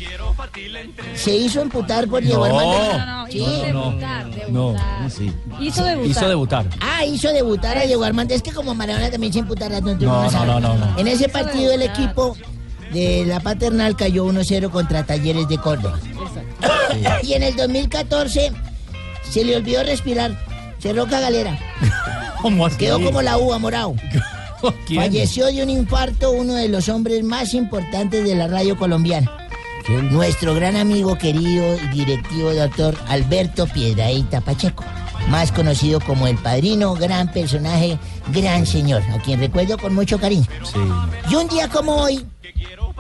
se 1.16 1.36
hizo 1.36 1.62
imputar 1.62 2.08
por 2.08 2.24
llevar 2.24 2.52
No. 2.52 2.56
banderas. 2.58 3.08
No, 3.08 3.16
no, 3.26 3.28
Sí. 3.32 3.38
hizo 3.40 3.74
No. 3.74 3.86
debutar, 3.90 4.26
No. 4.28 4.34
debutar. 4.74 5.12
Sí. 5.12 5.34
Hizo 5.62 5.84
debutar. 5.84 6.12
Hizo 6.12 6.28
debutar. 6.30 6.66
Ah, 6.82 7.06
hizo 7.06 7.30
debutar 7.34 7.78
a 7.78 7.82
Diego 7.82 8.04
Armando. 8.04 8.34
Es 8.34 8.42
que 8.42 8.52
como 8.52 8.74
Maradona 8.76 9.10
también 9.10 9.34
se 9.34 9.40
imputará. 9.40 9.80
No, 9.82 9.96
No, 9.96 10.32
no, 10.32 10.46
no, 10.46 10.60
no, 10.60 10.76
no. 10.76 10.98
En 11.00 11.08
ese 11.08 11.30
partido 11.30 11.72
el 11.74 11.82
equipo 11.84 12.36
de 12.92 13.26
la 13.26 13.40
paternal 13.40 13.96
cayó 13.96 14.26
1-0 14.26 14.70
contra 14.70 15.04
Talleres 15.06 15.48
de 15.48 15.58
Córdoba. 15.58 16.00
y 17.24 17.34
en 17.34 17.44
el 17.44 17.56
2014 17.56 18.52
se 19.30 19.44
le 19.44 19.56
olvidó 19.56 19.84
respirar. 19.84 20.38
Cerró 20.80 21.08
cagalera. 21.08 21.58
¿Cómo 22.42 22.66
así? 22.66 22.78
Quedó 22.78 23.02
como 23.02 23.22
la 23.22 23.38
uva 23.38 23.58
morado. 23.58 23.96
¿Quién? 24.88 25.02
Falleció 25.02 25.48
de 25.48 25.64
un 25.64 25.70
infarto 25.70 26.32
uno 26.32 26.54
de 26.56 26.70
los 26.70 26.88
hombres 26.90 27.24
más 27.24 27.54
importantes 27.54 28.24
de 28.26 28.36
la 28.36 28.48
radio 28.48 28.78
colombiana. 28.78 29.30
Nuestro 29.90 30.56
gran 30.56 30.76
amigo 30.78 31.18
querido 31.18 31.76
y 31.76 31.88
directivo 32.00 32.54
doctor 32.54 32.96
Alberto 33.08 33.68
Piedraíta 33.68 34.40
Pacheco, 34.42 34.84
más 35.30 35.52
conocido 35.52 36.00
como 36.00 36.28
el 36.28 36.38
padrino, 36.38 36.94
gran 36.96 37.32
personaje, 37.32 37.98
gran 38.34 38.66
señor, 38.66 39.02
a 39.14 39.22
quien 39.22 39.40
recuerdo 39.40 39.78
con 39.78 39.94
mucho 39.94 40.18
cariño. 40.20 40.46
Sí. 40.64 40.80
Y 41.30 41.36
un 41.36 41.48
día 41.50 41.68
como 41.68 41.96
hoy, 41.96 42.26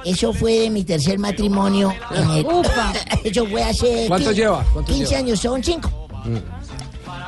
eso 0.03 0.33
fue 0.33 0.59
de 0.59 0.69
mi 0.69 0.83
tercer 0.83 1.19
matrimonio. 1.19 1.93
En 2.13 2.29
el, 2.31 2.45
eso 3.23 3.45
fue 3.47 3.63
hace 3.63 4.05
¿Cuánto 4.07 4.31
lleva? 4.31 4.65
¿Cuánto 4.73 4.91
15 4.91 5.05
lleva? 5.09 5.19
años, 5.19 5.39
son 5.39 5.63
5. 5.63 6.07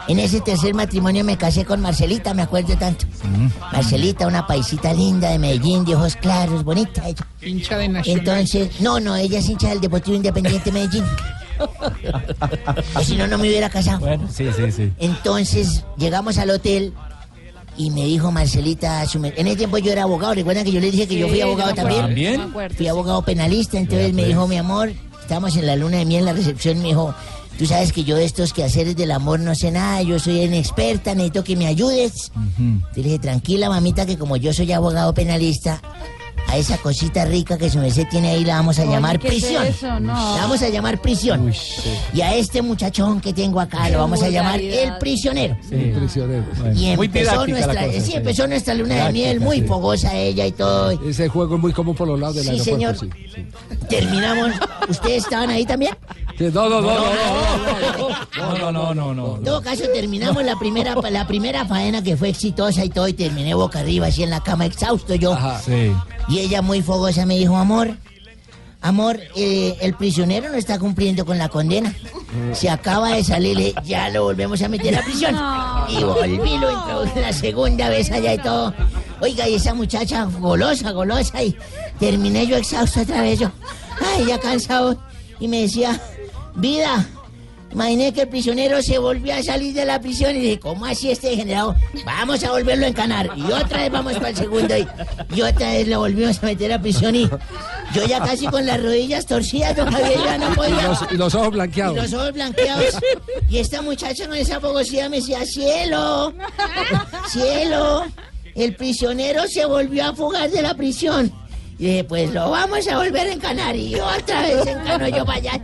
En 0.07 0.19
ese 0.19 0.41
tercer 0.41 0.73
matrimonio 0.73 1.23
me 1.23 1.37
casé 1.37 1.65
con 1.65 1.81
Marcelita, 1.81 2.33
me 2.33 2.43
acuerdo 2.43 2.77
tanto. 2.77 3.05
Marcelita, 3.71 4.27
una 4.27 4.45
paisita 4.45 4.93
linda 4.93 5.31
de 5.31 5.39
Medellín, 5.39 5.83
de 5.83 5.95
ojos 5.95 6.15
claros, 6.15 6.63
bonita. 6.63 7.07
ella. 7.07 7.25
Hincha 7.41 7.77
de 7.77 7.89
Nacional. 7.89 8.19
Entonces, 8.19 8.81
no, 8.81 8.99
no, 8.99 9.15
ella 9.15 9.39
es 9.39 9.49
hincha 9.49 9.69
del 9.69 9.81
Deportivo 9.81 10.15
Independiente 10.15 10.71
Medellín. 10.71 11.03
o 12.95 13.01
si 13.01 13.15
no, 13.15 13.27
no 13.27 13.37
me 13.37 13.47
hubiera 13.47 13.69
casado. 13.69 13.99
Bueno, 13.99 14.27
sí, 14.31 14.47
sí, 14.55 14.71
sí. 14.71 14.93
Entonces, 14.99 15.83
llegamos 15.97 16.37
al 16.37 16.51
hotel 16.51 16.93
y 17.77 17.91
me 17.91 18.05
dijo 18.05 18.31
Marcelita, 18.31 19.03
en 19.13 19.47
ese 19.47 19.55
tiempo 19.57 19.77
yo 19.77 19.91
era 19.91 20.03
abogado, 20.03 20.33
recuerdan 20.33 20.63
que 20.63 20.71
yo 20.71 20.79
le 20.79 20.91
dije 20.91 21.07
que 21.07 21.17
yo 21.17 21.27
fui 21.27 21.41
abogado 21.41 21.73
también. 21.73 22.01
¿También? 22.01 22.53
Fui 22.75 22.87
abogado 22.87 23.21
penalista, 23.23 23.77
entonces 23.77 24.13
me 24.13 24.25
dijo, 24.25 24.47
mi 24.47 24.57
amor, 24.57 24.93
estamos 25.21 25.57
en 25.57 25.65
la 25.65 25.75
luna 25.75 25.97
de 25.97 26.05
miel 26.05 26.19
en 26.19 26.25
la 26.25 26.33
recepción, 26.33 26.79
me 26.79 26.89
dijo, 26.89 27.13
tú 27.57 27.65
sabes 27.65 27.91
que 27.91 28.03
yo 28.03 28.15
de 28.15 28.25
estos 28.25 28.53
quehaceres 28.53 28.95
del 28.95 29.11
amor 29.11 29.39
no 29.39 29.55
sé 29.55 29.71
nada, 29.71 30.01
yo 30.01 30.19
soy 30.19 30.41
inexperta, 30.41 31.13
necesito 31.15 31.43
que 31.43 31.55
me 31.55 31.67
ayudes. 31.67 32.31
Te 32.93 33.01
dije, 33.01 33.19
tranquila, 33.19 33.69
mamita, 33.69 34.05
que 34.05 34.17
como 34.17 34.37
yo 34.37 34.53
soy 34.53 34.71
abogado 34.71 35.13
penalista, 35.13 35.81
a 36.47 36.57
esa 36.57 36.77
cosita 36.77 37.25
rica 37.25 37.57
que 37.57 37.69
su 37.69 37.79
merced 37.79 38.07
tiene 38.09 38.29
ahí 38.29 38.45
la 38.45 38.55
vamos 38.55 38.77
a 38.79 38.83
Oye, 38.83 38.91
llamar 38.91 39.19
¿qué 39.19 39.27
es 39.27 39.33
prisión. 39.33 39.65
eso? 39.65 39.99
No. 39.99 40.13
La 40.35 40.41
vamos 40.43 40.61
a 40.61 40.69
llamar 40.69 41.01
prisión. 41.01 41.51
Y 42.13 42.21
a 42.21 42.35
este 42.35 42.61
muchachón 42.61 43.19
que 43.21 43.33
tengo 43.33 43.59
acá 43.59 43.89
lo 43.89 43.99
vamos 43.99 44.21
a 44.23 44.29
llamar 44.29 44.59
el 44.61 44.97
prisionero. 44.99 45.57
Sí. 45.67 45.91
Prisionero. 45.95 46.43
Y 46.75 46.89
empezó 46.89 47.47
nuestra, 47.47 47.73
cosa, 47.85 47.91
sí, 47.93 48.01
sí. 48.01 48.13
empezó 48.15 48.47
nuestra 48.47 48.73
luna 48.73 49.05
de 49.07 49.11
miel, 49.13 49.39
muy 49.39 49.61
sí. 49.61 49.67
fogosa 49.67 50.13
ella 50.15 50.45
y 50.45 50.51
todo. 50.51 50.91
Ese 50.91 51.27
juego 51.27 51.55
es 51.55 51.61
muy 51.61 51.73
común 51.73 51.95
por 51.95 52.07
los 52.07 52.19
lados 52.19 52.35
del 52.35 52.43
Sí, 52.45 52.71
aeropuerto. 52.71 52.99
señor. 52.99 53.13
sí, 53.27 53.29
sí. 53.35 53.85
Terminamos. 53.89 54.51
¿Ustedes 54.89 55.23
estaban 55.23 55.49
ahí 55.49 55.65
también? 55.65 55.95
No, 56.39 56.69
no, 56.69 56.81
no, 56.81 56.81
no, 56.81 57.05
No, 58.37 58.57
no, 58.59 58.71
no, 58.71 58.93
no, 58.93 59.13
no. 59.13 59.35
En 59.37 59.43
todo 59.43 59.61
caso, 59.61 59.83
terminamos 59.93 60.43
la 60.43 60.57
primera, 60.57 60.95
la 61.09 61.25
primera 61.27 61.65
faena 61.65 62.01
que 62.03 62.17
fue 62.17 62.29
exitosa 62.29 62.83
y 62.83 62.89
todo, 62.89 63.07
y 63.07 63.13
terminé 63.13 63.53
boca 63.53 63.79
arriba, 63.79 64.07
así 64.07 64.23
en 64.23 64.29
la 64.29 64.41
cama, 64.41 64.65
exhausto 64.65 65.15
yo. 65.15 65.37
Sí. 65.65 65.91
Y 66.28 66.39
ella 66.39 66.61
muy 66.61 66.82
fogosa 66.82 67.26
me 67.26 67.36
dijo, 67.38 67.55
amor, 67.55 67.95
amor, 68.82 69.19
eh, 69.36 69.78
el 69.82 69.93
prisionero 69.95 70.49
no 70.49 70.55
está 70.55 70.80
cumpliendo 70.80 71.26
con 71.26 71.38
la 71.38 71.49
condena. 71.49 71.93
Se 72.53 72.69
acaba 72.69 73.09
de 73.15 73.23
salir, 73.23 73.55
le- 73.57 73.73
ya 73.86 74.09
lo 74.09 74.23
volvemos 74.23 74.61
a 74.61 74.67
meter 74.67 74.97
a 74.97 75.01
prisión. 75.03 75.36
Y 75.89 76.03
volví, 76.03 76.57
lo 76.57 76.71
introduje 76.71 77.21
la 77.21 77.32
segunda 77.34 77.89
vez 77.89 78.11
allá 78.11 78.34
y 78.34 78.38
todo. 78.39 78.73
Oiga, 79.21 79.47
y 79.47 79.55
esa 79.55 79.73
muchacha 79.73 80.26
golosa, 80.39 80.91
golosa, 80.91 81.41
y 81.43 81.55
terminé 81.99 82.45
yo 82.47 82.57
exhausto 82.57 83.01
otra 83.01 83.21
vez 83.21 83.39
yo. 83.39 83.51
Ay, 84.15 84.26
ya 84.26 84.39
cansado. 84.39 84.97
Y 85.39 85.47
me 85.47 85.61
decía, 85.61 85.99
vida, 86.55 87.07
Imaginé 87.76 88.13
que 88.13 88.21
el 88.21 88.30
prisionero 88.30 88.82
se 88.82 88.97
volvió 88.99 89.36
a 89.36 89.43
salir 89.43 89.73
de 89.73 89.84
la 89.84 89.99
prisión 89.99 90.34
y 90.34 90.39
dije, 90.39 90.59
¿cómo 90.61 90.86
así 90.86 91.11
este 91.11 91.32
degenerado? 91.32 91.76
Vamos 92.05 92.41
a 92.45 92.51
volverlo 92.51 92.86
a 92.86 92.88
encanar. 92.88 93.30
Y 93.36 93.43
otra 93.51 93.82
vez 93.82 93.91
vamos 93.91 94.13
para 94.13 94.30
el 94.30 94.36
segundo 94.38 94.78
y, 94.78 94.88
y 95.36 95.41
otra 95.41 95.71
vez 95.73 95.86
lo 95.89 95.99
volvimos 95.99 96.41
a 96.41 96.45
meter 96.45 96.71
a 96.71 96.80
prisión 96.82 97.13
y 97.17 97.30
yo 97.93 98.05
ya 98.07 98.19
casi 98.21 98.47
con 98.47 98.65
las 98.65 98.82
rodillas 98.82 99.26
torcidas, 99.26 99.76
don 99.76 99.91
Javier, 99.91 100.19
ya 100.23 100.38
no 100.38 100.53
Y 100.53 100.55
podía. 100.55 100.88
los, 100.88 100.99
y 101.11 101.17
los 101.17 101.36
ojos 101.36 101.47
Y 101.49 101.51
blanqueados. 101.51 101.97
los 101.97 102.13
ojos 102.13 102.32
blanqueados. 102.32 102.95
Y 103.49 103.57
esta 103.57 103.82
muchacha 103.82 104.26
con 104.26 104.38
esa 104.38 104.61
fogosidad 104.61 105.09
me 105.09 105.17
decía, 105.17 105.45
cielo, 105.45 106.34
cielo, 107.28 108.05
el 108.55 108.73
prisionero 108.78 109.47
se 109.49 109.65
volvió 109.65 110.05
a 110.05 110.15
fugar 110.15 110.49
de 110.49 110.61
la 110.61 110.73
prisión. 110.76 111.30
Y 111.78 111.88
dije, 111.88 112.03
pues 112.05 112.32
lo 112.34 112.49
vamos 112.51 112.88
a 112.88 112.97
volver 112.99 113.28
a 113.28 113.34
encanar. 113.34 113.76
Y 113.76 113.95
otra 113.95 114.43
vez 114.43 114.63
se 114.63 114.71
encanó 114.71 115.09
yo 115.09 115.26
para 115.26 115.39
allá. 115.39 115.61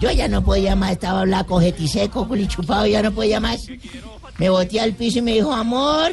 Yo 0.00 0.10
ya 0.10 0.28
no 0.28 0.42
podía 0.42 0.74
más, 0.74 0.92
estaba 0.92 1.24
blanco, 1.24 1.60
jetiseco, 1.60 2.26
culichupado, 2.26 2.86
ya 2.86 3.02
no 3.02 3.12
podía 3.12 3.38
más. 3.38 3.66
Me 4.38 4.48
boté 4.48 4.80
al 4.80 4.94
piso 4.94 5.18
y 5.18 5.22
me 5.22 5.32
dijo, 5.32 5.52
amor, 5.52 6.12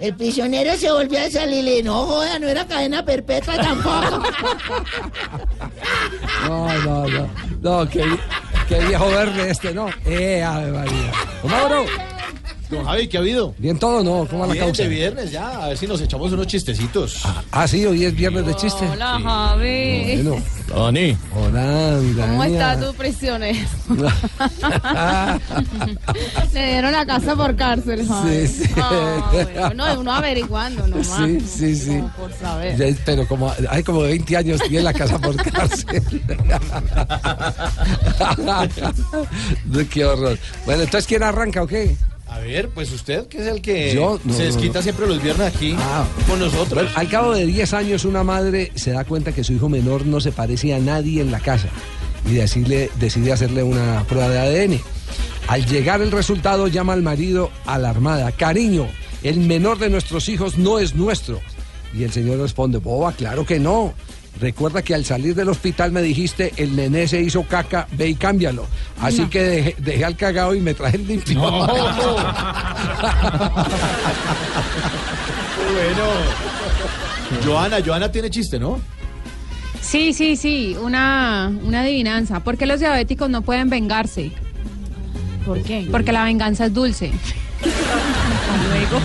el 0.00 0.14
prisionero 0.16 0.76
se 0.76 0.90
volvió 0.90 1.20
a 1.20 1.30
salir. 1.30 1.64
Dije, 1.64 1.82
no 1.84 2.04
joda, 2.04 2.38
no 2.38 2.48
era 2.48 2.66
cadena 2.66 3.04
perpetua 3.04 3.56
tampoco. 3.56 4.22
No, 6.46 6.68
no, 6.84 7.06
no. 7.08 7.28
No, 7.60 7.88
qué, 7.88 8.04
qué 8.68 8.78
viejo 8.86 9.08
verde 9.08 9.50
este, 9.50 9.74
¿no? 9.74 9.88
Eh, 10.04 10.42
Ave 10.42 10.70
María. 10.70 11.12
¿Cómo 11.42 11.64
bro? 11.66 11.84
Don 12.70 12.84
Javi, 12.84 13.06
¿qué 13.06 13.16
ha 13.16 13.20
habido? 13.20 13.54
Bien 13.58 13.78
todo, 13.78 14.02
¿no? 14.02 14.26
¿Cómo 14.28 14.46
va 14.46 14.54
la 14.54 14.60
causa? 14.60 14.82
de 14.82 14.88
viernes 14.88 15.30
ya, 15.30 15.64
a 15.64 15.68
ver 15.68 15.78
si 15.78 15.86
nos 15.86 16.00
echamos 16.00 16.32
unos 16.32 16.48
chistecitos. 16.48 17.22
Ah, 17.52 17.68
sí, 17.68 17.86
hoy 17.86 18.04
es 18.04 18.14
viernes 18.14 18.44
de 18.44 18.56
chiste. 18.56 18.84
Hola, 18.92 19.20
Javi. 19.22 20.22
Bueno. 20.22 20.42
Dani. 20.68 21.16
Hola, 21.36 22.00
¿Cómo 22.26 22.42
Dania. 22.42 22.72
está 22.72 22.86
tu 22.86 22.94
prisionero? 22.94 23.68
Le 26.52 26.70
dieron 26.70 26.90
la 26.90 27.06
casa 27.06 27.36
por 27.36 27.54
cárcel, 27.54 28.06
Javi. 28.06 28.46
Sí, 28.48 28.64
sí. 28.64 28.70
Ah, 28.76 29.30
bueno, 29.32 29.74
no, 29.74 30.00
uno 30.00 30.12
averiguando 30.12 30.88
nomás. 30.88 31.06
Sí, 31.06 31.40
sí, 31.40 31.76
sí. 31.76 31.96
Como 31.98 32.12
por 32.14 32.32
saber. 32.32 32.76
Ya, 32.76 32.86
Pero 33.04 33.28
como 33.28 33.52
hay 33.70 33.82
como 33.84 34.00
20 34.00 34.36
años 34.36 34.60
en 34.68 34.84
la 34.84 34.92
casa 34.92 35.20
por 35.20 35.36
cárcel. 35.36 36.02
Qué 39.90 40.04
horror. 40.04 40.38
Bueno, 40.64 40.82
entonces 40.82 41.06
¿quién 41.06 41.22
arranca 41.22 41.62
o 41.62 41.66
qué? 41.66 41.96
A 42.36 42.40
ver, 42.40 42.68
pues 42.68 42.92
usted, 42.92 43.26
que 43.28 43.38
es 43.38 43.46
el 43.46 43.62
que 43.62 43.94
Yo, 43.94 44.20
no, 44.22 44.32
se 44.34 44.44
desquita 44.44 44.80
no. 44.80 44.82
siempre 44.82 45.06
los 45.06 45.22
viernes 45.22 45.54
aquí 45.54 45.74
con 46.28 46.38
nosotros. 46.38 46.84
Bueno, 46.84 46.90
al 46.94 47.08
cabo 47.08 47.32
de 47.32 47.46
10 47.46 47.72
años 47.72 48.04
una 48.04 48.22
madre 48.24 48.72
se 48.74 48.90
da 48.90 49.04
cuenta 49.04 49.32
que 49.32 49.42
su 49.42 49.54
hijo 49.54 49.68
menor 49.68 50.04
no 50.04 50.20
se 50.20 50.32
parece 50.32 50.74
a 50.74 50.78
nadie 50.78 51.22
en 51.22 51.30
la 51.30 51.40
casa 51.40 51.68
y 52.28 52.34
decirle, 52.34 52.90
decide 53.00 53.32
hacerle 53.32 53.62
una 53.62 54.04
prueba 54.08 54.28
de 54.28 54.38
ADN. 54.38 54.80
Al 55.48 55.64
llegar 55.64 56.02
el 56.02 56.10
resultado 56.12 56.68
llama 56.68 56.92
al 56.92 57.02
marido 57.02 57.50
alarmada, 57.64 58.32
cariño, 58.32 58.86
el 59.22 59.40
menor 59.40 59.78
de 59.78 59.88
nuestros 59.88 60.28
hijos 60.28 60.58
no 60.58 60.78
es 60.78 60.94
nuestro. 60.94 61.40
Y 61.94 62.04
el 62.04 62.12
señor 62.12 62.38
responde, 62.38 62.78
boba, 62.78 63.12
claro 63.12 63.46
que 63.46 63.58
no. 63.58 63.94
Recuerda 64.40 64.82
que 64.82 64.94
al 64.94 65.04
salir 65.04 65.34
del 65.34 65.48
hospital 65.48 65.92
me 65.92 66.02
dijiste, 66.02 66.52
el 66.58 66.76
nené 66.76 67.08
se 67.08 67.20
hizo 67.22 67.42
caca, 67.44 67.86
ve 67.92 68.08
y 68.10 68.14
cámbialo. 68.14 68.66
Así 69.00 69.22
No. 69.22 69.30
que 69.30 69.42
dejé, 69.42 69.76
dejé 69.78 70.04
al 70.04 70.14
cagado 70.16 70.54
y 70.54 70.60
me 70.60 70.74
traje 70.74 70.96
el 70.96 71.06
limpio. 71.06 71.40
bueno. 75.72 76.04
Joana, 77.44 77.78
Joana 77.84 78.10
tiene 78.12 78.30
chiste, 78.30 78.58
¿no? 78.58 78.78
Sí, 79.80 80.12
sí, 80.12 80.36
sí, 80.36 80.76
una, 80.82 81.50
una 81.62 81.80
adivinanza. 81.82 82.40
¿Por 82.40 82.56
qué 82.56 82.66
los 82.66 82.80
diabéticos 82.80 83.30
no 83.30 83.42
pueden 83.42 83.70
vengarse? 83.70 84.32
¿Por 85.44 85.62
qué? 85.62 85.86
Porque 85.90 86.12
la 86.12 86.24
venganza 86.24 86.66
es 86.66 86.74
dulce. 86.74 87.10
Luego. 88.68 89.00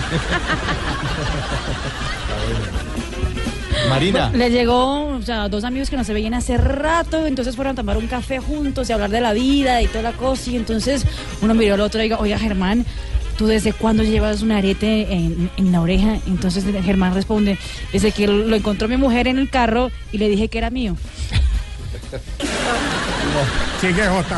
Marina. 3.94 4.30
Le 4.34 4.50
llegó, 4.50 5.06
o 5.06 5.22
sea, 5.22 5.48
dos 5.48 5.64
amigos 5.64 5.90
que 5.90 5.96
no 5.96 6.04
se 6.04 6.12
veían 6.12 6.34
hace 6.34 6.56
rato, 6.56 7.26
entonces 7.26 7.56
fueron 7.56 7.72
a 7.72 7.76
tomar 7.76 7.96
un 7.96 8.06
café 8.06 8.38
juntos 8.38 8.88
y 8.88 8.92
hablar 8.92 9.10
de 9.10 9.20
la 9.20 9.32
vida 9.32 9.82
y 9.82 9.86
toda 9.86 10.02
la 10.02 10.12
cosa. 10.12 10.50
Y 10.50 10.56
entonces 10.56 11.06
uno 11.40 11.54
miró 11.54 11.74
al 11.74 11.80
otro 11.80 12.00
y 12.00 12.08
dijo, 12.08 12.20
oiga, 12.20 12.38
Germán, 12.38 12.86
¿tú 13.36 13.46
desde 13.46 13.72
cuándo 13.72 14.02
llevas 14.02 14.42
un 14.42 14.52
arete 14.52 15.12
en, 15.12 15.50
en 15.56 15.72
la 15.72 15.80
oreja? 15.80 16.18
Entonces 16.26 16.64
Germán 16.84 17.14
responde, 17.14 17.58
desde 17.92 18.12
que 18.12 18.26
lo 18.26 18.54
encontró 18.54 18.88
mi 18.88 18.96
mujer 18.96 19.28
en 19.28 19.38
el 19.38 19.50
carro 19.50 19.90
y 20.10 20.18
le 20.18 20.28
dije 20.28 20.48
que 20.48 20.58
era 20.58 20.70
mío. 20.70 20.96
Sigue 23.80 24.02
JJ. 24.02 24.34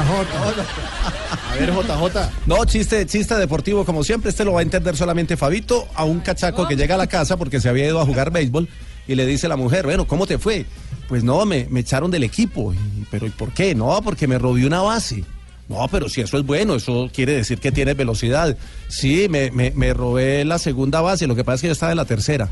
A 1.51 1.57
ver, 1.57 1.73
JJ. 1.73 2.31
No, 2.47 2.65
chiste, 2.65 3.07
chiste 3.07 3.35
deportivo 3.35 3.85
como 3.85 4.05
siempre. 4.05 4.31
Este 4.31 4.45
lo 4.45 4.53
va 4.53 4.61
a 4.61 4.63
entender 4.63 4.97
solamente 4.97 5.37
Fabito, 5.37 5.89
a 5.95 6.05
un 6.05 6.21
cachaco 6.21 6.69
que 6.69 6.77
llega 6.77 6.95
a 6.95 6.99
la 6.99 7.07
casa 7.07 7.37
porque 7.37 7.61
se 7.61 7.69
había 7.69 7.87
ido 7.87 8.01
a 8.01 8.07
jugar 8.07 8.31
béisbol 8.31 8.69
y 9.07 9.15
le 9.15 9.27
dice 9.27 9.49
la 9.49 9.57
mujer, 9.57 9.85
bueno, 9.85 10.07
¿cómo 10.07 10.27
te 10.27 10.39
fue? 10.39 10.67
Pues 11.09 11.23
no, 11.25 11.45
me, 11.45 11.67
me 11.71 11.81
echaron 11.81 12.11
del 12.11 12.23
equipo. 12.25 12.73
Y, 12.73 12.79
pero 13.11 13.27
¿y 13.27 13.31
por 13.31 13.53
qué? 13.53 13.75
No, 13.75 14.01
porque 14.03 14.27
me 14.27 14.39
robé 14.39 14.67
una 14.67 14.81
base. 14.83 15.25
No, 15.69 15.87
pero 15.91 16.09
si 16.09 16.21
eso 16.21 16.39
es 16.39 16.45
bueno, 16.45 16.75
eso 16.75 17.09
quiere 17.13 17.33
decir 17.33 17.59
que 17.59 17.73
tienes 17.73 17.97
velocidad. 17.97 18.57
Sí, 18.89 19.29
me, 19.31 19.51
me, 19.51 19.71
me 19.71 19.95
robé 19.95 20.45
la 20.45 20.59
segunda 20.59 21.01
base, 21.01 21.27
lo 21.27 21.35
que 21.35 21.45
pasa 21.45 21.55
es 21.57 21.61
que 21.63 21.67
yo 21.69 21.73
estaba 21.73 21.93
en 21.93 21.97
la 21.99 22.05
tercera. 22.05 22.49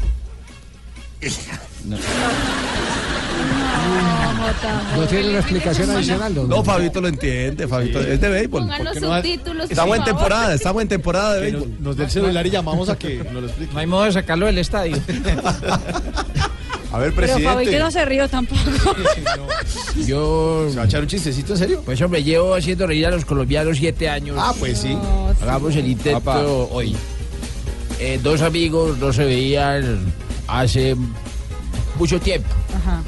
No 4.96 5.06
tiene 5.06 5.30
una 5.30 5.38
explicación 5.38 5.90
adicional, 5.90 6.34
don- 6.34 6.48
No, 6.48 6.62
Fabito 6.62 7.00
lo 7.00 7.08
entiende, 7.08 7.66
Fabito, 7.66 8.00
es 8.00 8.20
de 8.20 8.28
béisbol. 8.28 8.60
Pongan 8.62 8.84
los 8.84 8.92
¿Por 8.94 9.00
qué 9.02 9.08
no 9.08 9.16
subtítulos, 9.16 9.70
Estamos 9.70 9.96
en 9.98 10.04
temporada, 10.04 10.54
estamos 10.54 10.82
en 10.82 10.88
temporada 10.88 11.34
de 11.34 11.40
béisbol. 11.40 11.70
nos, 11.70 11.80
nos 11.80 11.96
dé 11.96 12.04
el 12.04 12.10
celular 12.10 12.46
y 12.46 12.50
llamamos 12.50 12.88
a 12.88 12.96
que 12.98 13.16
nos 13.24 13.32
lo 13.42 13.46
explique. 13.46 13.72
No 13.72 13.78
hay 13.80 13.86
modo 13.86 14.04
de 14.04 14.12
sacarlo 14.12 14.46
del 14.46 14.58
estadio. 14.58 14.96
A 16.92 16.98
ver, 16.98 17.12
Pero 17.14 17.26
Fabito 17.28 17.54
presidente. 17.56 17.78
no 17.82 17.90
se 17.90 18.04
rió 18.04 18.28
tampoco. 18.28 18.60
Yo. 20.06 20.66
¿Se 20.70 20.76
va 20.76 20.82
a 20.82 20.86
echar 20.86 21.00
un 21.00 21.06
chistecito 21.06 21.52
en 21.54 21.58
serio? 21.58 21.82
Pues 21.84 22.00
hombre, 22.02 22.22
llevo 22.22 22.54
haciendo 22.54 22.86
reír 22.86 23.06
a 23.06 23.10
los 23.10 23.24
colombianos 23.24 23.78
siete 23.78 24.08
años. 24.10 24.36
Ah, 24.38 24.52
pues 24.58 24.78
sí. 24.78 24.96
Hagamos 25.40 25.74
el 25.76 25.88
intento 25.88 26.20
Papá. 26.20 26.40
hoy. 26.42 26.94
Eh, 27.98 28.20
dos 28.22 28.42
amigos 28.42 28.98
no 28.98 29.12
se 29.12 29.24
veían 29.24 30.12
hace 30.48 30.94
mucho 31.98 32.20
tiempo. 32.20 32.48
Ajá. 32.76 33.02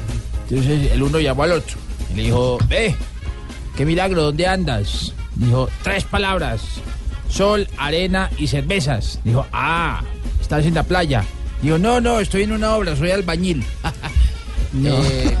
Entonces 0.49 0.91
el 0.91 1.03
uno 1.03 1.19
llamó 1.19 1.43
al 1.43 1.51
otro 1.53 1.77
y 2.11 2.17
le 2.17 2.23
dijo, 2.23 2.57
ve, 2.67 2.95
qué 3.75 3.85
milagro, 3.85 4.23
¿dónde 4.23 4.47
andas? 4.47 5.13
Dijo, 5.35 5.69
tres 5.83 6.05
palabras, 6.05 6.61
sol, 7.29 7.67
arena 7.77 8.29
y 8.37 8.47
cervezas. 8.47 9.19
Dijo, 9.23 9.45
ah, 9.51 10.01
estás 10.41 10.65
en 10.65 10.73
la 10.75 10.83
playa. 10.83 11.23
Dijo, 11.61 11.77
no, 11.77 11.99
no, 12.01 12.19
estoy 12.19 12.43
en 12.43 12.51
una 12.51 12.75
obra, 12.75 12.95
soy 12.95 13.11
albañil. 13.11 13.63
Eh, 14.77 15.37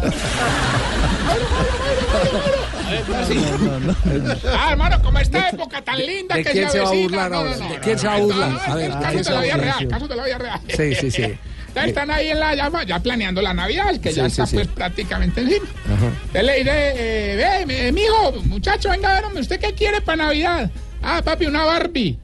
Ah, 4.57 4.69
hermano, 4.71 5.01
como 5.01 5.19
esta 5.19 5.49
época 5.49 5.81
tan 5.81 5.97
linda 5.97 6.35
¿De 6.35 6.43
que 6.43 6.51
quién 6.51 6.69
se 6.69 6.79
va 6.79 6.89
a 6.89 6.93
burlar 6.93 7.31
No, 7.31 7.37
ahora? 7.37 7.51
no, 7.51 7.57
no, 7.57 7.67
¿De 7.69 7.75
no, 7.75 7.81
quién 7.81 7.95
no, 7.95 8.01
se 8.01 8.07
va 8.07 8.13
a 8.13 8.17
no, 8.19 8.23
burlar? 8.25 8.49
no, 8.51 8.59
A 8.61 8.75
ver, 8.75 8.91
¿de 8.93 8.97
quién 8.97 9.01
Casos 9.01 9.25
de 9.25 9.33
la 9.33 9.41
vida 9.41 9.57
real, 9.57 9.87
casos 9.89 10.09
de 10.09 10.15
la 10.15 10.23
vida 10.25 10.37
real. 10.37 10.61
Sí, 10.69 10.95
sí, 10.95 11.11
sí. 11.11 11.23
Entonces 11.23 11.87
están 11.89 12.11
ahí 12.11 12.29
en 12.29 12.39
la 12.39 12.55
llama, 12.55 12.83
ya 12.83 12.99
planeando 12.99 13.41
la 13.41 13.53
Navidad, 13.53 13.99
que 13.99 14.09
Sí, 14.11 14.15
ya 14.15 14.23
sí, 14.23 14.27
está 14.31 14.45
sí. 14.47 14.55
pues 14.55 14.67
prácticamente 14.67 15.41
encima. 15.41 15.65
Ajá. 15.93 16.41
Le 16.41 16.55
diré, 16.57 16.93
eh, 17.33 17.65
ve, 17.65 17.65
mi- 17.65 17.91
mijo, 17.91 18.31
muchacho, 18.45 18.89
venga 18.89 19.09
a 19.09 19.15
ver, 19.15 19.25
hombre, 19.25 19.41
¿usted 19.41 19.59
qué 19.59 19.73
quiere 19.73 19.99
para 20.01 20.23
Navidad? 20.25 20.69
Ah, 21.03 21.21
papi, 21.23 21.45
una 21.47 21.65
Barbie. 21.65 22.17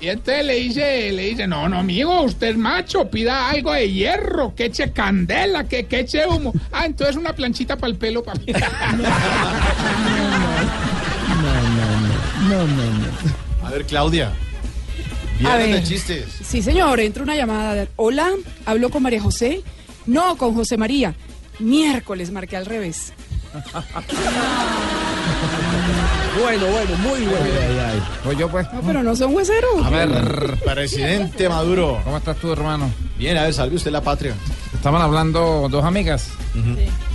Y 0.00 0.08
entonces 0.08 0.44
le 0.44 0.54
dice, 0.56 1.10
le 1.12 1.22
dice, 1.30 1.46
no, 1.46 1.68
no, 1.68 1.78
amigo, 1.78 2.22
usted 2.22 2.48
es 2.48 2.56
macho, 2.56 3.08
pida 3.10 3.48
algo 3.48 3.72
de 3.72 3.90
hierro, 3.90 4.54
que 4.54 4.66
eche 4.66 4.92
candela, 4.92 5.64
que, 5.64 5.86
que 5.86 6.00
eche 6.00 6.26
humo. 6.26 6.52
Ah, 6.70 6.84
entonces 6.84 7.16
una 7.16 7.32
planchita 7.32 7.76
para 7.76 7.92
el 7.92 7.96
pelo, 7.96 8.22
papi. 8.22 8.52
no, 12.48 12.66
no, 12.66 12.66
no. 12.66 13.66
A 13.66 13.70
ver, 13.70 13.86
Claudia. 13.86 14.32
Viernes 15.38 15.72
de 15.72 15.82
chistes. 15.82 16.24
Sí, 16.44 16.62
señor, 16.62 17.00
entra 17.00 17.22
una 17.22 17.36
llamada. 17.36 17.86
Hola, 17.96 18.30
hablo 18.64 18.90
con 18.90 19.02
María 19.02 19.20
José. 19.22 19.62
No, 20.06 20.36
con 20.36 20.54
José 20.54 20.76
María. 20.76 21.14
Miércoles, 21.58 22.30
marqué 22.30 22.56
al 22.56 22.66
revés. 22.66 23.12
Bueno, 26.42 26.66
bueno, 26.66 26.96
muy 26.98 27.20
bueno. 27.26 27.44
Pues 28.24 28.38
yo 28.38 28.48
pues. 28.48 28.66
No, 28.72 28.80
pero 28.82 29.02
no 29.02 29.16
son 29.16 29.34
hueseros. 29.34 29.84
A 29.84 29.90
ver, 29.90 30.58
presidente 30.64 31.48
Maduro. 31.48 32.00
¿Cómo 32.04 32.16
estás 32.18 32.36
tú, 32.36 32.52
hermano? 32.52 32.90
Bien, 33.18 33.36
a 33.38 33.42
ver, 33.44 33.54
salve 33.54 33.76
usted 33.76 33.90
la 33.90 34.00
patria. 34.02 34.34
Estaban 34.74 35.00
hablando 35.02 35.68
dos 35.70 35.84
amigas. 35.84 36.28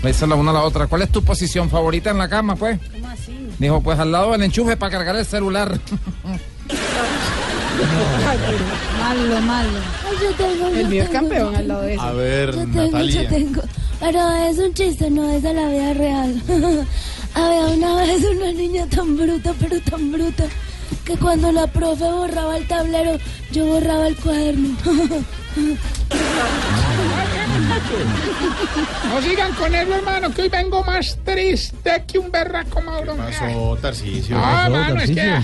Le 0.02 0.08
dice 0.10 0.28
la 0.28 0.36
una 0.36 0.52
a 0.52 0.54
la 0.56 0.62
otra, 0.64 0.88
¿cuál 0.88 1.02
es 1.04 1.10
tu 1.12 1.24
posición 1.24 1.70
favorita 1.70 2.12
en 2.12 2.18
la 2.20 2.30
cama, 2.30 2.56
pues? 2.56 2.80
¿Cómo 2.92 3.08
así? 3.08 3.50
Dijo, 3.60 3.82
pues 3.82 3.98
al 4.00 4.12
lado 4.12 4.32
del 4.32 4.44
enchufe 4.44 4.78
para 4.78 4.92
cargar 4.92 5.16
el 5.16 5.26
celular. 5.26 5.80
Malo, 9.00 9.42
malo. 9.42 9.70
yo 10.22 10.32
tengo, 10.36 10.68
El 10.68 10.88
mío 10.88 11.04
es 11.04 11.10
campeón 11.10 11.56
al 11.56 11.68
lado 11.68 11.82
de 11.82 11.94
eso. 11.94 12.02
A 12.02 12.12
ver, 12.14 12.52
Yo 12.54 12.60
tengo, 12.62 12.82
Natalia. 12.84 13.24
yo 13.24 13.30
tengo. 13.30 13.62
Pero 14.00 14.30
es 14.50 14.58
un 14.60 14.74
chiste, 14.74 15.10
no 15.10 15.30
es 15.32 15.44
de 15.44 15.54
la 15.54 15.68
vida 15.70 15.94
real. 15.94 16.42
Había 17.34 17.66
una 17.66 17.96
vez 17.96 18.24
una 18.24 18.52
niña 18.52 18.86
tan 18.88 19.18
bruta, 19.18 19.54
pero 19.60 19.80
tan 19.82 20.12
bruta, 20.12 20.46
que 21.06 21.18
cuando 21.18 21.52
la 21.52 21.68
profe 21.68 22.04
borraba 22.04 22.58
el 22.58 22.68
tablero, 22.68 23.18
yo 23.52 23.66
borraba 23.66 24.08
el 24.08 24.16
cuaderno. 24.18 24.76
No 29.10 29.22
sigan 29.22 29.54
con 29.54 29.76
eso, 29.76 29.94
hermano, 29.94 30.34
que 30.34 30.44
hoy 30.44 30.50
vengo 30.50 30.84
más 30.84 31.18
triste 31.24 32.04
que 32.08 32.20
un 32.20 32.32
berraco 32.32 32.82
Mauro. 32.82 33.16
Pasó, 33.16 33.78
Tarcicio. 33.82 34.38
Ah, 34.38 34.68
Pasó, 34.70 34.72
mano, 34.72 35.02
es 35.02 35.12
que 35.12 35.42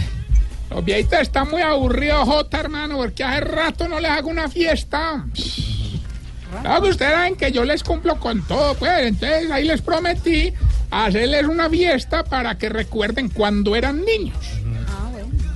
los 0.69 0.85
viejitos 0.85 1.19
están 1.21 1.49
muy 1.49 1.61
aburridos, 1.61 2.27
Jota, 2.27 2.59
hermano, 2.59 2.97
porque 2.97 3.23
hace 3.23 3.41
rato 3.41 3.87
no 3.87 3.99
les 3.99 4.11
hago 4.11 4.29
una 4.29 4.49
fiesta. 4.49 5.25
Claro 6.61 6.81
que 6.81 6.89
ustedes 6.89 7.11
saben 7.11 7.35
que 7.35 7.51
yo 7.51 7.65
les 7.65 7.83
cumplo 7.83 8.19
con 8.19 8.41
todo, 8.47 8.73
pues. 8.75 9.07
Entonces 9.07 9.51
ahí 9.51 9.65
les 9.65 9.81
prometí 9.81 10.53
hacerles 10.91 11.45
una 11.45 11.69
fiesta 11.69 12.23
para 12.23 12.57
que 12.57 12.69
recuerden 12.69 13.29
cuando 13.29 13.75
eran 13.75 14.03
niños. 14.03 14.37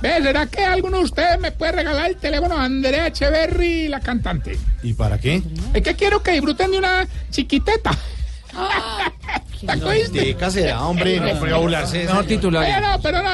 ¿Ves? 0.00 0.24
¿Será 0.24 0.46
que 0.46 0.64
alguno 0.64 0.98
de 0.98 1.04
ustedes 1.04 1.38
me 1.38 1.52
puede 1.52 1.72
regalar 1.72 2.10
el 2.10 2.16
teléfono 2.16 2.56
a 2.56 2.64
Andrea 2.64 3.06
Echeverry, 3.06 3.86
la 3.88 4.00
cantante? 4.00 4.58
¿Y 4.82 4.94
para 4.94 5.16
qué? 5.18 5.40
Es 5.72 5.82
que 5.82 5.94
quiero 5.94 6.22
que 6.22 6.32
disfruten 6.32 6.72
de 6.72 6.78
una 6.78 7.06
chiquiteta. 7.30 7.92
Será, 10.50 10.84
hombre, 10.84 11.20
no 11.20 11.26
de 11.26 11.34
Mejor 11.34 11.72
esa- 11.72 12.22
titular. 12.24 12.66
Pero 12.66 12.80
no, 12.90 13.00
pero 13.00 13.22
no. 13.22 13.30